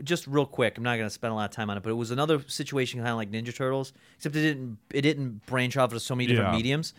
[0.03, 1.89] just real quick I'm not going to spend a lot of time on it but
[1.91, 5.77] it was another situation kind of like Ninja Turtles except it didn't it didn't branch
[5.77, 6.57] off into so many different Yeah.
[6.57, 6.93] mediums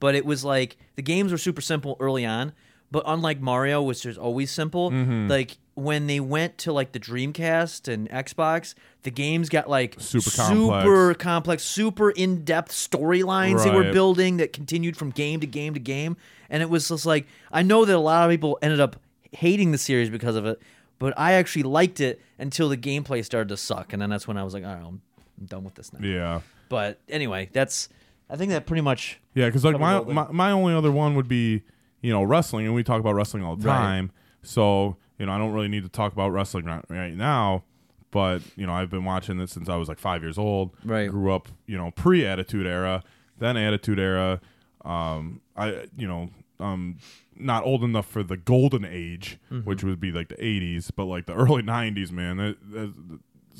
[0.00, 2.52] but it was like the games were super simple early on
[2.90, 5.28] but unlike Mario which is always simple Mm-hmm.
[5.28, 10.30] like when they went to like the Dreamcast and Xbox the games got like Super
[10.30, 10.84] complex.
[10.84, 15.72] super complex, super in depth storylines they were building that continued from game to game
[15.74, 16.16] to game.
[16.50, 18.96] And it was just like, I know that a lot of people ended up
[19.32, 20.60] hating the series because of it,
[20.98, 23.92] but I actually liked it until the gameplay started to suck.
[23.94, 25.00] And then that's when I was like, all right, I'm,
[25.40, 26.00] I'm done with this now.
[26.06, 26.40] yeah.
[26.68, 27.88] But anyway, that's,
[28.28, 31.26] I think that pretty much, Yeah, because like my, my my only other one would
[31.28, 31.62] be
[32.02, 33.76] you know wrestling, and we talk about wrestling all the Right.
[33.76, 34.12] time.
[34.42, 37.62] So you know I don't really need to talk about wrestling right, right now.
[38.10, 40.72] But you know I've been watching this since I was like five years old.
[40.84, 41.08] Right.
[41.08, 43.04] Grew up you know pre Attitude Era,
[43.38, 44.40] then Attitude Era.
[44.84, 46.96] Um, I you know um
[47.36, 49.68] not old enough for the golden age, Mm-hmm.
[49.68, 52.36] which would be like the '80s, but like the early '90s, man.
[52.38, 52.94] That, that,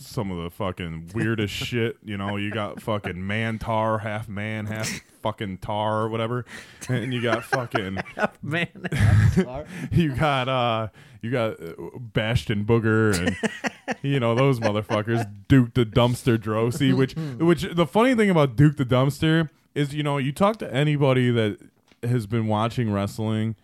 [0.01, 1.97] some of the fucking weirdest shit.
[2.05, 4.89] You know, you got fucking Mantaur, half man, half
[5.23, 6.45] fucking tar or whatever,
[6.89, 9.65] and you got fucking half man, half tar.
[9.93, 10.89] you got uh
[11.23, 17.15] you got uh, Bastion Booger and you know those motherfuckers Duke the Dumpster Droese which
[17.15, 21.31] which the funny thing about Duke the Dumpster is you know you talk to anybody
[21.31, 21.59] that
[22.03, 23.57] has been watching wrestling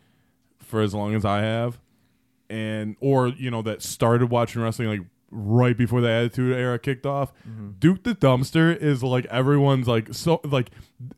[0.58, 1.80] for as long as I have
[2.50, 5.00] and or you know that started watching wrestling like
[5.38, 7.32] right before the attitude era kicked off
[7.78, 10.70] duke the dumpster is like everyone's like so like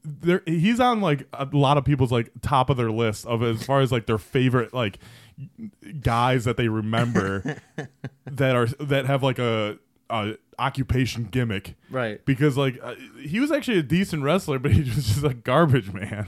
[0.05, 3.65] there he's on like a lot of people's like top of their list of as
[3.65, 4.99] far as like their favorite like
[6.01, 7.61] guys that they remember
[8.27, 9.79] that are that have like a,
[10.11, 12.25] a occupation gimmick right.
[12.25, 15.93] because like uh, he was actually a decent wrestler but he was just a garbage
[15.93, 16.27] man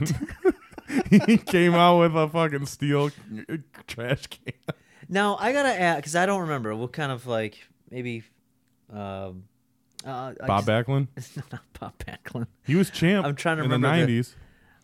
[1.27, 3.11] he came out with a fucking steel
[3.49, 3.57] uh,
[3.87, 4.53] trash can
[5.09, 6.75] Now I gotta ask because I don't remember.
[6.75, 8.23] What kind of like maybe,
[8.91, 9.43] um,
[10.05, 11.07] uh, Bob just- Backlund
[11.51, 12.47] not Bob Backlund.
[12.65, 13.25] He was champ.
[13.25, 14.35] I'm trying to in remember the- nineties.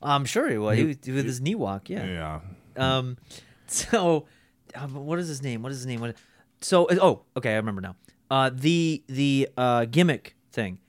[0.01, 0.77] I'm sure he was.
[0.77, 1.89] He was with his knee walk.
[1.89, 2.39] Yeah.
[2.77, 2.97] Yeah.
[2.99, 3.17] Um.
[3.65, 4.27] So,
[4.75, 5.61] um, what is his name?
[5.63, 5.99] What is his name?
[6.01, 6.15] What?
[6.61, 7.95] So, oh, okay, I remember now.
[8.29, 10.79] Uh, the the uh gimmick thing.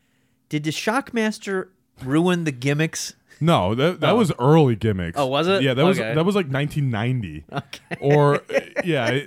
[0.48, 1.68] Did the Shockmaster
[2.04, 3.14] ruin the gimmicks?
[3.40, 4.16] No, that that Oh.
[4.16, 5.18] was early gimmicks.
[5.18, 5.62] Oh, was it?
[5.62, 6.14] Yeah, that was Okay.
[6.14, 7.44] that was like 1990.
[7.52, 7.96] Okay.
[8.00, 8.40] Or
[8.84, 9.20] yeah,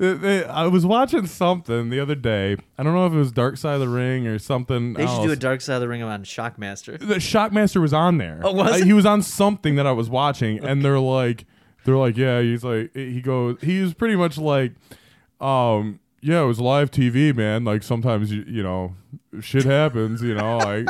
[0.50, 2.56] I was watching something the other day.
[2.78, 4.94] I don't know if it was Dark Side of the Ring or something.
[4.94, 5.36] They should do a.
[5.36, 6.98] Dark Side of the Ring on Shockmaster.
[6.98, 8.40] the Shockmaster was on there.
[8.42, 8.86] Oh, was it?
[8.86, 11.44] he was on something that I was watching, and they're like,
[11.84, 14.72] they're like, yeah, he's like, he goes, he was pretty much like,
[15.40, 17.64] um, yeah, it was live TV, man.
[17.64, 18.94] Like sometimes you you know,
[19.40, 20.86] shit happens, you know, like.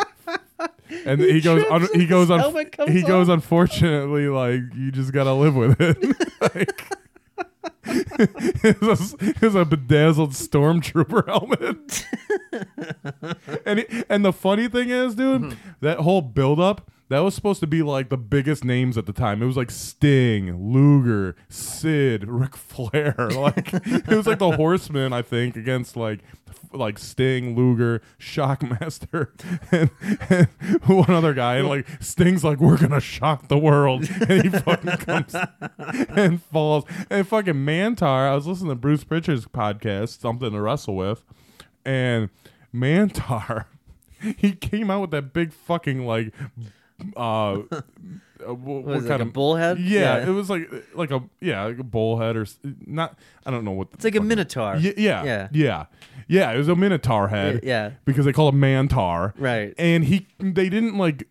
[1.07, 3.29] And he goes, un- he goes, un- comes he goes.
[3.29, 3.35] off.
[3.35, 5.99] Unfortunately, like you just gotta live with it.
[6.41, 6.83] like,
[7.89, 12.07] it, was a, it a bedazzled stormtrooper helmet.
[13.67, 15.59] and he, and the funny thing is, dude, Mm-hmm.
[15.81, 19.43] that whole buildup that was supposed to be like the biggest names at the time.
[19.43, 23.15] It was like Sting, Luger, Sid, Ric Flair.
[23.37, 26.21] Like it was like the Horsemen, I think, against like
[26.73, 29.29] like Sting, Luger, Shockmaster,
[29.73, 29.91] and,
[30.31, 30.49] and
[30.87, 31.57] one other guy.
[31.57, 35.37] And like Sting's like, we're gonna shock the world, and he fucking comes
[35.79, 36.85] and falls.
[37.11, 38.31] And fucking Mantaur.
[38.31, 41.23] I was listening to Bruce Pritchard's podcast, something to wrestle with,
[41.85, 42.31] and
[42.75, 43.67] Mantaur.
[44.39, 46.33] He came out with that big fucking like
[47.17, 47.63] uh, uh
[48.47, 49.79] what, What what is it, kind like a of bullhead?
[49.79, 50.29] Yeah, Yeah.
[50.29, 52.47] it was like like a yeah like a bullhead or
[52.87, 53.19] not.
[53.45, 53.89] I don't know what.
[53.95, 54.77] It's like a minotaur.
[54.77, 55.49] Yeah, yeah, Yeah.
[55.53, 55.85] yeah,
[56.29, 56.53] yeah.
[56.53, 57.61] It was a minotaur head.
[57.63, 57.93] Yeah.
[58.05, 59.33] because they call it Mantaur.
[59.39, 59.75] Right.
[59.79, 61.29] and he they didn't like.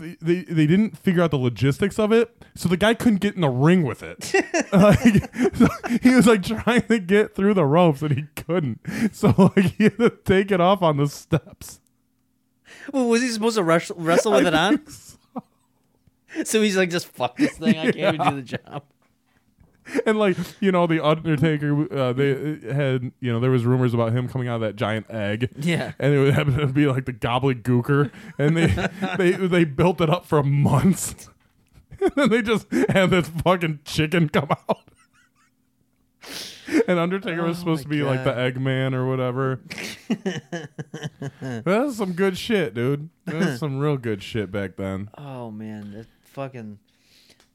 [0.00, 3.34] They, they, they didn't figure out the logistics of it, so the guy couldn't get
[3.34, 4.32] in the ring with it.
[4.72, 5.66] like, so
[6.00, 8.78] he was like trying to get through the ropes and he couldn't.
[9.12, 11.80] So like he had to take it off on the steps.
[12.92, 14.86] Well, was he supposed to rush, wrestle with it on?
[14.88, 15.16] so.
[16.44, 17.78] So he's like, just fuck this thing.
[17.78, 18.82] I can't even do the job.
[20.04, 24.12] and like you know the undertaker uh, they had you know there was rumors about
[24.12, 25.92] him coming out of that giant egg Yeah.
[25.98, 28.66] and it would happen to be like the Gobbledy Gooker and they
[29.16, 31.30] they they built it up for months
[32.02, 34.82] and then they just had this fucking chicken come out
[36.88, 39.60] and undertaker was Oh supposed to be like the eggman or whatever
[41.64, 46.06] that's some good shit dude that's some real good shit back then Oh man, that
[46.24, 46.78] fucking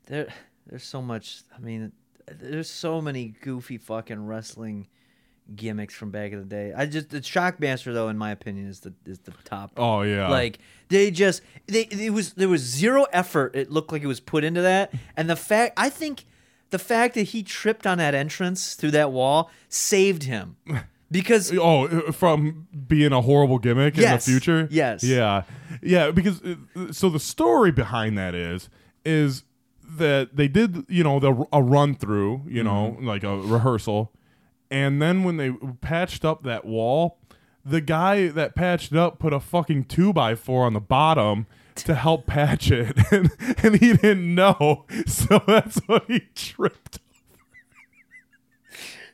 [0.08, 0.28] there.
[0.66, 1.42] There's so much.
[1.56, 1.92] I mean,
[2.28, 4.88] there's so many goofy fucking wrestling
[5.56, 6.74] gimmicks from back in the day.
[6.76, 9.72] I just the Shockmaster though, in my opinion, is the is the top.
[9.78, 10.60] oh yeah Like
[10.90, 13.56] they just they it was there was zero effort.
[13.56, 16.26] It looked like it was put into that, and the fact I think
[16.74, 20.58] the fact that he tripped on that entrance through that wall saved him
[21.12, 24.68] because Oh, uh, from being a horrible gimmick Yes, in the future.
[24.72, 25.04] yes.
[25.04, 25.44] Yeah,
[25.82, 26.12] yeah.
[26.12, 28.70] Because uh, so the story behind that is
[29.06, 29.44] is
[29.98, 33.08] that they did you know the a run through you know Mm-hmm.
[33.08, 34.12] like a rehearsal,
[34.72, 35.52] and then when they
[35.82, 37.20] patched up that wall,
[37.64, 41.46] the guy that patched up put a fucking two by four on the bottom.
[41.76, 43.32] To help patch it, and,
[43.64, 47.00] and he didn't know, so that's what he tripped.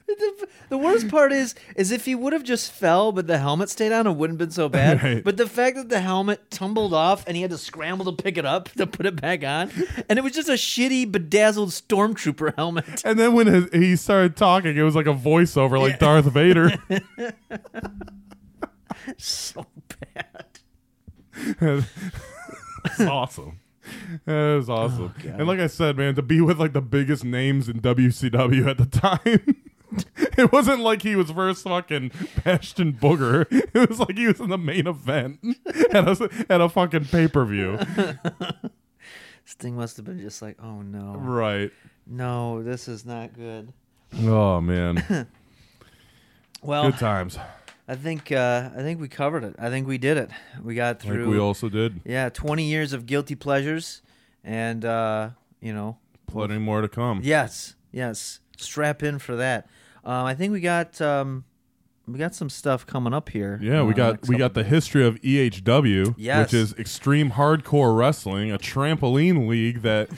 [0.08, 3.70] The, the worst part is, is if he would have just fell, but the helmet
[3.70, 5.02] stayed on, it wouldn't have been so bad.
[5.04, 5.24] Right.
[5.24, 8.38] But the fact that the helmet tumbled off and he had to scramble to pick
[8.38, 9.72] it up to put it back on,
[10.10, 13.04] and it was just a shitty, bedazzled stormtrooper helmet.
[13.06, 16.74] And then when his, he started talking, it was like a voiceover, like Darth Vader.
[19.18, 19.66] so
[20.16, 21.86] bad.
[22.92, 23.60] It's awesome.
[24.28, 25.16] It was awesome.
[25.26, 28.68] Oh, and like I said, man, to be with like the biggest names in WCW
[28.68, 29.56] at the time.
[30.38, 32.12] It wasn't like he was first fucking
[32.44, 33.48] Bastion Booger.
[33.74, 35.40] It was like he was in the main event
[35.92, 37.80] at a, at a fucking pay per view.
[39.46, 41.72] Sting must have been just like, oh no, right.
[42.06, 43.74] no, this is not good.
[44.22, 45.28] Oh man.
[46.62, 47.40] Well, Good times.
[47.90, 49.56] I think uh, I think we covered it.
[49.58, 50.30] I think we did it.
[50.62, 51.28] We got through.
[51.30, 52.02] we also did.
[52.06, 54.04] yeah, twenty years of guilty pleasures,
[54.44, 55.30] and uh,
[55.60, 55.98] you know,
[56.28, 57.22] Plenty more to come.
[57.24, 58.40] Yes, yes.
[58.58, 59.68] Strap in for that.
[60.06, 61.46] Um, I think we got um,
[62.08, 63.60] we got some stuff coming up here.
[63.62, 66.46] Yeah, uh, we got we got the history of EHW, Yes.
[66.46, 70.10] which is Extreme Hardcore Wrestling, a trampoline league that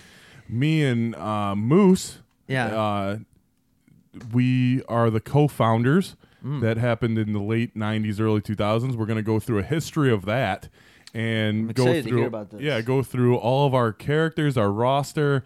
[0.49, 2.18] me and uh, Moose,
[2.49, 2.65] Yeah.
[2.68, 3.18] uh,
[4.34, 6.15] we are the co-founders.
[6.43, 6.61] Mm.
[6.61, 8.95] That happened in the late '90s, early 2000s.
[8.95, 10.69] We're going to go through a history of that
[11.13, 12.61] and I'm go through hear about this.
[12.61, 15.43] yeah, go through all of our characters, our roster,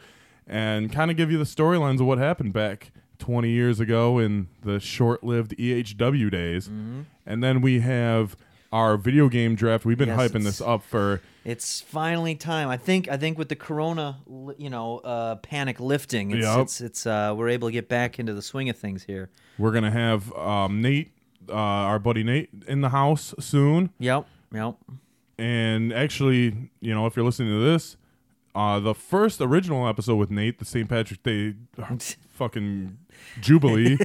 [0.48, 4.48] and kind of give you the storylines of what happened back 20 years ago in
[4.64, 6.68] the short-lived EHW days.
[6.68, 7.02] Mm-hmm.
[7.26, 8.36] And then we have
[8.72, 9.86] our video game draft.
[9.86, 12.68] We've been Yes, hyping this up for It's finally time.
[12.70, 13.08] I think.
[13.08, 14.18] I think with the Corona,
[14.58, 16.60] you know, uh, panic lifting, it's Yep.
[16.60, 19.30] it's, it's uh, we're able to get back into the swing of things here.
[19.60, 21.12] we're going to have um, Nate
[21.48, 23.92] uh, our buddy Nate in the house soon.
[24.00, 24.26] Yep.
[24.52, 24.76] Yep.
[25.38, 27.96] And actually, you know, if you're listening to this,
[28.56, 30.90] uh, the first original episode with Nate, the St.
[30.90, 31.54] Patrick's Day
[32.36, 32.98] fucking
[33.42, 33.98] Jubilee,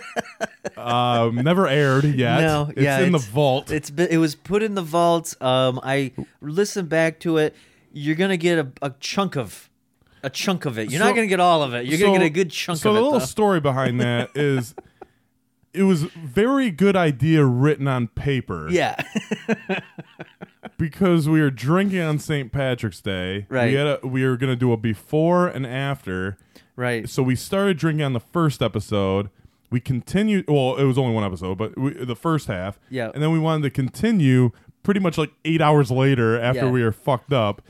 [0.76, 2.40] um, never aired yet.
[2.40, 3.70] No, it's yeah, in the vault.
[3.70, 5.34] It's been, it was put in the vault.
[5.40, 7.54] Um, I listened back to it.
[7.92, 9.68] You're gonna get a, a chunk of
[10.22, 10.90] a chunk of it.
[10.90, 11.86] You're So- not gonna get all of it.
[11.86, 13.04] You're So- gonna get a good chunk so of it, the it.
[13.04, 13.26] little though.
[13.26, 14.74] story behind that is
[15.74, 18.68] it was very good idea written on paper.
[18.70, 18.94] Yeah.
[20.78, 22.52] because we were drinking on St.
[22.52, 23.46] Patrick's Day.
[23.48, 23.70] Right.
[23.70, 26.36] We had a, we were gonna do a before and after.
[26.76, 27.08] Right.
[27.08, 29.30] So we started drinking on the first episode.
[29.70, 30.44] We continued.
[30.48, 32.78] Well, it was only one episode, but we, the first half.
[32.90, 33.10] Yeah.
[33.14, 34.50] And then we wanted to continue
[34.82, 36.70] pretty much like eight hours later after Yeah.
[36.70, 37.62] we were fucked up.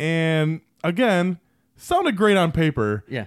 [0.00, 1.38] And again,
[1.76, 3.04] sounded great on paper.
[3.08, 3.26] Yeah.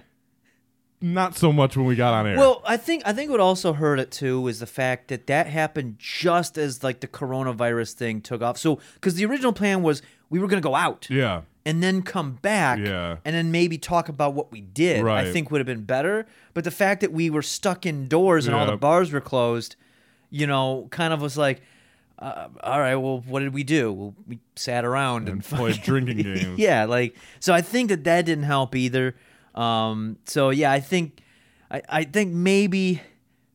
[1.00, 2.36] Not so much when we got on air.
[2.38, 5.48] Well, I think I think what also hurt it too is the fact that that
[5.48, 8.56] happened just as like the coronavirus thing took off.
[8.56, 11.42] So because the original plan was we were going to go out yeah.
[11.64, 13.16] And then come back Yeah.
[13.24, 15.06] and then maybe talk about what we did.
[15.06, 16.26] I think would have been better.
[16.54, 19.76] But the fact that we were stuck indoors and all the bars were closed,
[20.30, 21.62] you know, kind of was like.
[22.18, 23.92] Uh, all right, well, what did we do?
[23.92, 26.56] Well, we sat around and, And played fucking- drinking games.
[26.58, 27.52] yeah, like so.
[27.52, 29.16] I think that that didn't help either.
[29.56, 31.20] Um, so yeah, I think,
[31.68, 33.02] I, I think maybe,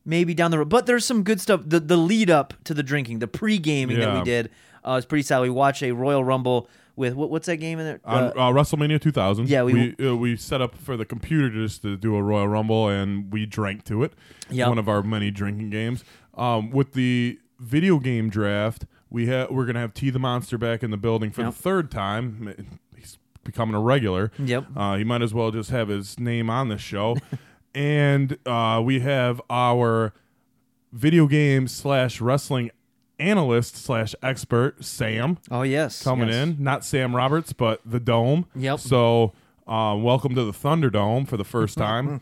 [0.04, 0.68] maybe down the road.
[0.68, 1.62] But there's some good stuff.
[1.64, 4.50] The the lead up to the drinking, the pre gaming that we did,
[4.84, 5.44] uh, was pretty solid.
[5.44, 6.68] We watched a Royal Rumble
[6.98, 8.00] with what, what's that game in there?
[8.04, 9.48] on Uh, uh, WrestleMania 2000.
[9.48, 12.48] yeah, we- we uh, we set up for the computer just to do a Royal
[12.48, 14.12] Rumble, and we drank to it.
[14.50, 14.68] Yep.
[14.68, 16.04] one of our many drinking games.
[16.34, 20.82] Um, with the video game draft, we have we're gonna have T the Monster back
[20.82, 21.54] in the building for Yep.
[21.54, 22.54] the third time.
[22.96, 24.30] He's becoming a regular.
[24.38, 24.66] Yep.
[24.76, 27.16] Uh, he might as well just have his name on this show.
[27.74, 30.12] and uh, we have our
[30.92, 32.70] video game slash wrestling
[33.18, 36.36] analyst slash expert Sam oh yes, coming yes.
[36.36, 36.56] in.
[36.62, 38.46] Not Sam Roberts, but the Dome.
[38.54, 38.80] Yep.
[38.80, 39.32] So,
[39.66, 42.20] uh, welcome to the Thunderdome for the first time.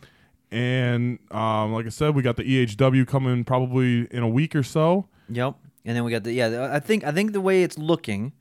[0.51, 4.63] and um, like I said, we got the EHW coming probably in a week or
[4.63, 5.09] so.
[5.29, 5.55] Yep.
[5.85, 6.71] And then we got the yeah.
[6.73, 8.33] I think I think the way it's looking.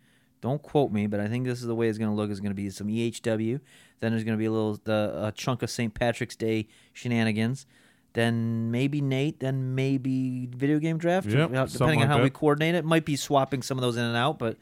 [0.41, 2.29] Don't quote me, but I think this is the way it's going to look.
[2.29, 3.59] Is going to be some EHW.
[3.99, 5.93] Then there's going to be a little the a chunk of St.
[5.93, 7.65] Patrick's Day shenanigans.
[8.15, 9.39] Then maybe Nate.
[9.41, 11.27] Then maybe video game draft.
[11.27, 12.83] Yep, uh, depending on like how we coordinate it.
[12.83, 14.57] Might be swapping some of those in and out, but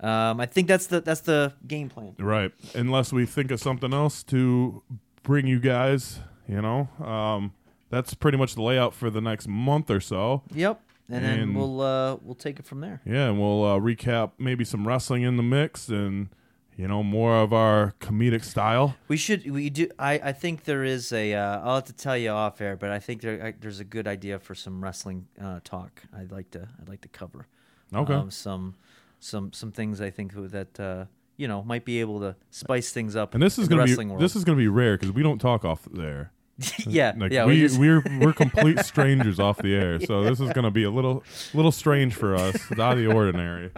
[0.00, 2.14] um, I think that's the that's the game plan.
[2.18, 2.50] Right.
[2.74, 4.82] Unless we think of something else to
[5.22, 6.88] bring you guys, you know.
[7.04, 7.52] Um,
[7.90, 10.42] that's pretty much the layout for the next month or so.
[10.52, 10.80] Yep.
[11.10, 13.02] And, then we'll uh, we'll take it from there.
[13.04, 16.30] Yeah, and we'll uh, recap maybe some wrestling in the mix and
[16.76, 18.96] you know more of our comedic style.
[19.08, 19.50] We should.
[19.50, 19.88] We do.
[19.98, 21.34] I, I think there is a.
[21.34, 23.84] Uh, I'll have to tell you off air, but I think there I, there's a
[23.84, 26.02] good idea for some wrestling uh, talk.
[26.16, 26.68] I'd like to.
[26.80, 27.46] I'd like to cover.
[27.94, 28.14] Okay.
[28.14, 28.74] Um, some,
[29.20, 31.04] some, some things I think that uh,
[31.36, 33.34] you know might be able to spice things up.
[33.34, 34.20] And this is gonna be world.
[34.20, 36.32] this is gonna be rare because we don't talk off there.
[36.86, 37.44] yeah, Like yeah.
[37.46, 40.84] we, we just, we're we're complete strangers off the air, so this is gonna be
[40.84, 43.70] a little little strange for us, out of the ordinary.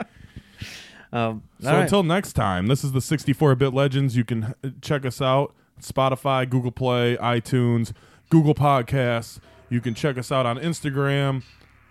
[1.16, 1.82] Um, So all right.
[1.82, 4.16] until next time, this is the 64-bit legends.
[4.16, 7.92] You can uh, check us out Spotify, Google Play, iTunes,
[8.30, 9.38] Google Podcasts.
[9.68, 11.42] You can check us out on Instagram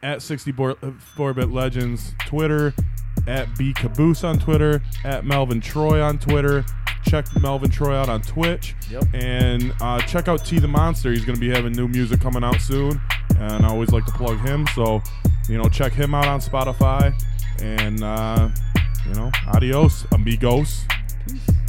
[0.02, 2.74] at 64-bit legends, Twitter
[3.28, 6.64] at B Caboose on Twitter, at Melvin Troy on Twitter.
[7.04, 8.76] Check Melvin Troy out on Twitch.
[8.90, 9.04] Yep.
[9.14, 11.12] And uh, check out T the Monster.
[11.12, 13.00] He's going to be having new music coming out soon.
[13.40, 14.66] And I always like to plug him.
[14.76, 15.02] So,
[15.48, 17.14] you know, check him out on Spotify.
[17.62, 18.50] And, uh,
[19.08, 20.86] you know, adios, amigos.
[21.28, 21.65] Peace.